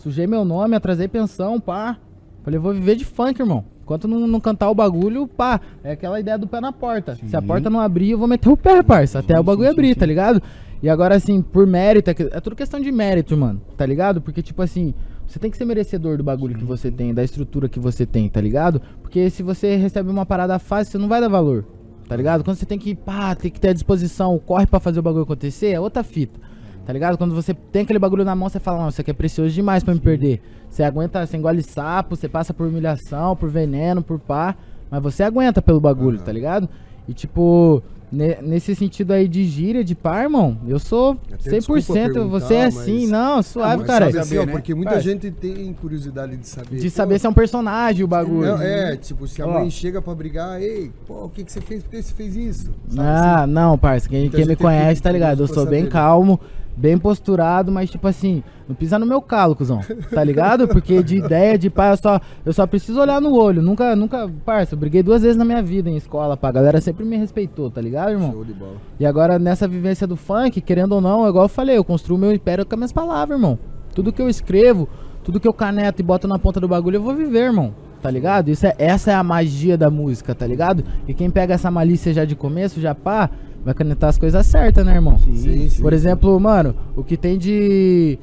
Sujei 0.00 0.26
meu 0.26 0.46
nome, 0.46 0.74
atrasei 0.74 1.06
pensão, 1.06 1.60
pá. 1.60 1.98
Falei, 2.42 2.58
vou 2.58 2.72
viver 2.72 2.96
de 2.96 3.04
funk, 3.04 3.38
irmão. 3.38 3.62
Enquanto 3.82 4.08
não, 4.08 4.26
não 4.26 4.40
cantar 4.40 4.70
o 4.70 4.74
bagulho, 4.74 5.26
pá. 5.26 5.60
É 5.84 5.92
aquela 5.92 6.18
ideia 6.18 6.38
do 6.38 6.46
pé 6.46 6.58
na 6.58 6.72
porta. 6.72 7.16
Se 7.16 7.36
a 7.36 7.40
Sim. 7.42 7.46
porta 7.46 7.68
não 7.68 7.78
abrir, 7.78 8.12
eu 8.12 8.18
vou 8.18 8.26
meter 8.26 8.48
o 8.48 8.56
pé, 8.56 8.82
parça. 8.82 9.18
Até 9.18 9.38
o 9.38 9.42
bagulho 9.42 9.68
sim, 9.68 9.74
abrir, 9.74 9.88
sim, 9.88 10.00
tá 10.00 10.06
ligado? 10.06 10.42
E 10.82 10.88
agora, 10.88 11.16
assim, 11.16 11.42
por 11.42 11.66
mérito, 11.66 12.08
é, 12.08 12.14
é 12.18 12.40
tudo 12.40 12.56
questão 12.56 12.80
de 12.80 12.90
mérito, 12.90 13.36
mano. 13.36 13.60
Tá 13.76 13.84
ligado? 13.84 14.22
Porque, 14.22 14.40
tipo 14.40 14.62
assim, 14.62 14.94
você 15.26 15.38
tem 15.38 15.50
que 15.50 15.58
ser 15.58 15.66
merecedor 15.66 16.16
do 16.16 16.24
bagulho 16.24 16.56
que 16.56 16.64
você 16.64 16.90
tem, 16.90 17.12
da 17.12 17.22
estrutura 17.22 17.68
que 17.68 17.78
você 17.78 18.06
tem, 18.06 18.26
tá 18.26 18.40
ligado? 18.40 18.80
Porque 19.02 19.28
se 19.28 19.42
você 19.42 19.76
recebe 19.76 20.08
uma 20.08 20.24
parada 20.24 20.58
fácil, 20.58 20.92
você 20.92 20.98
não 20.98 21.08
vai 21.08 21.20
dar 21.20 21.28
valor. 21.28 21.66
Tá 22.08 22.16
ligado? 22.16 22.42
Quando 22.42 22.56
você 22.56 22.64
tem 22.64 22.78
que, 22.78 22.94
pá, 22.94 23.34
tem 23.34 23.50
que 23.50 23.60
ter 23.60 23.68
a 23.68 23.74
disposição, 23.74 24.38
corre 24.38 24.66
pra 24.66 24.80
fazer 24.80 24.98
o 24.98 25.02
bagulho 25.02 25.24
acontecer, 25.24 25.72
é 25.72 25.78
outra 25.78 26.02
fita. 26.02 26.40
Tá 26.86 26.92
ligado? 26.92 27.16
Quando 27.18 27.34
você 27.34 27.54
tem 27.54 27.82
aquele 27.82 27.98
bagulho 27.98 28.24
na 28.24 28.34
mão, 28.34 28.48
você 28.48 28.58
fala, 28.58 28.82
não, 28.82 28.88
isso 28.88 29.00
aqui 29.00 29.10
é 29.10 29.14
precioso 29.14 29.54
demais 29.54 29.84
pra 29.84 29.94
me 29.94 30.00
perder. 30.00 30.40
Você 30.68 30.82
aguenta, 30.82 31.24
você 31.26 31.36
engole 31.36 31.62
sapo, 31.62 32.16
você 32.16 32.28
passa 32.28 32.52
por 32.54 32.66
humilhação, 32.66 33.36
por 33.36 33.48
veneno, 33.50 34.02
por 34.02 34.18
pá. 34.18 34.56
Mas 34.90 35.02
você 35.02 35.22
aguenta 35.22 35.62
pelo 35.62 35.80
bagulho, 35.80 36.16
Aham. 36.16 36.24
tá 36.24 36.32
ligado? 36.32 36.68
E 37.06 37.12
tipo, 37.12 37.80
ne- 38.10 38.38
nesse 38.42 38.74
sentido 38.74 39.12
aí 39.12 39.28
de 39.28 39.44
gíria, 39.44 39.84
de 39.84 39.94
pá, 39.94 40.22
irmão, 40.22 40.58
eu 40.66 40.78
sou 40.80 41.16
Até 41.32 41.50
100%, 41.50 42.12
desculpa 42.12 42.28
você 42.28 42.54
é 42.54 42.64
assim, 42.64 43.00
mas- 43.02 43.10
não, 43.10 43.42
suave, 43.42 43.76
Mas 43.78 43.86
cara. 43.86 44.06
sabe 44.06 44.18
assim, 44.18 44.36
ó, 44.36 44.40
Saber, 44.40 44.46
né? 44.46 44.52
porque 44.52 44.74
muita 44.74 45.00
gente 45.00 45.30
tem 45.30 45.72
curiosidade 45.74 46.36
de 46.36 46.48
saber. 46.48 46.76
De 46.78 46.90
pô, 46.90 46.96
saber 46.96 47.18
se 47.20 47.26
é 47.26 47.30
um 47.30 47.34
personagem 47.34 48.04
o 48.04 48.08
bagulho. 48.08 48.48
Não, 48.48 48.60
é, 48.62 48.96
tipo, 48.96 49.28
se 49.28 49.40
a 49.40 49.46
Ó. 49.46 49.52
mãe 49.52 49.70
chega 49.70 50.02
pra 50.02 50.12
brigar, 50.14 50.60
ei, 50.60 50.90
pô, 51.06 51.24
o 51.24 51.28
que, 51.28 51.44
que 51.44 51.52
você 51.52 51.60
fez? 51.60 51.82
Por 51.84 51.90
que 51.90 52.02
você 52.02 52.14
fez 52.14 52.34
isso? 52.34 52.70
Sabe 52.88 53.00
Ah, 53.08 53.42
assim? 53.44 53.52
não, 53.52 53.78
parça. 53.78 54.08
Quem, 54.08 54.28
quem 54.28 54.44
me 54.46 54.56
conhece, 54.56 55.00
tá 55.00 55.12
ligado? 55.12 55.42
Eu 55.44 55.46
sou 55.48 55.64
bem 55.66 55.80
saber. 55.82 55.92
calmo, 55.92 56.40
bem 56.76 56.96
posturado, 56.98 57.70
mas 57.70 57.90
tipo 57.90 58.06
assim, 58.06 58.42
não 58.68 58.74
pisa 58.74 58.98
no 58.98 59.06
meu 59.06 59.20
calo, 59.20 59.54
cuzão. 59.54 59.80
Tá 60.14 60.22
ligado? 60.22 60.68
Porque 60.68 61.02
de 61.02 61.16
ideia, 61.16 61.58
de 61.58 61.68
pá, 61.68 61.90
eu 61.90 61.96
só, 61.96 62.20
eu 62.44 62.52
só 62.52 62.66
preciso 62.66 63.00
olhar 63.00 63.20
no 63.20 63.34
olho. 63.34 63.60
Nunca, 63.60 63.94
nunca, 63.96 64.30
parça, 64.44 64.74
eu 64.74 64.78
briguei 64.78 65.02
duas 65.02 65.22
vezes 65.22 65.36
na 65.36 65.44
minha 65.44 65.62
vida 65.62 65.90
em 65.90 65.96
escola, 65.96 66.36
pá. 66.36 66.48
A 66.48 66.52
galera 66.52 66.80
sempre 66.80 67.04
me 67.04 67.16
respeitou, 67.16 67.70
tá 67.70 67.80
ligado, 67.80 68.10
irmão? 68.10 68.32
Show 68.32 68.44
de 68.44 68.52
bola. 68.52 68.76
E 68.98 69.06
agora, 69.06 69.38
nessa 69.38 69.66
vivência 69.66 70.06
do 70.06 70.16
funk, 70.16 70.60
querendo 70.60 70.92
ou 70.92 71.00
não, 71.00 71.28
igual 71.28 71.44
eu 71.44 71.48
falei, 71.48 71.76
eu 71.76 71.84
construo 71.84 72.16
meu 72.16 72.32
império 72.32 72.64
com 72.64 72.74
as 72.74 72.78
minhas 72.78 72.92
palavras, 72.92 73.36
irmão. 73.36 73.58
Tudo 73.94 74.12
que 74.12 74.22
eu 74.22 74.28
escrevo, 74.28 74.88
tudo 75.24 75.40
que 75.40 75.48
eu 75.48 75.52
caneto 75.52 76.00
e 76.00 76.04
boto 76.04 76.28
na 76.28 76.38
ponta 76.38 76.60
do 76.60 76.68
bagulho, 76.68 76.96
eu 76.96 77.02
vou 77.02 77.14
viver, 77.14 77.46
irmão. 77.46 77.74
Tá 78.00 78.10
ligado? 78.10 78.48
Isso 78.48 78.66
é, 78.66 78.74
essa 78.78 79.10
é 79.10 79.14
a 79.14 79.22
magia 79.22 79.76
da 79.76 79.90
música, 79.90 80.34
tá 80.34 80.46
ligado? 80.46 80.82
E 81.06 81.12
quem 81.12 81.28
pega 81.28 81.54
essa 81.54 81.70
malícia 81.70 82.14
já 82.14 82.24
de 82.24 82.34
começo, 82.34 82.80
já 82.80 82.94
pá, 82.94 83.28
vai 83.64 83.74
canetar 83.74 84.10
as 84.10 84.18
coisas 84.18 84.46
certas, 84.46 84.84
né, 84.84 84.94
irmão? 84.94 85.18
Sim, 85.18 85.68
sim. 85.68 85.82
Por 85.82 85.92
exemplo, 85.92 86.38
mano, 86.38 86.74
o 86.96 87.04
que 87.04 87.16
tem 87.16 87.38
de, 87.38 88.18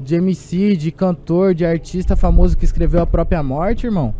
de 0.00 0.14
MC, 0.16 0.76
de 0.76 0.90
cantor, 0.90 1.54
de 1.54 1.64
artista 1.64 2.16
famoso 2.16 2.56
que 2.56 2.64
escreveu 2.64 3.00
a 3.00 3.06
própria 3.06 3.42
morte, 3.42 3.86
irmão. 3.86 4.14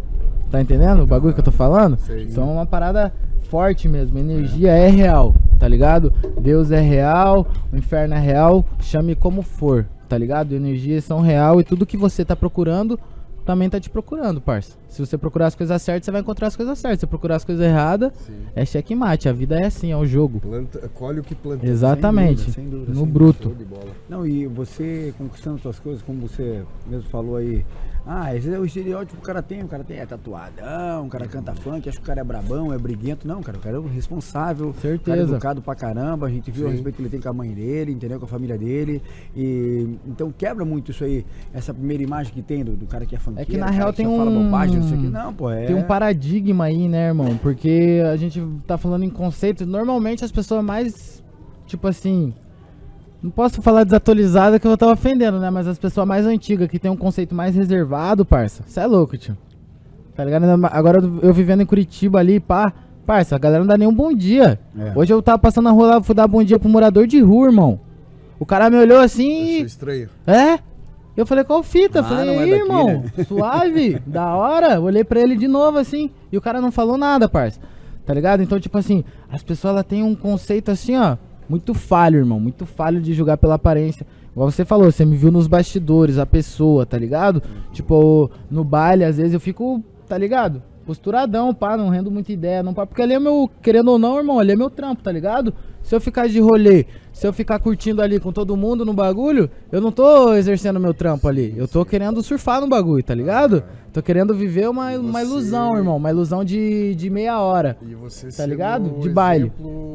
Tá 0.50 0.60
entendendo 0.60 1.02
o 1.02 1.06
bagulho 1.06 1.32
que 1.32 1.40
eu 1.40 1.44
tô 1.44 1.52
falando? 1.52 1.96
Sei. 1.98 2.24
Então 2.24 2.48
é 2.48 2.52
uma 2.52 2.66
parada 2.66 3.12
forte 3.48 3.88
mesmo. 3.88 4.18
Energia 4.18 4.72
é. 4.72 4.88
real, 4.88 5.34
tá 5.58 5.68
ligado? 5.68 6.12
Deus 6.40 6.70
é 6.70 6.80
real, 6.80 7.46
o 7.72 7.76
inferno 7.76 8.14
é 8.14 8.18
real, 8.18 8.64
chame 8.80 9.14
como 9.14 9.42
for, 9.42 9.86
tá 10.08 10.18
ligado? 10.18 10.54
Energias 10.54 11.04
são 11.04 11.20
real 11.20 11.60
e 11.60 11.64
tudo 11.64 11.86
que 11.86 11.96
você 11.96 12.24
tá 12.24 12.34
procurando 12.34 12.98
também 13.44 13.68
tá 13.68 13.80
te 13.80 13.90
procurando, 13.90 14.40
parça. 14.40 14.79
Se 14.90 15.00
você 15.06 15.16
procurar 15.16 15.46
as 15.46 15.54
coisas 15.54 15.80
certas, 15.80 16.04
você 16.04 16.10
vai 16.10 16.20
encontrar 16.20 16.48
as 16.48 16.56
coisas 16.56 16.78
certas. 16.78 16.98
Se 16.98 17.00
você 17.02 17.06
procurar 17.06 17.36
as 17.36 17.44
coisas 17.44 17.64
erradas, 17.64 18.12
Sim. 18.26 18.32
é 18.54 18.64
checkmate. 18.66 19.28
A 19.28 19.32
vida 19.32 19.58
é 19.58 19.66
assim, 19.66 19.90
é 19.92 19.96
o 19.96 20.04
jogo. 20.04 20.40
Planta, 20.40 20.86
colhe 20.94 21.20
o 21.20 21.22
que 21.22 21.34
planta. 21.34 21.64
Exatamente. 21.66 22.50
sem 22.50 22.68
dúvida, 22.68 22.90
no 22.92 22.96
sem 23.04 23.06
bruto. 23.06 23.44
Show 23.48 23.54
de 23.54 23.64
bola. 23.64 23.90
Não, 24.08 24.26
e 24.26 24.46
você 24.46 25.14
conquistando 25.16 25.58
suas 25.60 25.78
coisas, 25.78 26.02
como 26.02 26.20
você 26.28 26.62
mesmo 26.86 27.08
falou 27.08 27.36
aí. 27.36 27.64
Ah, 28.06 28.34
esse 28.34 28.52
é 28.52 28.58
o 28.58 28.64
estereótipo 28.64 29.16
que 29.16 29.22
o 29.22 29.26
cara 29.26 29.42
tem. 29.42 29.62
O 29.62 29.68
cara 29.68 29.84
tem 29.84 29.98
é 29.98 30.06
tatuadão, 30.06 31.06
o 31.06 31.08
cara 31.08 31.28
canta 31.28 31.54
funk, 31.54 31.86
acha 31.88 31.98
que 31.98 32.02
o 32.02 32.06
cara 32.06 32.20
é 32.22 32.24
brabão, 32.24 32.72
é 32.72 32.78
briguento. 32.78 33.28
Não, 33.28 33.42
cara, 33.42 33.58
o 33.58 33.60
cara 33.60 33.76
é 33.76 33.80
responsável. 33.94 34.70
O 34.70 34.72
cara 34.74 34.88
é 34.88 34.96
Certeza. 34.96 35.22
educado 35.34 35.62
pra 35.62 35.74
caramba. 35.74 36.26
A 36.26 36.30
gente 36.30 36.50
viu 36.50 36.64
o 36.64 36.68
Sim. 36.68 36.74
respeito 36.76 36.96
que 36.96 37.02
ele 37.02 37.08
tem 37.10 37.20
com 37.20 37.28
a 37.28 37.32
mãe 37.32 37.52
dele, 37.52 37.92
entendeu? 37.92 38.18
Com 38.18 38.24
a 38.24 38.28
família 38.28 38.56
dele. 38.56 39.02
E 39.36 39.98
então 40.06 40.32
quebra 40.36 40.64
muito 40.64 40.90
isso 40.90 41.04
aí, 41.04 41.24
essa 41.52 41.72
primeira 41.74 42.02
imagem 42.02 42.32
que 42.32 42.42
tem 42.42 42.64
do, 42.64 42.72
do 42.74 42.86
cara 42.86 43.04
que 43.04 43.14
é 43.14 43.18
funkeiro. 43.18 43.50
que 43.50 43.58
na 43.58 43.70
real 43.70 43.92
tem 43.92 44.06
só 44.06 44.16
fala 44.16 44.30
um- 44.30 44.44
bobagem, 44.44 44.79
não 44.80 44.88
sei 44.88 44.98
o 44.98 45.00
que. 45.00 45.06
Não, 45.08 45.32
pô, 45.34 45.50
é. 45.50 45.66
Tem 45.66 45.76
um 45.76 45.82
paradigma 45.82 46.64
aí, 46.64 46.88
né, 46.88 47.08
irmão? 47.08 47.36
Porque 47.42 48.02
a 48.10 48.16
gente 48.16 48.42
tá 48.66 48.76
falando 48.76 49.04
em 49.04 49.10
conceito. 49.10 49.64
Normalmente 49.64 50.24
as 50.24 50.32
pessoas 50.32 50.64
mais. 50.64 51.22
Tipo 51.66 51.88
assim. 51.88 52.34
Não 53.22 53.30
posso 53.30 53.60
falar 53.60 53.84
desatualizada 53.84 54.58
que 54.58 54.66
eu 54.66 54.76
tava 54.78 54.92
ofendendo, 54.92 55.38
né? 55.38 55.50
Mas 55.50 55.66
as 55.66 55.78
pessoas 55.78 56.06
mais 56.06 56.24
antigas 56.24 56.68
que 56.68 56.78
tem 56.78 56.90
um 56.90 56.96
conceito 56.96 57.34
mais 57.34 57.54
reservado, 57.54 58.24
parça. 58.24 58.62
Você 58.66 58.80
é 58.80 58.86
louco, 58.86 59.16
tio. 59.18 59.36
Tá 60.14 60.24
ligado? 60.24 60.44
Agora 60.72 61.00
eu 61.22 61.32
vivendo 61.32 61.60
em 61.62 61.66
Curitiba 61.66 62.18
ali, 62.18 62.40
pá. 62.40 62.72
Parça, 63.06 63.36
a 63.36 63.38
galera 63.38 63.60
não 63.60 63.66
dá 63.68 63.76
nem 63.76 63.88
um 63.88 63.94
bom 63.94 64.12
dia. 64.14 64.58
É. 64.78 64.92
Hoje 64.94 65.12
eu 65.12 65.20
tava 65.20 65.38
passando 65.38 65.64
na 65.64 65.70
rua 65.70 65.86
lá, 65.86 66.02
fui 66.02 66.14
dar 66.14 66.26
bom 66.26 66.42
dia 66.42 66.58
pro 66.58 66.68
morador 66.68 67.06
de 67.06 67.20
rua, 67.20 67.46
irmão. 67.46 67.80
O 68.38 68.46
cara 68.46 68.70
me 68.70 68.76
olhou 68.78 68.98
assim 68.98 69.42
Achou 69.42 69.62
e. 69.62 69.62
estranho. 69.64 70.08
É? 70.26 70.58
Eu 71.20 71.26
falei, 71.26 71.44
qual 71.44 71.62
fita? 71.62 72.00
Ah, 72.00 72.04
falei, 72.04 72.28
é 72.30 72.46
"Ih, 72.46 72.50
daqui, 72.50 72.62
irmão, 72.62 72.86
né?" 73.16 73.24
suave, 73.24 74.00
da 74.06 74.34
hora. 74.34 74.80
Olhei 74.80 75.04
pra 75.04 75.20
ele 75.20 75.36
de 75.36 75.46
novo 75.46 75.78
assim, 75.78 76.10
e 76.32 76.38
o 76.38 76.40
cara 76.40 76.60
não 76.60 76.72
falou 76.72 76.96
nada, 76.96 77.28
parça. 77.28 77.60
Tá 78.06 78.14
ligado? 78.14 78.42
Então, 78.42 78.58
tipo 78.58 78.76
assim, 78.78 79.04
as 79.30 79.42
pessoas 79.42 79.72
ela 79.72 79.84
têm 79.84 80.02
um 80.02 80.14
conceito 80.14 80.70
assim, 80.70 80.96
ó, 80.96 81.16
muito 81.48 81.74
falho, 81.74 82.18
irmão, 82.18 82.40
muito 82.40 82.64
falho 82.64 83.00
de 83.00 83.12
julgar 83.12 83.36
pela 83.36 83.54
aparência. 83.56 84.06
Igual 84.32 84.50
você 84.50 84.64
falou, 84.64 84.90
você 84.90 85.04
me 85.04 85.16
viu 85.16 85.30
nos 85.30 85.46
bastidores, 85.46 86.16
a 86.16 86.24
pessoa, 86.24 86.86
tá 86.86 86.96
ligado? 86.96 87.42
Tipo, 87.72 88.30
no 88.50 88.64
baile, 88.64 89.04
às 89.04 89.16
vezes 89.16 89.34
eu 89.34 89.40
fico, 89.40 89.82
tá 90.08 90.16
ligado? 90.16 90.62
Posturadão, 90.86 91.54
pá, 91.54 91.76
não 91.76 91.88
rendo 91.88 92.10
muita 92.10 92.32
ideia, 92.32 92.62
não 92.62 92.74
pá. 92.74 92.86
Porque 92.86 93.02
ali 93.02 93.14
é 93.14 93.18
meu, 93.20 93.48
querendo 93.62 93.90
ou 93.92 93.98
não, 93.98 94.18
irmão, 94.18 94.38
ali 94.38 94.52
é 94.52 94.56
meu 94.56 94.70
trampo, 94.70 95.02
tá 95.02 95.12
ligado? 95.12 95.52
Se 95.82 95.94
eu 95.94 96.00
ficar 96.00 96.28
de 96.28 96.38
rolê, 96.40 96.84
se 97.12 97.26
eu 97.26 97.32
ficar 97.32 97.58
curtindo 97.58 98.02
ali 98.02 98.20
com 98.20 98.30
todo 98.32 98.56
mundo 98.56 98.84
no 98.84 98.92
bagulho, 98.92 99.48
eu 99.72 99.80
não 99.80 99.90
tô 99.90 100.34
exercendo 100.34 100.78
meu 100.78 100.92
trampo 100.92 101.26
ali. 101.26 101.54
Eu 101.56 101.66
tô 101.66 101.84
querendo 101.86 102.22
surfar 102.22 102.60
no 102.60 102.68
bagulho, 102.68 103.02
tá 103.02 103.14
ligado? 103.14 103.62
Tô 103.92 104.02
querendo 104.02 104.34
viver 104.34 104.68
uma, 104.68 104.90
uma 104.98 105.22
ilusão, 105.22 105.76
irmão. 105.76 105.96
Uma 105.96 106.10
ilusão 106.10 106.44
de, 106.44 106.94
de 106.94 107.08
meia 107.08 107.40
hora. 107.40 107.76
E 107.82 107.94
você 107.94 108.28
Tá 108.30 108.44
ligado? 108.46 108.84
De 108.84 108.90
exemplo- 108.90 109.12
baile. 109.14 109.52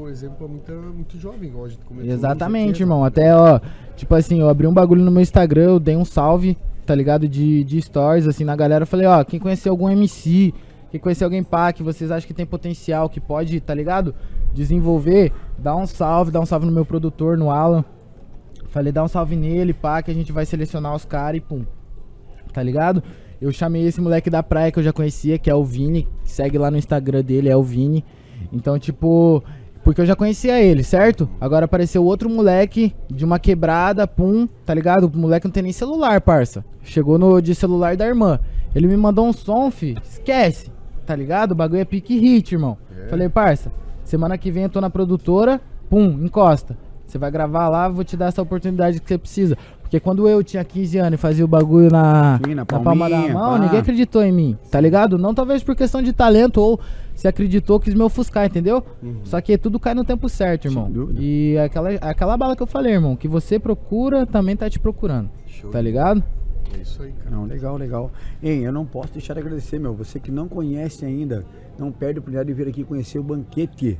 Exemplo 0.10 0.50
muito, 0.50 0.72
muito 0.72 1.18
jovem, 1.20 1.50
igual 1.50 1.66
a 1.66 1.70
gente 1.70 1.82
comentou. 1.86 2.12
Exatamente, 2.12 2.82
irmão. 2.82 3.04
Até, 3.06 3.36
ó, 3.36 3.60
tipo 3.96 4.14
assim, 4.16 4.40
eu 4.40 4.50
abri 4.50 4.66
um 4.66 4.74
bagulho 4.74 5.04
no 5.04 5.12
meu 5.12 5.22
Instagram, 5.22 5.64
eu 5.64 5.80
dei 5.80 5.96
um 5.96 6.04
salve, 6.06 6.58
tá 6.86 6.96
ligado? 6.96 7.28
De, 7.28 7.64
de 7.64 7.82
stories, 7.82 8.28
assim, 8.28 8.44
na 8.44 8.56
galera. 8.56 8.84
Eu 8.84 8.88
falei, 8.88 9.06
ó, 9.06 9.24
quem 9.24 9.40
conhecer 9.40 9.70
algum 9.70 9.90
MC, 9.90 10.54
quem 10.96 11.00
conhecer 11.00 11.24
alguém 11.26 11.44
pá, 11.44 11.74
que 11.74 11.84
vocês 11.84 12.10
acham 12.10 12.26
que 12.26 12.34
tem 12.34 12.46
potencial, 12.46 13.10
que 13.10 13.20
pode, 13.20 13.60
tá 13.60 13.74
ligado? 13.74 14.16
Desenvolver, 14.54 15.32
dá 15.58 15.76
um 15.76 15.86
salve, 15.86 16.32
dá 16.32 16.40
um 16.40 16.46
salve 16.46 16.66
no 16.66 16.72
meu 16.72 16.86
produtor, 16.86 17.38
no 17.38 17.52
Alan. 17.52 17.84
Falei, 18.70 18.94
dá 18.94 19.04
um 19.04 19.08
salve 19.08 19.36
nele, 19.36 19.74
pá, 19.74 20.02
que 20.02 20.10
a 20.10 20.14
gente 20.14 20.32
vai 20.32 20.46
selecionar 20.46 20.96
os 20.96 21.04
caras 21.04 21.38
e 21.38 21.42
pum. 21.42 21.66
Tá 22.54 22.64
ligado? 22.64 23.04
Eu 23.42 23.52
chamei 23.52 23.86
esse 23.86 24.00
moleque 24.00 24.30
da 24.30 24.42
praia 24.42 24.72
que 24.72 24.80
eu 24.80 24.84
já 24.84 24.94
conhecia, 24.94 25.38
que 25.38 25.50
é 25.50 25.56
o 25.56 25.66
Vini. 25.66 26.08
Segue 26.24 26.58
lá 26.58 26.72
no 26.72 26.78
Instagram 26.78 27.22
dele, 27.22 27.50
é 27.50 27.56
o 27.58 27.64
Vini. 27.64 28.04
Então, 28.54 28.80
tipo, 28.80 29.44
porque 29.84 30.00
eu 30.00 30.06
já 30.06 30.16
conhecia 30.16 30.62
ele, 30.62 30.84
certo? 30.84 31.30
Agora 31.40 31.66
apareceu 31.66 32.06
outro 32.06 32.30
moleque 32.30 32.96
de 33.10 33.26
uma 33.26 33.38
quebrada, 33.38 34.08
pum, 34.08 34.48
tá 34.66 34.74
ligado? 34.74 35.06
O 35.06 35.18
moleque 35.18 35.46
não 35.46 35.52
tem 35.52 35.64
nem 35.64 35.74
celular, 35.74 36.22
parça. 36.22 36.64
Chegou 36.84 37.20
no 37.20 37.42
de 37.42 37.54
celular 37.54 37.98
da 37.98 38.08
irmã. 38.08 38.40
Ele 38.74 38.88
me 38.88 38.98
mandou 38.98 39.28
um 39.28 39.34
som, 39.34 39.70
fi. 39.70 39.96
Esquece, 40.04 40.72
tá 41.06 41.16
ligado? 41.16 41.52
O 41.52 41.56
bagulho 41.56 41.82
é 41.82 41.86
pique 41.86 42.18
hit, 42.18 42.54
irmão. 42.54 42.78
É. 43.06 43.08
Falei, 43.08 43.30
parça, 43.30 43.72
Semana 44.06 44.38
que 44.38 44.52
vem 44.52 44.64
eu 44.64 44.70
tô 44.70 44.80
na 44.80 44.90
produtora, 44.90 45.60
pum, 45.90 46.24
encosta. 46.24 46.78
Você 47.06 47.18
vai 47.18 47.32
gravar 47.32 47.68
lá, 47.70 47.90
vou 47.90 48.04
te 48.04 48.16
dar 48.16 48.28
essa 48.28 48.42
oportunidade 48.42 49.02
que 49.02 49.08
você 49.08 49.18
precisa. 49.18 49.58
Porque 49.82 50.00
quando 50.00 50.28
eu 50.28 50.44
tinha 50.44 50.64
15 50.64 50.98
anos 51.00 51.14
e 51.14 51.22
fazia 51.22 51.44
o 51.44 51.48
bagulho 51.48 51.90
na, 51.92 52.40
Sim, 52.44 52.54
na 52.56 52.62
na 52.62 52.66
palma 52.66 53.10
da 53.10 53.18
mão, 53.18 53.54
pá. 53.54 53.60
ninguém 53.60 53.80
acreditou 53.80 54.24
em 54.24 54.32
mim, 54.32 54.58
tá 54.72 54.80
ligado? 54.80 55.18
Não 55.18 55.34
talvez 55.34 55.64
por 55.64 55.76
questão 55.76 56.02
de 56.02 56.14
talento 56.14 56.60
ou 56.60 56.80
se 57.16 57.28
acreditou, 57.28 57.80
quis 57.80 57.94
me 57.94 58.02
ofuscar, 58.02 58.46
entendeu? 58.46 58.84
Só 59.24 59.40
que 59.42 59.58
tudo 59.58 59.80
cai 59.80 59.94
no 59.94 60.04
tempo 60.04 60.28
certo, 60.28 60.66
irmão. 60.66 60.92
Uhum. 60.94 61.16
E 61.18 61.58
aquela, 61.58 61.90
aquela 62.02 62.38
bala 62.38 62.56
que 62.56 62.64
eu 62.64 62.68
falei, 62.68 62.94
irmão, 62.94 63.16
que 63.16 63.28
você 63.28 63.60
procura 63.60 64.26
também 64.26 64.56
tá 64.56 64.70
te 64.70 64.80
procurando. 64.80 65.30
Show 65.48 65.70
Tá 65.72 65.82
ligado? 65.82 66.24
É 66.74 66.82
isso 66.82 67.02
aí, 67.04 67.12
cara. 67.24 67.36
Não, 67.36 67.46
legal, 67.46 67.78
legal. 67.78 68.12
Hein, 68.42 68.62
eu 68.64 68.72
não 68.72 68.86
posso 68.86 69.12
deixar 69.14 69.34
de 69.34 69.40
agradecer, 69.40 69.80
meu. 69.80 69.94
Você 69.94 70.20
que 70.20 70.32
não 70.32 70.48
conhece 70.48 71.06
ainda, 71.06 71.46
não 71.78 71.92
perde 71.92 72.18
a 72.18 72.22
oportunidade 72.22 72.48
de 72.48 72.54
vir 72.54 72.68
aqui 72.70 72.84
conhecer 72.84 73.20
o 73.20 73.24
banquete. 73.24 74.00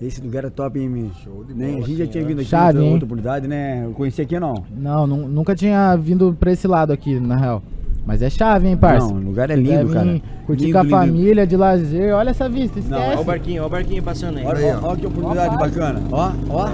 Esse 0.00 0.20
lugar 0.20 0.44
é 0.44 0.50
top, 0.50 0.78
hein, 0.80 0.88
meu? 0.88 1.10
Show 1.22 1.44
de 1.44 1.54
Né? 1.54 1.72
bola, 1.72 1.84
A 1.84 1.86
gente 1.86 1.98
já 1.98 2.06
tinha 2.08 2.24
vindo 2.24 2.40
aqui 2.40 2.48
Chave, 2.48 2.78
outra, 2.78 2.90
outra 2.92 3.04
oportunidade, 3.06 3.46
né? 3.46 3.84
Eu 3.84 3.92
conheci 3.92 4.20
aqui 4.20 4.38
não? 4.40 4.64
Não, 4.76 5.06
nu- 5.06 5.28
nunca 5.28 5.54
tinha 5.54 5.94
vindo 5.96 6.36
pra 6.38 6.50
esse 6.50 6.66
lado 6.66 6.92
aqui, 6.92 7.20
na 7.20 7.36
real. 7.36 7.62
Mas 8.04 8.20
é 8.20 8.28
chave, 8.28 8.66
hein, 8.66 8.76
parça? 8.76 9.06
Não, 9.06 9.14
o 9.16 9.20
lugar 9.20 9.48
é 9.48 9.54
lindo, 9.54 9.86
vir 9.86 9.94
cara. 9.94 10.20
Curtir 10.44 10.64
Lindo, 10.64 10.72
com 10.72 10.78
a 10.78 10.82
lindo. 10.82 10.96
família, 10.96 11.46
de 11.46 11.56
lazer. 11.56 12.12
Olha 12.14 12.30
essa 12.30 12.48
vista, 12.48 12.80
Não, 12.80 12.98
esquece. 12.98 13.10
Olha 13.12 13.20
o 13.20 13.24
barquinho, 13.24 13.62
olha 13.62 13.66
o 13.68 13.70
barquinho 13.70 14.02
passando 14.02 14.38
aí. 14.38 14.44
Olha, 14.44 14.58
Aí, 14.58 14.72
ó, 14.72 14.80
ó. 14.88 14.92
ó 14.92 14.96
que 14.96 15.06
oportunidade 15.06 15.54
Ó, 15.54 15.58
bacana. 15.58 16.02
Ó, 16.10 16.32
ó. 16.50 16.70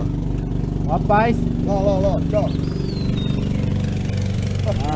Ó 0.88 0.94
a 0.94 0.98
paz. 1.00 1.36
Lá, 1.66 1.74
lá, 1.74 1.98
lá, 1.98 2.20
tchau. 2.30 2.48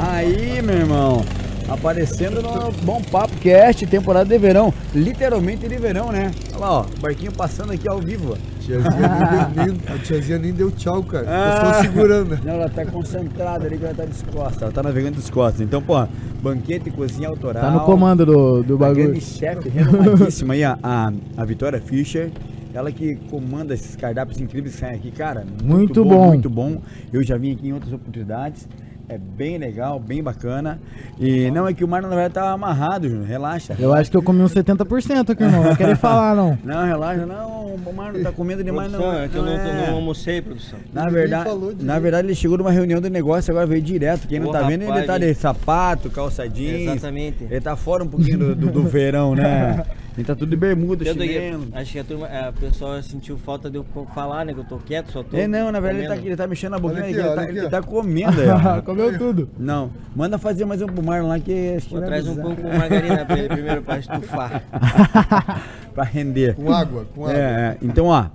Aí, 0.01 0.61
meu 0.63 0.77
irmão. 0.77 1.25
Aparecendo 1.69 2.43
no 2.43 2.73
Bom 2.85 3.01
Papo 3.03 3.35
Cast, 3.37 3.87
temporada 3.87 4.27
de 4.29 4.37
verão. 4.37 4.75
Literalmente 4.95 5.67
de 5.69 5.77
verão, 5.77 6.11
né? 6.13 6.31
Olha 6.51 6.59
lá, 6.61 6.73
ó. 6.81 6.87
Barquinho 7.01 7.33
passando 7.33 7.73
aqui 7.73 7.89
ao 7.89 7.99
vivo. 7.99 8.37
Tiazinha 8.61 9.09
nem 9.55 9.65
deu, 9.67 9.75
nem- 9.75 9.95
a 9.95 9.99
tiazinha 9.99 10.39
nem 10.39 10.53
deu 10.53 10.71
tchau, 10.71 11.03
cara. 11.05 11.25
Ah. 11.29 11.75
Só 11.75 11.83
segurando. 11.83 12.39
Não, 12.45 12.55
ela 12.55 12.69
tá 12.69 12.85
concentrada 12.85 13.65
ali 13.67 13.79
que 13.79 13.85
ela 13.85 13.95
tá 13.95 14.05
descosta. 14.05 14.65
Ela 14.67 14.73
tá 14.73 14.83
navegando 14.83 15.17
descosta. 15.17 15.63
Então, 15.63 15.81
pô, 15.81 15.95
banquete 16.43 16.89
e 16.89 16.93
cozinha 16.93 17.29
autoral. 17.29 17.63
Tá 17.63 17.71
no 17.71 17.81
comando 17.81 18.27
do, 18.27 18.63
do 18.63 18.75
A 18.75 18.79
bagulho. 18.79 19.05
grande 19.11 19.21
chefe 19.21 19.69
renomadíssima 19.69 20.55
aí, 20.55 20.65
a, 20.65 20.79
a, 20.83 21.13
a 21.37 21.45
Vitória 21.45 21.81
Fischer. 21.81 22.31
Ela 22.75 22.91
que 22.91 23.17
comanda 23.31 23.73
esses 23.75 23.95
cardápios 23.97 24.41
incríveis 24.41 24.75
que 24.75 24.81
saem 24.81 24.95
aqui, 24.97 25.11
cara. 25.11 25.45
Muito 25.63 26.05
bom. 26.05 26.29
Muito 26.29 26.51
bom. 26.51 26.81
Eu 27.13 27.23
já 27.23 27.37
vim 27.37 27.53
aqui 27.53 27.69
em 27.69 27.73
outras 27.73 27.93
oportunidades. 27.93 28.67
É 29.13 29.19
bem 29.19 29.59
legal, 29.59 30.01
bem 30.01 30.23
bacana. 30.23 30.81
E 31.21 31.51
não 31.51 31.69
é 31.69 31.75
que 31.75 31.85
o 31.85 31.89
mar 31.89 32.01
na 32.01 32.09
verdade 32.09 32.33
tá 32.33 32.51
amarrado, 32.51 33.07
Júnior. 33.07 33.27
Relaxa. 33.27 33.77
Eu 33.79 33.93
acho 33.93 34.11
que 34.11 34.17
eu 34.17 34.23
comi 34.23 34.41
uns 34.41 34.55
70% 34.55 35.29
aqui, 35.29 35.43
irmão. 35.43 35.65
Não 35.65 35.77
querer 35.77 35.97
falar, 35.97 36.35
não. 36.35 36.57
Não, 36.65 36.87
relaxa, 36.87 37.27
não. 37.27 37.75
O 37.75 37.93
mar 37.95 38.13
não 38.13 38.23
tá 38.23 38.33
comendo 38.33 38.65
demais, 38.65 38.91
não. 38.91 39.01
Produção, 39.01 39.23
é 39.23 39.29
que 39.29 39.37
eu 39.37 39.43
não, 39.43 39.53
é. 39.53 39.87
não 39.89 39.95
almocei, 39.97 40.41
produção. 40.41 40.79
Na 40.95 41.11
verdade, 41.11 41.45
falou 41.45 41.75
na 41.79 41.99
verdade, 41.99 42.29
ele 42.29 42.35
chegou 42.35 42.57
numa 42.57 42.71
reunião 42.71 43.01
de 43.01 43.11
negócio, 43.11 43.51
agora 43.51 43.67
veio 43.67 43.83
direto. 43.83 44.27
Quem 44.27 44.41
não 44.41 44.49
Ô, 44.49 44.53
tá 44.53 44.63
vendo, 44.63 44.83
ele 44.83 44.91
rapaz, 44.91 45.07
tá 45.07 45.19
de 45.19 45.35
sapato, 45.35 46.11
calça 46.11 46.49
jeans. 46.49 46.83
Exatamente. 46.83 47.45
Ele 47.45 47.61
tá 47.61 47.77
fora 47.77 48.05
um 48.05 48.09
pouquinho 48.09 48.39
do, 48.39 48.55
do, 48.55 48.71
do 48.71 48.83
verão, 48.85 49.35
né? 49.35 49.85
Ele 50.17 50.27
tá 50.27 50.35
tudo 50.35 50.51
de 50.51 50.57
bermuda, 50.57 51.05
Eu 51.05 51.15
dei- 51.15 51.29
chinelo. 51.29 51.69
acho 51.73 51.93
que 51.93 51.99
a 51.99 52.05
turma, 52.05 52.27
a 52.27 52.53
pessoa 52.53 53.01
sentiu 53.03 53.39
falta 53.39 53.71
de 53.71 53.77
eu 53.79 53.87
falar, 54.15 54.45
né? 54.45 54.53
Que 54.53 54.61
eu 54.61 54.65
tô 54.65 54.77
quieto, 54.77 55.11
só 55.11 55.23
tô. 55.23 55.37
É, 55.37 55.49
não, 55.49 55.73
na 55.73 55.81
verdade 55.81 56.01
ele 56.05 56.09
tá, 56.09 56.17
ele 56.27 56.37
tá 56.37 56.47
mexendo 56.47 56.75
a 56.75 56.79
boquinha, 56.79 57.01
aqui, 57.05 57.13
ele, 57.15 57.23
tá, 57.23 57.41
aqui, 57.43 57.59
ele 57.59 57.69
tá 57.71 57.83
comendo 57.83 58.39
aí, 58.41 58.49
ó. 58.49 58.83
Comeu 58.83 59.17
tudo. 59.17 59.49
Não, 59.59 59.91
manda 60.15 60.37
fazer 60.37 60.67
mais 60.67 60.83
um 60.83 60.87
pro 60.87 61.03
Marlon 61.03 61.29
lá 61.29 61.39
que 61.39 61.75
acho 61.77 61.89
que 61.89 61.95
Pô, 61.95 62.01
traz 62.03 62.29
um 62.29 62.37
pão 62.37 62.55
com 62.55 62.69
margarina 62.77 63.25
pra 63.25 63.39
ele 63.39 63.49
primeiro 63.55 63.83
pra 63.83 63.99
estufar. 63.99 64.63
pra 65.95 66.05
render. 66.05 66.55
Com 66.57 66.71
água, 66.73 67.07
com 67.15 67.25
água. 67.27 67.35
É, 67.39 67.41
é. 67.41 67.77
então, 67.81 68.07
ó, 68.07 68.27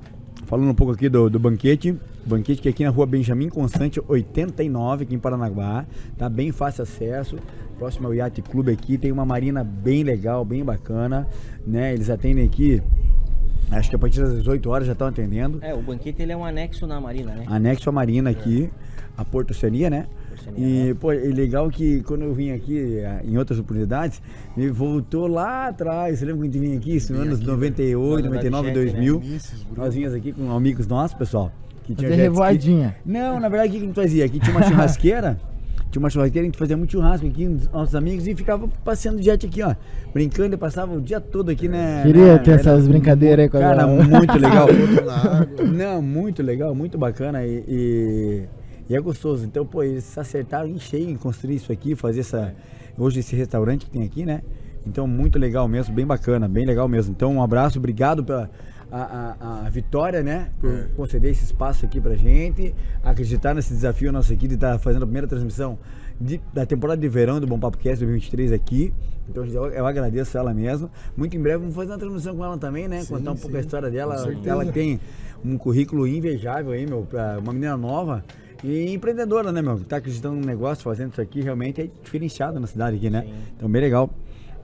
falando 0.47 0.69
um 0.71 0.75
pouco 0.75 0.93
aqui 0.93 1.07
do, 1.09 1.29
do 1.29 1.37
banquete. 1.39 1.95
Banquete 2.27 2.61
que 2.61 2.67
é 2.67 2.71
aqui 2.71 2.83
na 2.83 2.89
rua 2.89 3.05
Benjamin 3.05 3.49
Constante, 3.49 4.01
89, 4.05 5.03
aqui 5.03 5.15
em 5.15 5.19
Paranaguá. 5.19 5.85
Tá 6.17 6.27
bem 6.29 6.51
fácil 6.51 6.83
acesso. 6.83 7.37
Próximo 7.77 8.07
ao 8.07 8.13
Yacht 8.13 8.41
Clube 8.41 8.71
aqui. 8.71 8.97
Tem 8.97 9.11
uma 9.11 9.25
marina 9.25 9.63
bem 9.63 10.03
legal, 10.03 10.43
bem 10.43 10.63
bacana. 10.63 11.27
Né? 11.65 11.93
Eles 11.93 12.09
atendem 12.09 12.45
aqui. 12.45 12.81
Acho 13.71 13.89
que 13.89 13.95
a 13.95 13.99
partir 13.99 14.21
das 14.21 14.33
18 14.33 14.69
horas 14.69 14.87
já 14.87 14.93
estão 14.93 15.07
atendendo. 15.07 15.59
É, 15.61 15.73
o 15.73 15.81
banquete 15.81 16.21
ele 16.21 16.31
é 16.31 16.37
um 16.37 16.45
anexo 16.45 16.87
na 16.87 17.01
marina, 17.01 17.33
né? 17.33 17.45
Anexo 17.47 17.89
à 17.89 17.91
marina 17.91 18.29
aqui, 18.29 18.69
a 19.17 19.25
Porto 19.25 19.51
Oceania, 19.51 19.89
né? 19.89 20.07
Oceania, 20.33 20.91
E, 20.91 20.93
pô, 20.93 21.11
é 21.11 21.17
legal 21.17 21.69
que 21.69 22.01
quando 22.03 22.23
eu 22.23 22.33
vim 22.33 22.51
aqui 22.51 22.99
eh, 22.99 23.21
em 23.25 23.37
outras 23.37 23.59
oportunidades, 23.59 24.21
me 24.55 24.69
voltou 24.69 25.27
lá 25.27 25.67
atrás. 25.67 26.19
Você 26.19 26.25
lembra 26.25 26.43
quando 26.43 26.49
a 26.49 26.53
gente 26.53 26.61
vinha 26.61 26.77
aqui? 26.77 26.93
Nos 26.93 27.11
anos 27.11 27.39
98, 27.41 28.15
Banda 28.15 28.21
da 28.21 28.35
99, 28.35 28.69
Bichete, 28.69 28.85
né? 28.85 28.91
2000. 28.91 29.19
Vinícius, 29.19 29.63
Bruno. 29.63 29.83
Nós 29.83 29.93
vinhamos 29.93 30.15
aqui 30.15 30.31
com 30.31 30.51
amigos 30.51 30.87
nossos, 30.87 31.17
pessoal. 31.17 31.51
Que 31.87 31.95
tinha 31.95 32.09
Fazer 32.09 32.21
ski. 32.21 32.21
revoadinha. 32.21 32.95
Não, 33.05 33.39
na 33.39 33.47
verdade, 33.49 33.69
o 33.69 33.71
que 33.73 33.77
que 33.79 33.83
a 33.85 33.87
gente 33.87 33.95
fazia? 33.95 34.25
Aqui 34.25 34.39
tinha 34.39 34.55
uma 34.55 34.61
churrasqueira. 34.67 35.39
Tinha 35.89 36.01
uma 36.01 36.09
churrasqueira, 36.09 36.43
a 36.45 36.47
gente 36.49 36.57
fazia 36.57 36.75
muito 36.75 36.91
churrasco 36.91 37.25
aqui, 37.25 37.45
com 37.47 37.55
os 37.55 37.69
nossos 37.69 37.95
amigos, 37.95 38.27
e 38.27 38.35
ficava 38.35 38.67
passeando 38.83 39.21
jet 39.21 39.45
aqui, 39.45 39.63
ó. 39.63 39.73
Brincando 40.13 40.55
e 40.55 40.57
passava 40.57 40.93
o 40.93 40.99
dia 40.99 41.21
todo 41.21 41.49
aqui, 41.49 41.69
né? 41.69 42.03
Queria 42.05 42.33
né? 42.33 42.39
ter 42.39 42.51
Era 42.51 42.59
essas 42.59 42.87
brincadeiras 42.89 43.43
aí 43.45 43.49
com 43.49 43.57
a 43.57 43.61
Cara, 43.61 43.85
galera. 43.85 44.03
muito 44.03 44.33
legal. 44.37 44.67
Não, 45.73 46.01
muito 46.01 46.43
legal, 46.43 46.75
muito 46.75 46.97
bacana 46.97 47.45
e, 47.45 47.63
e, 47.67 48.43
e 48.89 48.95
é 48.95 48.99
gostoso. 48.99 49.45
Então, 49.45 49.65
pô, 49.65 49.81
eles 49.81 50.03
se 50.03 50.19
acertaram 50.19 50.67
em 50.67 50.77
cheio 50.77 51.09
em 51.09 51.15
construir 51.15 51.55
isso 51.55 51.71
aqui, 51.71 51.95
fazer 51.95 52.19
essa. 52.19 52.53
Hoje 52.97 53.19
esse 53.21 53.33
restaurante 53.35 53.85
que 53.85 53.91
tem 53.91 54.03
aqui, 54.03 54.25
né? 54.25 54.41
Então, 54.85 55.07
muito 55.07 55.39
legal 55.39 55.67
mesmo, 55.69 55.93
bem 55.95 56.05
bacana, 56.05 56.47
bem 56.49 56.65
legal 56.65 56.87
mesmo. 56.89 57.13
Então, 57.15 57.33
um 57.33 57.41
abraço, 57.41 57.77
obrigado 57.79 58.23
pela 58.25 58.49
a, 58.91 59.35
a, 59.39 59.65
a 59.67 59.69
Vitória, 59.69 60.21
né? 60.23 60.49
Por 60.59 60.69
É. 60.73 60.87
conceder 60.95 61.31
esse 61.31 61.43
espaço 61.43 61.85
aqui 61.85 61.99
pra 61.99 62.15
gente, 62.15 62.73
acreditar 63.03 63.53
nesse 63.53 63.73
desafio 63.73 64.11
nosso 64.11 64.31
aqui 64.33 64.47
de 64.47 64.55
estar 64.55 64.79
fazendo 64.79 65.03
a 65.03 65.05
primeira 65.05 65.27
transmissão 65.27 65.77
de- 66.19 66.39
da 66.53 66.65
temporada 66.65 66.99
de 66.99 67.07
verão 67.09 67.39
do 67.39 67.45
Bom 67.47 67.59
Papo 67.59 67.77
Cast 67.77 67.97
2023 67.99 68.51
aqui. 68.51 68.93
Então 69.29 69.45
eu, 69.45 69.65
eu 69.67 69.85
agradeço 69.85 70.37
ela 70.37 70.53
mesmo. 70.53 70.89
Muito 71.15 71.35
em 71.35 71.41
breve 71.41 71.57
vamos 71.59 71.75
fazer 71.75 71.91
uma 71.91 71.97
transmissão 71.97 72.35
com 72.35 72.45
ela 72.45 72.57
também, 72.57 72.87
né? 72.87 73.01
Sim, 73.01 73.13
Contar 73.15 73.31
um 73.31 73.35
pouco 73.35 73.51
sim. 73.51 73.57
a 73.57 73.59
história 73.59 73.89
dela. 73.91 74.15
Ela 74.45 74.65
tem 74.65 74.99
um 75.43 75.57
currículo 75.57 76.07
invejável 76.07 76.71
aí, 76.71 76.85
meu, 76.87 77.01
pra 77.09 77.37
uma 77.39 77.51
menina 77.53 77.75
nova 77.77 78.23
e 78.63 78.91
empreendedora, 78.93 79.51
né, 79.51 79.61
meu? 79.61 79.79
Tá 79.81 79.97
acreditando 79.97 80.35
no 80.37 80.45
negócio, 80.45 80.83
fazendo 80.83 81.11
isso 81.11 81.21
aqui, 81.21 81.41
realmente 81.41 81.81
é 81.81 81.89
diferenciado 82.03 82.59
na 82.59 82.65
cidade 82.67 82.95
aqui, 82.95 83.09
né? 83.09 83.21
Sim. 83.23 83.33
Então, 83.55 83.69
bem 83.69 83.81
legal. 83.81 84.09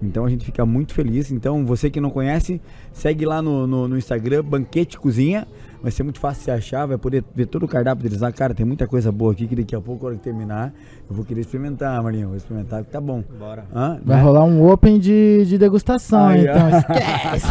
Então 0.05 0.25
a 0.25 0.29
gente 0.29 0.45
fica 0.45 0.65
muito 0.65 0.93
feliz. 0.93 1.31
Então, 1.31 1.65
você 1.65 1.89
que 1.89 1.99
não 2.01 2.09
conhece, 2.09 2.61
segue 2.91 3.25
lá 3.25 3.41
no, 3.41 3.65
no, 3.67 3.87
no 3.87 3.97
Instagram, 3.97 4.43
Banquete 4.43 4.97
Cozinha. 4.99 5.47
Vai 5.81 5.91
ser 5.91 6.03
muito 6.03 6.17
fácil 6.19 6.45
de 6.45 6.51
achar, 6.51 6.85
vai 6.85 6.97
poder 6.97 7.25
ver 7.35 7.45
todo 7.45 7.63
o 7.63 7.67
cardápio 7.67 8.03
deles 8.03 8.21
lá. 8.21 8.31
Cara, 8.31 8.53
tem 8.53 8.65
muita 8.65 8.87
coisa 8.87 9.11
boa 9.11 9.33
aqui 9.33 9.45
que 9.47 9.55
daqui 9.55 9.75
a 9.75 9.81
pouco, 9.81 10.05
hora 10.05 10.15
que 10.15 10.21
terminar, 10.21 10.73
eu 11.09 11.13
vou 11.13 11.25
querer 11.25 11.41
experimentar, 11.41 12.01
Marinho. 12.01 12.29
Vou 12.29 12.37
experimentar 12.37 12.85
que 12.85 12.89
tá 12.89 13.01
bom. 13.01 13.21
Bora. 13.37 13.65
Hã? 13.75 13.99
Vai 14.05 14.15
Né? 14.17 14.23
rolar 14.23 14.45
um 14.45 14.65
open 14.65 14.97
de, 14.97 15.43
de 15.45 15.57
degustação, 15.57 16.27
Aí, 16.27 16.43
então 16.43 16.69
ó. 16.71 16.77
esquece. 16.77 17.47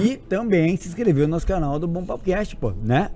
e 0.02 0.16
também 0.16 0.74
se 0.78 0.88
inscrever 0.88 1.24
no 1.26 1.32
nosso 1.34 1.46
canal 1.46 1.78
do 1.78 1.86
Bom 1.86 2.02
Papo 2.04 2.24
Cast, 2.24 2.56
pô, 2.56 2.72
né? 2.82 3.10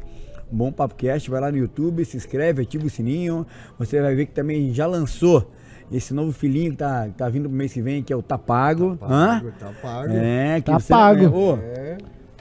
Bom 0.51 0.71
Papo 0.71 0.95
Cast, 0.95 1.31
vai 1.31 1.41
lá 1.41 1.51
no 1.51 1.57
YouTube, 1.57 2.05
se 2.05 2.15
inscreve, 2.17 2.61
ativa 2.61 2.85
o 2.85 2.91
sininho. 2.91 3.47
Você 3.79 3.99
vai 4.03 4.15
ver 4.15 4.27
que 4.27 4.33
também 4.33 4.75
já 4.75 4.87
lançou 4.87 5.51
esse 5.93 6.13
novo 6.15 6.33
filhinho 6.33 6.71
que 6.73 6.77
tá, 6.79 7.07
que 7.09 7.15
tá 7.15 7.29
vindo 7.29 7.49
pro 7.49 7.57
mês 7.59 7.73
que 7.73 7.83
vem, 7.83 8.03
que 8.03 8.13
é 8.13 8.17
o 8.17 8.23
Tapago. 8.23 8.99
Hã? 9.03 9.41
Pago, 9.41 9.53
Tá 9.59 9.71
pago. 9.83 10.13
É, 10.13 10.61
que 10.61 10.71
Tá 10.71 10.79
você- 10.79 10.93
pago. 10.93 11.25
é, 11.25 11.29
ô, 11.29 11.57
É. 11.57 11.99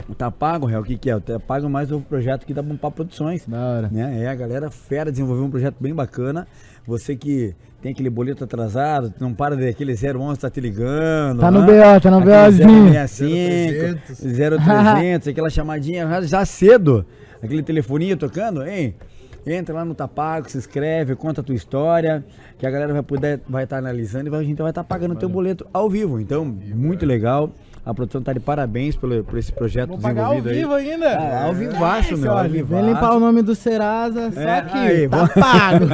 o 0.09 0.15
Tapago, 0.15 0.65
Real, 0.65 0.81
o 0.81 0.85
que 0.85 0.97
que 0.97 1.09
é? 1.09 1.15
O 1.15 1.21
Tapago 1.21 1.65
é 1.65 1.69
mais 1.69 1.89
novo 1.89 2.03
projeto 2.05 2.43
aqui 2.43 2.53
da 2.53 2.61
Bom 2.61 2.75
Papo 2.77 2.97
Produções. 2.97 3.45
Da 3.47 3.57
hora. 3.59 3.89
Né? 3.91 4.23
É, 4.23 4.27
a 4.27 4.35
galera 4.35 4.69
fera 4.69 5.11
desenvolveu 5.11 5.45
um 5.45 5.49
projeto 5.51 5.75
bem 5.79 5.93
bacana. 5.93 6.47
Você 6.87 7.15
que 7.15 7.53
tem 7.81 7.91
aquele 7.91 8.09
boleto 8.09 8.43
atrasado, 8.43 9.13
não 9.19 9.33
para 9.33 9.55
de 9.55 9.67
aquele 9.67 9.95
011 9.95 10.39
tá 10.39 10.49
te 10.49 10.59
ligando. 10.61 11.39
Tá 11.39 11.49
no 11.51 11.59
hã? 11.59 11.65
BO, 11.65 12.01
tá 12.01 12.11
no 12.11 12.21
BOzinho. 12.21 12.91
065, 12.93 14.25
0300, 14.25 15.27
aquela 15.27 15.49
chamadinha 15.49 16.07
já- 16.07 16.21
já 16.21 16.45
cedo, 16.45 17.05
aquele 17.41 17.63
telefoninho 17.63 18.17
tocando, 18.17 18.63
hein? 18.65 18.95
Entra 19.45 19.73
lá 19.73 19.85
no 19.85 19.95
Tapago, 19.95 20.49
se 20.49 20.57
inscreve, 20.57 21.15
conta 21.15 21.41
a 21.41 21.43
tua 21.43 21.55
história, 21.55 22.23
que 22.59 22.65
a 22.65 22.69
galera 22.69 22.93
vai 22.93 23.01
poder 23.01 23.41
vai 23.47 23.63
estar 23.63 23.77
analisando 23.77 24.29
e 24.29 24.35
a 24.35 24.43
gente 24.43 24.61
vai 24.61 24.69
estar 24.69 24.83
pagando 24.83 25.13
o 25.13 25.17
teu 25.17 25.27
boleto 25.27 25.65
ao 25.73 25.89
vivo. 25.89 26.19
Então, 26.19 26.45
muito 26.45 27.05
legal. 27.05 27.51
A 27.83 27.93
produção 27.95 28.21
tá 28.21 28.31
de 28.31 28.39
parabéns 28.39 28.95
pelo, 28.95 29.23
por 29.23 29.39
esse 29.39 29.51
projeto 29.51 29.89
Vou 29.89 29.97
pagar 29.99 30.25
ao 30.25 30.35
desenvolvido 30.41 30.59
vivo 30.61 30.73
aí. 30.75 30.91
ainda. 30.91 31.17
Ah, 31.17 31.45
ao 31.45 31.53
vivaço, 31.53 32.15
meu, 32.17 32.31
ao 32.31 32.47
vivaço. 32.47 32.83
Vem 32.83 32.93
limpar 32.93 33.15
o 33.15 33.19
nome 33.19 33.41
do 33.41 33.55
Serasa, 33.55 34.31
só 34.31 34.39
É, 34.39 34.61
que 34.61 34.77
aí, 34.77 35.09
tá 35.09 35.17
vou- 35.17 35.27
pago. 35.29 35.85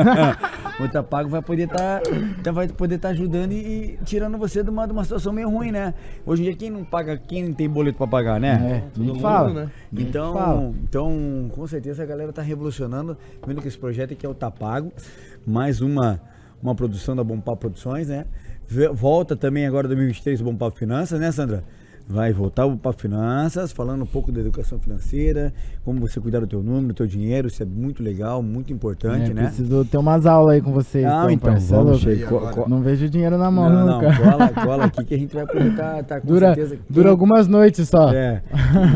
o 0.84 0.88
Tapago 0.90 1.30
vai 1.30 1.42
poder 1.42 1.64
estar 1.64 2.02
vai 2.54 2.68
poder 2.68 2.96
estar 2.96 3.10
ajudando 3.10 3.54
e, 3.54 3.56
e 3.56 4.00
tirando 4.04 4.38
você 4.38 4.62
de 4.64 4.70
uma, 4.70 4.86
de 4.86 4.92
uma 4.92 5.04
situação 5.04 5.32
meio 5.32 5.50
ruim, 5.50 5.72
né? 5.72 5.94
Hoje 6.26 6.42
em 6.42 6.46
dia 6.46 6.56
quem 6.56 6.70
não 6.70 6.84
paga, 6.84 7.18
quem 7.18 7.46
não 7.46 7.54
tem 7.54 7.70
boleto 7.70 7.98
pra 7.98 8.06
pagar, 8.08 8.38
né? 8.40 8.84
É, 8.96 9.00
me 9.00 9.08
mundo, 9.08 9.20
fala. 9.22 9.54
né? 9.54 9.72
Então, 9.94 10.34
Fala. 10.34 10.72
então, 10.84 11.50
com 11.56 11.66
certeza 11.68 12.04
a 12.04 12.06
galera 12.06 12.34
tá 12.34 12.42
revolucionando, 12.42 13.18
vendo 13.46 13.62
que 13.62 13.68
esse 13.70 13.78
projeto 13.78 14.12
aqui 14.12 14.26
é 14.26 14.30
o 14.30 14.34
Tapago, 14.36 14.92
mais 15.46 15.80
uma 15.80 16.20
uma 16.62 16.74
produção 16.76 17.16
da 17.16 17.24
Bom 17.24 17.40
Papo 17.40 17.58
Produções, 17.62 18.08
né? 18.10 18.26
Volta 18.94 19.36
também 19.36 19.66
agora 19.66 19.88
2023 19.88 20.42
o 20.42 20.44
Bom 20.44 20.56
Papo 20.56 20.78
Finanças, 20.78 21.20
né, 21.20 21.32
Sandra? 21.32 21.64
vai 22.10 22.32
voltar 22.32 22.66
para 22.78 22.94
finanças, 22.94 23.74
falando 23.74 24.02
um 24.04 24.06
pouco 24.06 24.32
da 24.32 24.40
educação 24.40 24.80
financeira, 24.80 25.54
como 25.84 26.00
você 26.00 26.22
cuidar 26.22 26.40
do 26.40 26.48
teu 26.48 26.64
número, 26.64 26.88
do 26.88 26.94
teu 26.94 27.06
dinheiro, 27.06 27.50
isso 27.50 27.62
é 27.62 27.66
muito 27.66 28.02
legal, 28.02 28.42
muito 28.42 28.72
importante, 28.72 29.32
É, 29.32 29.34
né? 29.34 29.44
Preciso 29.48 29.84
ter 29.84 29.98
umas 29.98 30.26
aulas 30.26 30.54
aí 30.56 30.62
com 30.62 30.72
vocês. 30.72 31.04
Não, 31.04 31.30
então, 31.30 31.52
parceiro. 31.52 31.84
vamos, 31.84 32.70
Não 32.70 32.80
vejo 32.82 33.10
dinheiro 33.10 33.38
na 33.38 33.52
mão 33.52 33.70
Não, 33.70 33.86
não, 33.86 34.02
nunca. 34.02 34.16
cola, 34.24 34.48
cola 34.66 34.86
aqui 34.86 35.04
que 35.04 35.16
a 35.16 35.18
gente 35.18 35.34
vai 35.36 35.44
aproveitar, 35.44 36.02
tá 36.06 36.22
com 36.22 36.28
Dura, 36.32 36.56
certeza. 36.56 36.78
dura 36.90 37.04
quem- 37.04 37.12
algumas 37.12 37.46
noites 37.50 37.90
só. 37.90 38.10
É. 38.14 38.42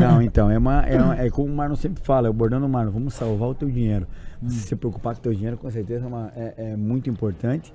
Não, 0.00 0.22
então, 0.22 0.50
é, 0.50 0.56
uma, 0.56 0.80
é, 0.86 0.96
uma- 1.02 1.20
é 1.20 1.28
como 1.28 1.52
o 1.52 1.54
Marlon 1.54 1.76
sempre 1.76 2.02
fala, 2.02 2.28
é 2.28 2.30
o 2.30 2.32
bordão 2.32 2.62
do 2.62 2.68
Marlon, 2.68 2.92
vamos 2.92 3.12
salvar 3.12 3.50
o 3.50 3.54
teu 3.54 3.68
dinheiro. 3.70 4.06
Se 4.48 4.54
se 4.68 4.74
preocupar 4.74 5.12
com 5.16 5.20
o 5.20 5.22
teu 5.24 5.34
dinheiro, 5.34 5.58
com 5.58 5.70
certeza 5.70 6.06
é, 6.06 6.08
uma- 6.08 6.32
é- 6.34 6.54
é 6.72 6.76
muito 6.78 7.10
importante, 7.10 7.74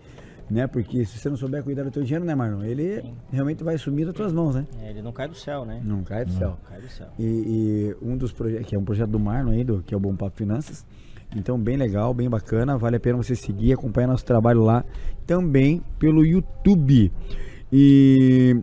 né? 0.50 0.68
Porque 0.68 1.06
se 1.06 1.18
você 1.18 1.30
não 1.30 1.38
souber 1.38 1.64
cuidar 1.64 1.84
do 1.84 1.92
teu 1.92 2.04
dinheiro, 2.04 2.26
né, 2.26 2.34
Marlon? 2.36 2.64
Ele 2.64 3.04
realmente 3.32 3.64
vai 3.64 3.78
sumir 3.78 4.06
das 4.06 4.16
tuas 4.16 4.32
mãos, 4.32 4.56
né? 4.56 4.66
É, 4.82 4.90
ele 4.90 5.02
não 5.02 5.12
cai 5.12 5.28
do 5.28 5.36
céu, 5.36 5.66
né? 5.66 5.82
Não 5.84 6.04
cai 6.04 6.26
do 6.26 6.32
céu. 6.32 6.58
Cai 6.68 6.82
do 6.82 6.90
céu. 6.90 7.08
E, 7.20 7.24
e 7.24 7.96
um 8.02 8.18
dos 8.18 8.32
projetos, 8.32 8.68
que 8.68 8.76
é 8.76 8.80
um 8.80 8.84
projeto 8.86 9.10
do 9.10 9.20
Marlon 9.20 9.52
aí, 9.52 9.64
do, 9.64 9.84
que 9.84 9.94
é 9.94 9.98
o 9.98 10.00
Bom 10.00 10.16
Papo 10.16 10.38
Finanças. 10.38 10.86
Então, 11.36 11.60
bem 11.60 11.76
legal, 11.76 12.14
bem 12.14 12.30
bacana. 12.30 12.78
Vale 12.78 12.96
a 12.96 13.00
pena 13.00 13.18
você 13.18 13.36
seguir, 13.36 13.74
acompanhar 13.74 14.08
nosso 14.08 14.26
trabalho 14.26 14.62
lá 14.64 14.86
também 15.26 15.82
pelo 16.00 16.26
YouTube. 16.26 17.12
E 17.72 18.56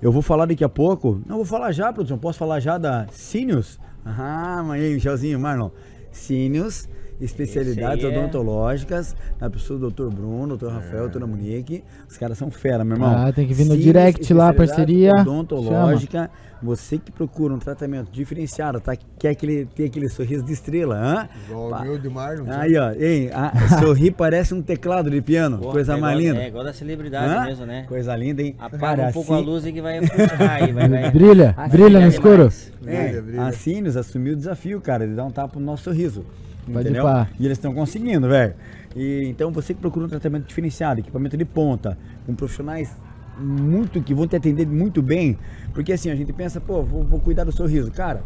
eu 0.00 0.12
vou 0.12 0.22
falar 0.22 0.46
daqui 0.46 0.62
a 0.62 0.68
pouco. 0.68 1.20
Não, 1.26 1.36
vou 1.36 1.44
falar 1.44 1.72
já, 1.72 1.92
produção. 1.92 2.18
Posso 2.18 2.38
falar 2.38 2.60
já 2.60 2.78
da 2.78 3.08
Sinius? 3.10 3.80
Ah, 4.04 4.64
aí, 4.70 4.94
Michelzinho, 4.94 5.40
Marlon. 5.40 5.70
Sinius, 6.12 6.88
especialidades 7.20 8.04
é- 8.04 8.08
odontológicas, 8.08 9.14
na 9.40 9.48
pessoa 9.50 9.78
do 9.78 9.90
Dr. 9.90 10.08
Bruno, 10.14 10.56
Dr. 10.56 10.68
Rafael, 10.68 11.08
Dra. 11.08 11.26
Monique. 11.26 11.82
Os 12.08 12.16
caras 12.16 12.38
são 12.38 12.50
fera, 12.50 12.84
meu 12.84 12.96
irmão. 12.96 13.14
Ah, 13.16 13.32
tem 13.32 13.46
que 13.46 13.54
vir 13.54 13.64
no 13.64 13.70
Sinius, 13.72 13.84
direct 13.84 14.34
lá, 14.34 14.52
parceria. 14.52 15.12
Odontológica. 15.20 16.30
Você 16.62 16.96
que 16.96 17.12
procura 17.12 17.52
um 17.52 17.58
tratamento 17.58 18.10
diferenciado, 18.10 18.80
tá? 18.80 18.96
Quer 19.18 19.28
aquele, 19.28 19.66
ter 19.66 19.84
aquele 19.84 20.08
sorriso 20.08 20.42
de 20.42 20.54
estrela, 20.54 20.96
hã? 20.96 21.28
Igual 21.48 21.68
Pa- 21.68 21.80
o 21.80 21.82
meu 21.84 21.98
de 21.98 22.08
Marlon. 22.08 22.46
Aí, 22.48 22.74
ó, 22.78 22.92
hein, 22.92 23.30
a- 23.32 23.52
sorrir 23.78 24.12
parece 24.12 24.54
um 24.54 24.62
teclado 24.62 25.10
de 25.10 25.20
piano, 25.20 25.58
Porra, 25.58 25.72
coisa 25.72 25.92
é 25.94 26.00
mais 26.00 26.18
igual- 26.18 26.32
linda. 26.32 26.44
É 26.44 26.48
igual 26.48 26.64
da 26.64 26.72
celebridade 26.72 27.34
Hã? 27.34 27.44
mesmo, 27.44 27.66
né? 27.66 27.84
Coisa 27.86 28.16
linda, 28.16 28.40
hein? 28.42 28.56
Apaga 28.58 29.08
um 29.08 29.12
pouco 29.12 29.34
assim- 29.34 29.42
a 29.42 29.46
luz 29.46 29.66
e 29.66 29.72
que 29.72 29.82
vai 29.82 30.04
frustrar 30.06 30.50
aí, 30.62 30.72
vai, 30.72 30.88
vai. 30.88 31.10
Brilha, 31.10 31.54
Assim, 31.58 31.70
brilha 31.72 32.00
no 32.00 32.06
é 32.06 32.08
escuro. 32.08 32.42
É, 32.86 33.06
Brilha, 33.08 33.22
brilha. 33.22 33.42
a 33.44 33.52
Sinius 33.52 33.96
assumiu 33.96 34.32
o 34.32 34.36
desafio, 34.36 34.80
cara, 34.80 35.06
de 35.06 35.14
dar 35.14 35.24
um 35.24 35.30
tapa 35.30 35.60
no 35.60 35.66
nosso 35.66 35.84
sorriso. 35.84 36.24
Pode 36.66 36.80
entendeu? 36.80 37.04
pá. 37.04 37.28
E 37.38 37.44
eles 37.44 37.58
estão 37.58 37.72
conseguindo, 37.72 38.28
velho. 38.28 38.54
E 38.94 39.24
então 39.28 39.50
você 39.50 39.74
que 39.74 39.80
procura 39.80 40.06
um 40.06 40.08
tratamento 40.08 40.46
diferenciado, 40.46 41.00
equipamento 41.00 41.36
de 41.36 41.44
ponta, 41.44 41.96
com 42.24 42.34
profissionais 42.34 42.96
muito 43.38 44.00
que 44.02 44.14
vão 44.14 44.26
te 44.26 44.34
atender 44.34 44.66
muito 44.66 45.02
bem, 45.02 45.38
porque 45.74 45.92
assim, 45.92 46.10
a 46.10 46.16
gente 46.16 46.32
pensa, 46.32 46.60
pô, 46.60 46.82
vou, 46.82 47.04
vou 47.04 47.20
cuidar 47.20 47.44
do 47.44 47.52
sorriso. 47.52 47.90
Cara, 47.90 48.22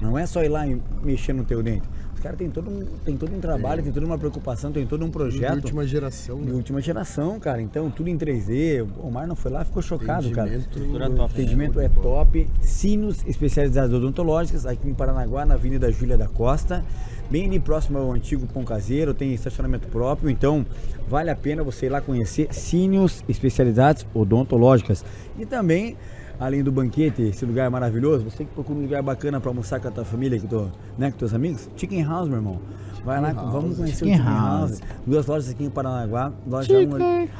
não 0.00 0.16
é 0.16 0.24
só 0.26 0.42
ir 0.42 0.48
lá 0.48 0.66
e 0.66 0.80
mexer 1.02 1.32
no 1.32 1.44
teu 1.44 1.62
dente. 1.62 1.88
Os 2.20 2.24
caras 2.24 2.38
têm 2.38 2.50
todo 2.50 2.68
um, 2.70 2.84
tem 3.02 3.16
todo 3.16 3.34
um 3.34 3.40
trabalho, 3.40 3.82
tem 3.82 3.90
toda 3.90 4.04
uma 4.04 4.18
preocupação, 4.18 4.70
tem 4.70 4.86
todo 4.86 5.02
um 5.02 5.06
De 5.06 5.10
projeto. 5.12 5.54
última 5.54 5.86
geração, 5.86 6.38
De 6.38 6.48
né? 6.48 6.52
última 6.52 6.78
geração, 6.82 7.40
cara. 7.40 7.62
Então, 7.62 7.90
tudo 7.90 8.10
em 8.10 8.18
3D. 8.18 8.86
O 9.02 9.10
Marlon 9.10 9.34
foi 9.34 9.50
lá 9.50 9.62
e 9.62 9.64
ficou 9.64 9.80
chocado, 9.80 10.30
cara. 10.30 10.48
Atendimento- 10.50 10.68
Estrutura 10.76 11.08
O 11.10 11.14
top, 11.14 11.32
atendimento 11.32 11.78
né? 11.78 11.86
é 11.86 11.88
top. 11.88 12.46
Sinos 12.60 13.24
especializados 13.26 13.94
odontológicas, 13.96 14.66
aqui 14.66 14.86
em 14.86 14.92
Paranaguá, 14.92 15.46
na 15.46 15.54
Avenida 15.54 15.90
Júlia 15.90 16.18
da 16.18 16.28
Costa. 16.28 16.84
Bem 17.30 17.46
ali 17.46 17.58
próximo 17.58 17.96
ao 17.96 18.12
antigo 18.12 18.46
Pão 18.48 18.64
Caseiro, 18.64 19.14
tem 19.14 19.32
estacionamento 19.32 19.88
próprio, 19.88 20.28
então 20.28 20.66
vale 21.08 21.30
a 21.30 21.36
pena 21.36 21.62
você 21.64 21.86
ir 21.86 21.88
lá 21.88 22.02
conhecer 22.02 22.52
Sínios 22.52 23.24
especializados 23.28 24.04
odontológicas. 24.12 25.02
E 25.38 25.46
também, 25.46 25.96
além 26.40 26.62
do 26.64 26.72
banquete, 26.72 27.22
esse 27.22 27.44
lugar 27.44 27.70
maravilhoso, 27.70 28.24
você 28.24 28.44
que 28.44 28.52
procura 28.52 28.78
um 28.78 28.82
lugar 28.82 29.02
bacana 29.02 29.38
para 29.40 29.50
almoçar 29.50 29.78
com 29.78 29.88
a 29.88 29.90
tua 29.90 30.04
família, 30.04 30.40
com, 30.40 30.46
teu, 30.48 30.70
né, 30.98 31.10
com 31.10 31.18
teus 31.18 31.34
amigos, 31.34 31.68
Chicken 31.76 32.02
House, 32.04 32.26
meu 32.28 32.38
irmão. 32.38 32.58
Vai 33.04 33.20
lá, 33.20 33.32
vamos 33.32 33.76
conhecer 33.76 34.04
Chicken 34.04 34.14
o 34.14 34.16
Chicken 34.18 34.32
House. 34.34 34.70
House. 34.70 34.80
Duas 35.06 35.26
lojas 35.26 35.50
aqui 35.50 35.64
em 35.64 35.70
Paranaguá. 35.70 36.32
Loja 36.46 36.72
um 36.74 36.94
ali- 36.96 37.30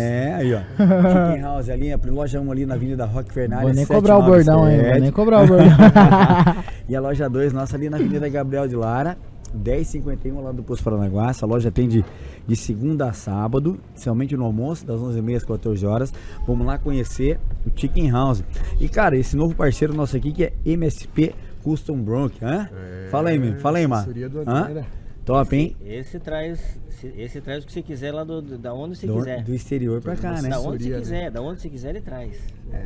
é, 0.00 0.34
aí 0.34 0.54
ó. 0.54 0.58
Chicken 0.60 1.42
House 1.42 1.68
ali, 1.68 1.92
a 1.92 1.98
loja 2.06 2.40
1 2.40 2.52
ali 2.52 2.64
na 2.66 2.74
Avenida 2.74 3.04
Roque 3.04 3.32
Fernandes. 3.32 3.64
Vou 3.66 3.74
nem 3.74 3.86
cobrar 3.86 4.18
o 4.18 4.22
bordão, 4.22 4.68
hein? 4.68 4.76
Vou 4.76 4.84
797. 4.94 5.00
nem 5.00 5.10
cobrar 5.10 5.42
o 5.42 5.46
bordão. 5.46 5.68
E 6.86 6.94
a 6.94 7.00
loja 7.00 7.30
2 7.30 7.52
nossa 7.54 7.76
ali 7.76 7.88
na 7.88 7.96
Avenida 7.96 8.28
Gabriel 8.28 8.68
de 8.68 8.76
Lara, 8.76 9.16
1051 9.54 10.40
lá 10.40 10.52
do 10.52 10.62
Poço 10.62 10.82
Paranaguá. 10.82 11.30
Essa 11.30 11.46
loja 11.46 11.68
atende 11.68 12.04
de 12.46 12.56
segunda 12.56 13.08
a 13.08 13.12
sábado, 13.12 13.78
somente 13.94 14.36
no 14.36 14.44
almoço, 14.44 14.86
das 14.86 15.00
11h30 15.00 15.36
às 15.36 15.44
14 15.44 15.86
horas. 15.86 16.12
Vamos 16.46 16.66
lá 16.66 16.78
conhecer 16.78 17.38
o 17.66 17.70
Chicken 17.74 18.10
House. 18.10 18.42
E 18.80 18.88
cara, 18.88 19.16
esse 19.16 19.36
novo 19.36 19.54
parceiro 19.54 19.94
nosso 19.94 20.16
aqui 20.16 20.32
que 20.32 20.44
é 20.44 20.52
MSP 20.64 21.34
Custom 21.62 21.96
Bronc, 22.02 22.36
hã? 22.42 22.68
É, 22.72 23.08
fala 23.10 23.30
aí, 23.30 23.38
meu. 23.38 23.58
Fala 23.58 23.78
aí, 23.78 23.86
Mar. 23.86 24.04
do 24.06 24.40
Hã? 24.46 24.84
Top, 25.24 25.56
hein? 25.56 25.74
Esse 25.84 26.18
traz, 26.20 26.78
esse 27.16 27.40
traz 27.40 27.64
o 27.64 27.66
que 27.66 27.72
você 27.72 27.80
quiser 27.82 28.12
lá 28.12 28.24
do, 28.24 28.42
do- 28.42 28.58
da 28.58 28.74
onde 28.74 28.94
você 28.96 29.06
Do, 29.06 29.14
quiser. 29.14 29.42
do 29.42 29.54
exterior 29.54 30.00
pra 30.02 30.16
cá, 30.16 30.42
né? 30.42 30.50
Da 30.50 30.60
onde 30.60 30.84
você 30.84 30.90
né? 30.90 30.98
quiser, 30.98 31.30
da 31.30 31.40
onde 31.40 31.60
você 31.62 31.70
quiser 31.70 31.90
ele 31.90 32.00
traz. 32.02 32.36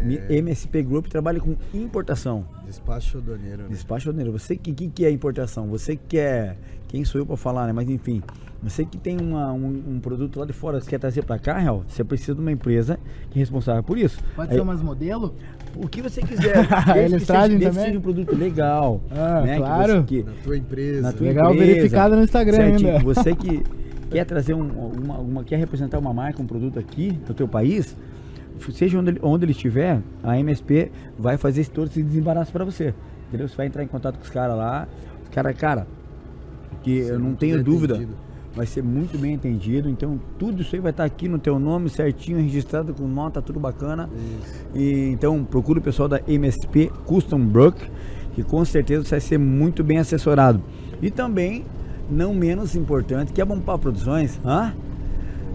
Mi- 0.05 0.21
MSP 0.29 0.83
Group 0.85 1.07
trabalha 1.09 1.41
com 1.41 1.57
importação. 1.75 2.47
Despacho 2.65 3.19
aduaneiro, 3.19 3.63
né? 3.65 3.69
Despacho 3.71 4.09
aduaneiro. 4.11 4.39
Você 4.39 4.55
que, 4.57 4.73
que, 4.73 4.89
que 4.89 5.05
é 5.05 5.11
importação? 5.11 5.67
Você 5.69 5.97
que 5.97 6.03
quer. 6.11 6.57
Quem 6.87 7.05
sou 7.05 7.21
eu 7.21 7.27
pra 7.27 7.37
falar, 7.37 7.67
né? 7.67 7.73
Mas 7.73 7.89
enfim. 7.89 8.23
Você 8.61 8.85
que 8.85 8.99
tem 8.99 9.17
uma- 9.21 9.53
um, 9.53 9.83
um 9.89 10.01
produto 10.01 10.41
lá 10.41 10.45
de 10.45 10.53
fora 10.53 10.81
que 10.81 10.89
quer 10.89 10.99
trazer 10.99 11.23
pra 11.23 11.39
cá, 11.39 11.59
real, 11.59 11.85
você 11.87 12.03
precisa 12.03 12.35
de 12.35 12.41
uma 12.41 12.51
empresa 12.51 12.99
que 13.31 13.39
é 13.39 13.41
responsável 13.41 13.85
por 13.85 13.97
isso. 13.97 14.19
Pode 14.35 14.51
Aí, 14.51 14.57
ser 14.57 14.63
umas 14.63 14.83
modelo? 14.83 15.35
O 15.77 15.87
que 15.87 16.03
você 16.03 16.21
quiser. 16.21 16.57
Eles 16.99 17.21
que 17.21 17.27
trazem 17.27 17.57
seja, 17.57 17.59
que 17.59 17.65
também? 17.67 17.85
seja 17.87 17.99
um 17.99 18.03
produto 18.03 18.35
legal. 18.35 19.01
Ah, 19.13 19.43
né? 19.43 19.53
que 19.55 19.59
claro. 19.59 19.93
você- 19.93 20.03
que- 20.03 20.23
Na 20.25 20.33
tua 20.43 20.57
empresa. 20.57 21.03
na 21.03 21.13
tua 21.13 21.27
Legal, 21.29 21.53
empresa, 21.55 21.73
verificado 21.75 22.17
no 22.17 22.23
Instagram 22.25 22.57
certinho. 22.57 22.91
ainda. 22.97 23.05
Você 23.15 23.35
que 23.37 23.63
quer 24.11 24.25
trazer 24.25 24.55
um, 24.55 24.63
uma, 24.67 25.19
uma- 25.19 25.45
quer 25.45 25.57
representar 25.57 25.99
uma 26.01 26.13
marca, 26.13 26.43
um 26.43 26.47
produto 26.47 26.81
aqui 26.81 27.17
no 27.29 27.35
teu 27.35 27.47
país, 27.47 27.95
seja 28.73 28.99
onde 28.99 29.11
ele, 29.11 29.21
onde 29.23 29.45
ele 29.45 29.53
estiver, 29.53 30.01
a 30.21 30.37
MSP 30.37 30.91
vai 31.17 31.37
fazer 31.37 31.61
esse, 31.61 31.71
todo 31.71 31.87
esse 31.87 32.03
desembaraço 32.03 32.51
para 32.51 32.65
você. 32.65 32.93
Entendeu? 33.29 33.47
Você 33.47 33.55
vai 33.57 33.67
entrar 33.67 33.85
em 33.85 33.87
contato 33.87 34.17
com 34.17 34.25
os 34.25 34.31
caras 34.31 34.57
lá, 34.57 34.89
os 35.23 35.29
caras, 35.29 35.57
cara, 35.57 35.87
que 36.83 36.99
eu 36.99 37.19
não 37.21 37.35
tenho 37.35 37.63
dúvida, 37.63 37.95
atendido. 37.95 38.15
Vai 38.59 38.67
ser 38.67 38.83
muito 38.83 39.17
bem 39.17 39.33
entendido. 39.35 39.89
Então, 39.89 40.19
tudo 40.39 40.61
isso 40.63 40.75
aí 40.75 40.81
vai 40.83 40.91
estar 40.91 41.05
aqui 41.05 41.29
no 41.29 41.39
teu 41.39 41.59
nome, 41.59 41.89
certinho, 41.89 42.39
registrado 42.39 42.93
com 42.93 43.07
nota, 43.07 43.41
tudo 43.41 43.59
bacana. 43.61 44.09
Isso. 44.43 44.67
E 44.75 45.11
então 45.11 45.43
procure 45.45 45.79
o 45.79 45.83
pessoal 45.83 46.09
da 46.09 46.21
MSP 46.27 46.91
Custom 47.07 47.39
Brook, 47.47 47.81
que 48.35 48.43
com 48.43 48.65
certeza 48.65 49.05
você 49.05 49.11
vai 49.13 49.21
ser 49.21 49.39
muito 49.39 49.83
bem 49.85 49.99
assessorado. 49.99 50.61
E 51.01 51.11
também, 51.11 51.65
não 52.11 52.35
menos 52.35 52.75
importante, 52.75 53.33
que 53.33 53.41
é 53.41 53.45
Bom 53.45 53.61
Papo 53.61 53.85
Produções. 53.85 54.41
Hã? 54.45 54.73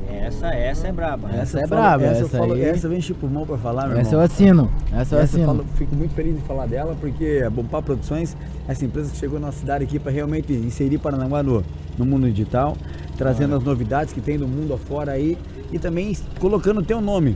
Essa, 0.10 0.48
essa 0.48 0.88
é 0.88 0.92
braba. 0.92 1.30
Essa 1.32 1.60
é 1.60 1.64
eu 1.64 1.68
falo- 1.68 1.82
braba, 1.82 2.04
Essa, 2.06 2.22
eu 2.22 2.26
essa 2.28 2.38
falo, 2.38 2.54
aí- 2.54 2.62
essa 2.64 2.88
vem 2.90 3.00
tipo 3.00 3.28
mão 3.28 3.46
pra 3.46 3.58
falar, 3.58 3.88
meu 3.88 3.98
Essa 3.98 4.12
eu 4.16 4.22
irmão. 4.22 4.26
assino. 4.26 4.72
Essa 4.88 4.94
eu 4.94 5.00
Essa 5.00 5.16
eu 5.16 5.20
assino. 5.22 5.46
falo- 5.46 5.66
fico 5.76 5.96
muito 5.96 6.14
feliz 6.14 6.36
de 6.36 6.42
falar 6.44 6.66
dela, 6.68 6.96
porque 7.00 7.44
a 7.46 7.50
Bom 7.50 7.64
Papo 7.66 7.88
Produções, 7.88 8.38
essa 8.68 8.86
empresa 8.86 9.12
que 9.12 9.18
chegou 9.18 9.40
na 9.40 9.48
nossa 9.48 9.60
cidade 9.60 9.84
aqui 9.84 10.00
para 10.00 10.12
realmente 10.12 10.54
inserir 10.54 10.98
Paranaguá 11.00 11.42
no, 11.44 11.64
no 11.98 12.06
mundo 12.06 12.30
digital, 12.30 12.78
trazendo 13.18 13.56
as 13.56 13.64
novidades 13.64 14.14
que 14.14 14.22
tem 14.22 14.38
do 14.38 14.48
mundo 14.48 14.74
afora 14.74 15.12
aí 15.12 15.38
e 15.72 15.80
também 15.80 16.16
colocando 16.40 16.80
o 16.80 16.84
teu 16.84 17.02
nome 17.02 17.36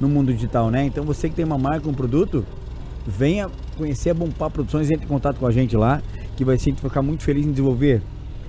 no 0.00 0.08
mundo 0.08 0.32
digital, 0.32 0.70
né? 0.70 0.84
Então 0.84 1.04
você 1.04 1.28
que 1.28 1.34
tem 1.34 1.44
uma 1.44 1.58
marca, 1.58 1.88
um 1.88 1.94
produto, 1.94 2.44
venha 3.06 3.50
conhecer 3.76 4.10
a 4.10 4.14
Bom 4.14 4.30
Papo 4.30 4.54
Produções, 4.54 4.90
entre 4.90 5.04
em 5.04 5.08
contato 5.08 5.38
com 5.38 5.46
a 5.46 5.52
gente 5.52 5.76
lá, 5.76 6.02
que 6.36 6.44
vai 6.44 6.58
ser 6.58 6.70
a 6.70 6.72
gente 6.72 6.82
ficar 6.82 7.02
muito 7.02 7.22
feliz 7.22 7.46
em 7.46 7.50
desenvolver 7.50 8.02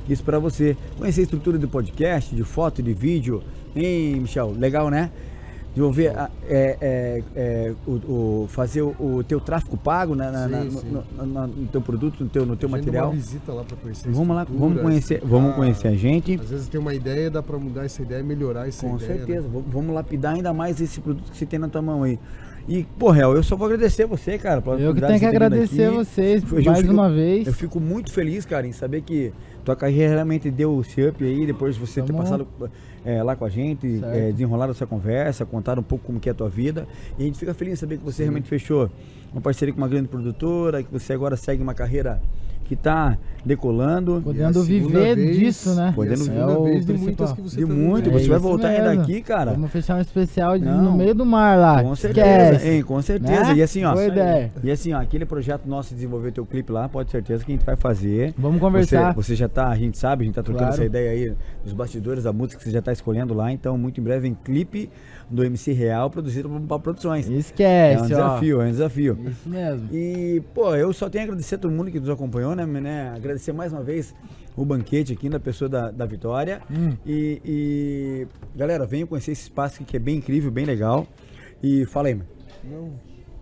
isso 0.10 0.24
para 0.24 0.40
você. 0.40 0.78
Conhecer 0.98 1.22
a 1.22 1.24
estrutura 1.24 1.58
do 1.58 1.68
podcast, 1.68 2.36
de 2.36 2.44
foto, 2.44 2.82
de 2.82 2.94
vídeo. 2.94 3.42
Hein, 3.76 4.22
Michel? 4.22 4.52
Legal, 4.58 4.90
né? 4.90 5.12
Desenvolver, 5.76 6.08
a- 6.18 6.30
é, 6.48 6.78
é, 6.80 7.24
é, 7.36 7.74
o, 7.86 7.92
o- 7.92 8.48
fazer 8.48 8.82
o, 8.82 8.96
o 8.98 9.24
teu 9.26 9.42
tráfego 9.42 9.76
pago 9.76 10.16
na, 10.16 10.32
na- 10.32 10.62
Sim, 10.64 10.72
sim. 10.72 10.88
no, 11.18 11.26
no- 11.26 11.48
no 11.48 11.68
teu 11.68 11.82
produto, 11.82 12.24
no 12.24 12.30
teu, 12.30 12.46
no 12.46 12.56
teu 12.56 12.70
material. 12.70 13.08
Uma 13.08 13.16
visita 13.16 13.52
lá 13.52 13.62
pra 13.66 13.76
conhecer 13.76 14.08
a 14.08 14.12
Vamos 14.14 14.36
lá, 14.38 14.46
vamos 14.50 14.82
conhecer, 14.82 15.22
vamos 15.26 15.54
conhecer 15.56 15.90
a 15.90 15.96
gente. 15.96 16.40
Às 16.42 16.50
vezes 16.50 16.68
tem 16.70 16.80
uma 16.80 16.94
ideia, 16.94 17.30
dá 17.30 17.44
pra 17.44 17.58
mudar 17.58 17.84
essa 17.84 18.02
ideia, 18.02 18.24
melhorar 18.24 18.70
essa 18.70 18.88
Com 18.88 18.96
ideia. 18.96 19.12
né? 19.12 19.18
certeza, 19.18 19.48
vamos- 19.50 19.66
vamos 19.70 19.94
lapidar 19.96 20.36
ainda 20.36 20.54
mais 20.54 20.80
esse 20.80 21.02
produto 21.02 21.30
que 21.30 21.38
você 21.38 21.46
tem 21.46 21.60
na 21.60 21.68
tua 21.68 21.82
mão 21.82 22.04
aí. 22.04 22.18
E, 22.68 22.84
pô, 22.98 23.12
Real, 23.12 23.36
eu 23.36 23.44
só 23.44 23.56
vou 23.56 23.68
agradecer 23.68 24.06
você, 24.08 24.38
cara. 24.40 24.60
pela 24.62 24.80
Eu 24.80 24.94
que 24.94 25.00
tenho 25.00 25.14
que 25.14 25.20
ter 25.20 25.26
agradecer 25.28 25.86
aqui. 25.86 25.96
vocês 25.96 26.44
Eu 26.52 26.64
mais 26.64 26.80
fico- 26.82 26.94
uma 26.94 27.10
vez. 27.12 27.46
Eu 27.46 27.54
fico 27.54 27.80
muito 27.80 28.12
feliz, 28.12 28.44
cara, 28.44 28.66
em 28.66 28.72
saber 28.72 29.02
que 29.02 29.32
tua 29.64 29.76
carreira 29.76 30.16
realmente 30.16 30.50
deu 30.50 30.82
esse 30.82 31.00
up 31.08 31.24
aí, 31.24 31.46
depois 31.46 31.76
de 31.76 31.82
você 31.82 32.02
ter 32.02 32.08
Tamo- 32.08 32.20
passado 32.20 32.48
é, 33.06 33.22
lá 33.22 33.36
com 33.36 33.46
a 33.46 33.50
gente, 33.50 34.02
é, 34.06 34.32
desenrolado 34.32 34.72
essa 34.72 34.88
conversa, 34.88 35.46
contar 35.46 35.78
um 35.78 35.84
pouco 35.84 36.06
como 36.06 36.20
que 36.20 36.28
é 36.28 36.32
a 36.32 36.36
tua 36.36 36.50
vida. 36.50 36.88
E 37.20 37.24
a 37.24 37.26
gente 37.28 37.38
fica 37.38 37.54
feliz 37.54 37.74
em 37.74 37.76
saber 37.78 37.98
que 38.00 38.04
você 38.04 38.24
realmente 38.24 38.48
fechou 38.50 38.90
uma 39.32 39.42
parceria 39.42 39.72
com 39.72 39.78
uma 39.80 39.88
grande 39.88 40.08
produtora, 40.08 40.82
que 40.82 40.92
você 40.92 41.14
agora 41.14 41.38
segue 41.38 41.62
uma 41.62 41.76
carreira 41.76 42.20
que 42.66 42.76
tá 42.76 43.18
decolando. 43.46 44.22
Podendo 44.24 44.64
segunda 44.64 44.90
viver 45.00 45.16
vez- 45.16 45.38
disso, 45.38 45.76
né? 45.76 45.92
Podendo 45.96 46.18
segunda 46.24 46.52
É 46.52 46.58
o 46.58 46.64
vez 46.64 46.80
de 46.80 46.86
principal. 46.94 47.06
muitas 47.06 47.32
que 47.34 47.42
você 47.42 47.58
De 47.58 47.66
muito, 47.66 48.10
vai. 48.10 48.20
você 48.20 48.28
vai 48.28 48.38
isso 48.40 48.48
voltar 48.48 48.68
ainda 48.70 48.90
mesmo. 48.90 49.04
aqui, 49.04 49.22
cara. 49.22 49.52
Vamos 49.52 49.72
fechar 49.72 49.98
um 49.98 50.02
especial 50.02 50.58
de- 50.58 50.66
no 50.66 50.94
meio 50.98 51.14
do 51.14 51.26
mar 51.26 51.58
lá. 51.58 51.84
Com 51.84 51.96
certeza, 51.96 52.28
Esquece. 52.56 52.68
hein, 52.70 52.82
com 52.84 53.02
certeza. 53.02 53.44
Né? 53.46 53.56
E 53.56 53.62
assim, 53.62 53.84
ó. 53.86 53.94
Boa 53.94 54.06
ideia. 54.08 54.52
E 54.64 54.72
assim, 54.72 54.94
ó, 54.94 55.00
aquele 55.02 55.26
projeto 55.26 55.66
nosso 55.68 55.90
de 55.90 55.96
desenvolver 55.96 56.32
teu 56.32 56.46
clipe 56.46 56.72
lá, 56.72 56.90
pode 56.90 57.08
ter 57.08 57.12
certeza 57.12 57.46
que 57.46 57.52
a 57.52 57.56
gente 57.56 57.66
vai 57.66 57.76
fazer. 57.76 58.34
Vamos 58.38 58.60
conversar. 58.60 59.14
Você, 59.14 59.34
você 59.34 59.36
já 59.36 59.48
tá, 59.48 59.68
a 59.70 59.76
gente 59.76 59.98
sabe, 59.98 60.24
a 60.24 60.26
gente 60.26 60.36
tá 60.36 60.42
trocando 60.44 60.66
Claro. 60.66 60.74
essa 60.82 60.86
ideia 60.86 61.12
aí 61.12 61.34
dos 61.64 61.74
bastidores 61.74 62.24
da 62.24 62.34
música 62.34 62.58
que 62.58 62.64
você 62.64 62.72
já 62.72 62.82
tá 62.82 62.92
escolhendo 62.92 63.34
lá. 63.36 63.52
Então, 63.52 63.78
muito 63.78 64.02
em 64.02 64.04
breve 64.04 64.22
vem 64.22 64.36
clipe 64.44 64.90
do 65.30 65.44
MC 65.44 65.74
Real 65.74 66.10
produzido 66.10 66.50
por 66.50 66.60
Bombal 66.60 66.80
Produções. 66.80 67.28
É 67.28 67.32
um 67.32 67.38
Esquece, 67.38 68.04
ó. 68.04 68.08
desafio, 68.08 68.62
é 68.62 68.66
um 68.66 68.72
desafio. 68.72 69.18
Isso 69.28 69.50
mesmo. 69.50 69.88
E, 69.92 70.42
pô, 70.54 70.76
eu 70.76 70.94
só 70.94 71.10
tenho 71.10 71.24
a 71.24 71.26
agradecer 71.26 71.56
a 71.56 71.58
todo 71.58 71.72
mundo 71.72 71.92
que 71.92 72.00
nos 72.00 72.10
acompanhou, 72.10 72.56
né, 72.56 72.66
né? 72.66 73.14
Agradecer 73.16 73.52
mais 73.52 73.74
uma 73.74 73.84
vez 73.84 74.14
o 74.56 74.64
banquete 74.64 75.14
aqui 75.14 75.30
na 75.30 75.40
pessoa 75.40 75.68
da, 75.68 75.92
da 75.92 76.06
Vitória. 76.06 76.62
Hum. 76.72 76.94
E, 77.06 77.42
e, 77.44 78.28
galera, 78.56 78.86
venham 78.86 79.08
conhecer 79.08 79.32
esse 79.32 79.44
espaço 79.44 79.76
aqui 79.76 79.86
que 79.86 79.98
é 79.98 80.00
bem 80.00 80.18
incrível, 80.18 80.52
bem 80.52 80.66
legal. 80.66 81.08
E 81.62 81.86
fala 81.86 82.08
aí, 82.08 82.16
mano. 82.16 82.30
Não, 82.64 82.92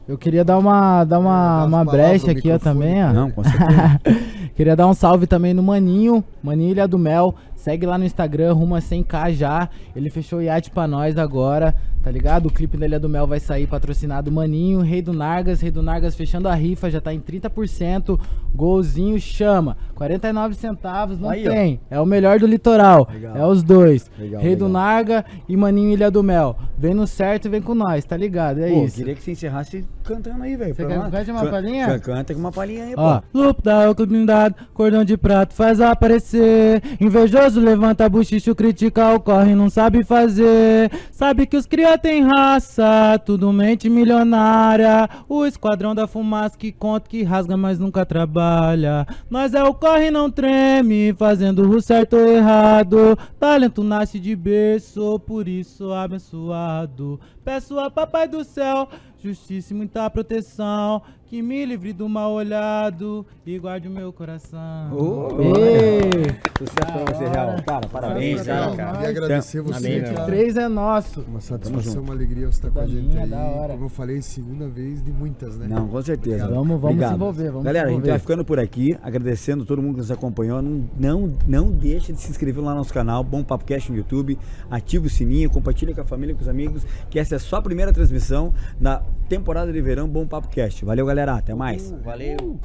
Eu 0.07 0.17
queria 0.17 0.43
dar 0.43 0.57
uma, 0.57 1.03
dar 1.03 1.19
uma, 1.19 1.65
uma 1.65 1.85
brecha 1.85 2.31
aqui, 2.31 2.51
ó, 2.51 2.57
também, 2.57 3.03
ó. 3.03 3.13
Não, 3.13 3.31
com 3.31 3.43
certeza. 3.43 4.01
Queria 4.55 4.75
dar 4.75 4.87
um 4.87 4.93
salve 4.93 5.25
também 5.25 5.51
no 5.51 5.63
Maninho, 5.63 6.23
Maninho 6.43 6.71
Ilha 6.71 6.87
do 6.87 6.99
Mel. 6.99 7.33
Segue 7.63 7.85
lá 7.85 7.97
no 7.97 8.03
Instagram, 8.03 8.51
rumo 8.51 8.75
a 8.75 8.79
100k 8.79 9.35
já. 9.35 9.69
Ele 9.95 10.09
fechou 10.09 10.39
o 10.39 10.41
iate 10.41 10.69
pra 10.69 10.85
nós 10.85 11.17
agora, 11.17 11.73
tá 12.03 12.11
ligado? 12.11 12.47
O 12.47 12.51
clipe 12.51 12.77
da 12.77 12.85
Ilha 12.85 12.99
do 12.99 13.07
Mel 13.09 13.25
vai 13.25 13.39
sair 13.39 13.65
patrocinado 13.65 14.31
Maninho, 14.31 14.81
Rei 14.81 15.01
do 15.01 15.13
Nargas. 15.13 15.61
Rei 15.61 15.71
do 15.71 15.81
Nargas 15.81 16.13
fechando 16.15 16.47
a 16.47 16.53
rifa, 16.53 16.89
já 16.91 16.99
tá 17.01 17.13
em 17.13 17.19
30%. 17.19 18.19
Golzinho 18.53 19.19
chama. 19.19 19.77
49 19.95 20.53
centavos, 20.55 21.17
não 21.17 21.29
Aí, 21.29 21.47
ó. 21.47 21.51
tem. 21.51 21.79
É 21.89 21.99
o 21.99 22.05
melhor 22.05 22.39
do 22.39 22.45
litoral. 22.45 23.07
Legal. 23.11 23.37
É 23.37 23.45
os 23.45 23.63
dois. 23.63 24.09
Legal, 24.19 24.41
Rei 24.41 24.55
do 24.55 24.65
legal. 24.65 24.81
Narga 24.83 25.25
e 25.47 25.55
Maninho 25.57 25.91
Ilha 25.93 26.11
do 26.11 26.21
Mel. 26.21 26.55
Vem 26.77 26.93
no 26.93 27.07
certo 27.07 27.45
e 27.45 27.49
vem 27.49 27.61
com 27.61 27.73
nós, 27.73 28.03
tá 28.05 28.15
ligado? 28.17 28.59
É 28.61 28.69
Pô, 28.69 28.83
isso. 28.85 28.97
queria 28.97 29.15
que 29.15 29.23
você 29.23 29.31
encerrasse 29.31 29.85
cantando 30.03 30.43
aí, 30.43 30.55
velho. 30.55 30.75
Você 30.75 30.85
quer 30.85 30.99
uma 31.31 31.45
palhinha? 31.49 31.87
can- 31.87 31.99
Canta 31.99 32.33
com 32.33 32.39
uma 32.39 32.51
palhinha 32.51 32.83
aí, 32.85 32.93
Ó, 32.97 33.21
pô. 33.21 33.27
lupo 33.33 33.61
da 33.61 33.93
blindado, 33.93 34.55
cordão 34.73 35.03
de 35.05 35.15
prato 35.17 35.53
faz 35.53 35.79
aparecer. 35.79 36.81
Invejoso 36.99 37.59
levanta 37.61 38.07
buchicho, 38.09 38.53
critica 38.53 39.13
o 39.13 39.19
corre, 39.19 39.55
não 39.55 39.69
sabe 39.69 40.03
fazer. 40.03 40.91
Sabe 41.11 41.45
que 41.47 41.55
os 41.55 41.65
tem 41.97 42.23
raça, 42.23 43.19
tudo 43.25 43.51
mente 43.51 43.89
milionária. 43.89 45.09
O 45.27 45.45
esquadrão 45.45 45.93
da 45.93 46.07
fumaça 46.07 46.57
que 46.57 46.71
conta 46.71 47.09
que 47.09 47.23
rasga, 47.23 47.55
mas 47.55 47.79
nunca 47.79 48.05
trabalha. 48.05 49.05
Nós 49.29 49.53
é 49.53 49.63
o 49.63 49.73
corre, 49.73 50.09
não 50.11 50.29
treme, 50.29 51.13
fazendo 51.13 51.69
o 51.69 51.81
certo 51.81 52.15
ou 52.15 52.27
errado. 52.27 53.17
Talento 53.39 53.83
nasce 53.83 54.19
de 54.19 54.35
berço, 54.35 55.19
por 55.19 55.47
isso 55.47 55.91
abençoado. 55.91 57.19
Peço 57.43 57.77
a 57.79 57.89
papai 57.89 58.27
do 58.27 58.43
céu, 58.43 58.87
justiça 59.27 59.73
e 59.73 59.75
muita 59.77 60.09
proteção. 60.09 61.01
Que 61.27 61.41
me 61.41 61.65
livre 61.65 61.93
do 61.93 62.07
mal 62.07 62.31
olhado 62.31 63.25
e 63.43 63.57
guarde 63.57 63.87
o 63.87 63.91
meu 63.91 64.13
coração. 64.13 64.59
Ô, 64.93 65.29
Ei, 65.57 66.11
Sucesso 66.59 66.75
pra 67.03 67.11
você, 67.11 67.27
Real. 67.27 67.55
Cara, 67.65 67.87
parabéns, 67.87 68.43
cara. 68.43 68.61
pra 68.67 68.69
Queria 68.75 68.93
nós. 68.93 69.07
agradecer 69.09 69.57
Amém, 69.59 69.73
você, 69.73 69.99
cara. 70.01 70.13
mano? 70.13 70.25
três 70.27 70.57
é 70.57 70.67
nosso. 70.67 71.21
Uma 71.21 71.41
satisfação, 71.41 72.03
uma 72.03 72.13
alegria 72.13 72.45
você 72.45 72.57
estar 72.67 72.69
com 72.69 72.79
a 72.81 72.85
gente 72.85 73.17
aí. 73.17 73.27
da 73.27 73.39
hora. 73.39 73.73
Como 73.73 73.85
eu 73.85 73.89
falei, 73.89 74.21
segunda 74.21 74.67
vez 74.67 75.03
de 75.03 75.11
muitas, 75.11 75.57
né? 75.57 75.65
Não, 75.67 75.87
com 75.87 75.99
certeza. 76.03 76.35
Obrigado. 76.45 76.49
Vamos- 76.53 76.67
vamos 76.67 76.83
Obrigado. 76.83 77.09
se 77.09 77.15
envolver, 77.15 77.49
vamos 77.49 77.63
Galera, 77.63 77.85
se 77.85 77.87
a 77.87 77.89
gente 77.89 77.97
envolver. 77.97 78.11
vai 78.11 78.19
ficando 78.19 78.45
por 78.45 78.59
aqui, 78.59 78.97
agradecendo 79.01 79.65
todo 79.65 79.81
mundo 79.81 79.93
que 79.95 80.01
nos 80.01 80.11
acompanhou. 80.11 80.61
Não, 80.61 80.83
não, 80.99 81.33
não 81.47 81.71
deixa 81.71 82.13
de 82.13 82.21
se 82.21 82.29
inscrever 82.29 82.63
lá 82.63 82.71
no 82.73 82.77
nosso 82.77 82.93
canal, 82.93 83.23
Bom 83.23 83.43
Papo 83.43 83.65
Cast 83.65 83.91
no 83.91 83.97
YouTube. 83.97 84.37
Ativa 84.69 85.07
o 85.07 85.09
sininho, 85.09 85.49
compartilha 85.49 85.95
com 85.95 86.01
a 86.01 86.05
família, 86.05 86.35
com 86.35 86.41
os 86.41 86.47
amigos, 86.47 86.85
que 87.09 87.17
essa 87.17 87.37
é 87.37 87.39
só 87.39 87.55
a 87.55 87.61
primeira 87.63 87.91
transmissão 87.91 88.53
da 88.79 89.01
temporada 89.27 89.71
de 89.71 89.81
verão 89.81 90.07
Bom 90.07 90.27
Papo 90.27 90.47
Cast. 90.49 90.83
Valeu, 90.85 91.05
galera. 91.05 91.35
Até 91.35 91.53
mais. 91.53 91.91
Uh, 91.91 91.97
valeu. 92.03 92.37
Uh, 92.39 92.59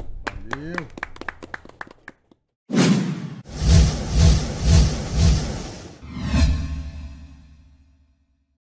valeu. 0.51 0.75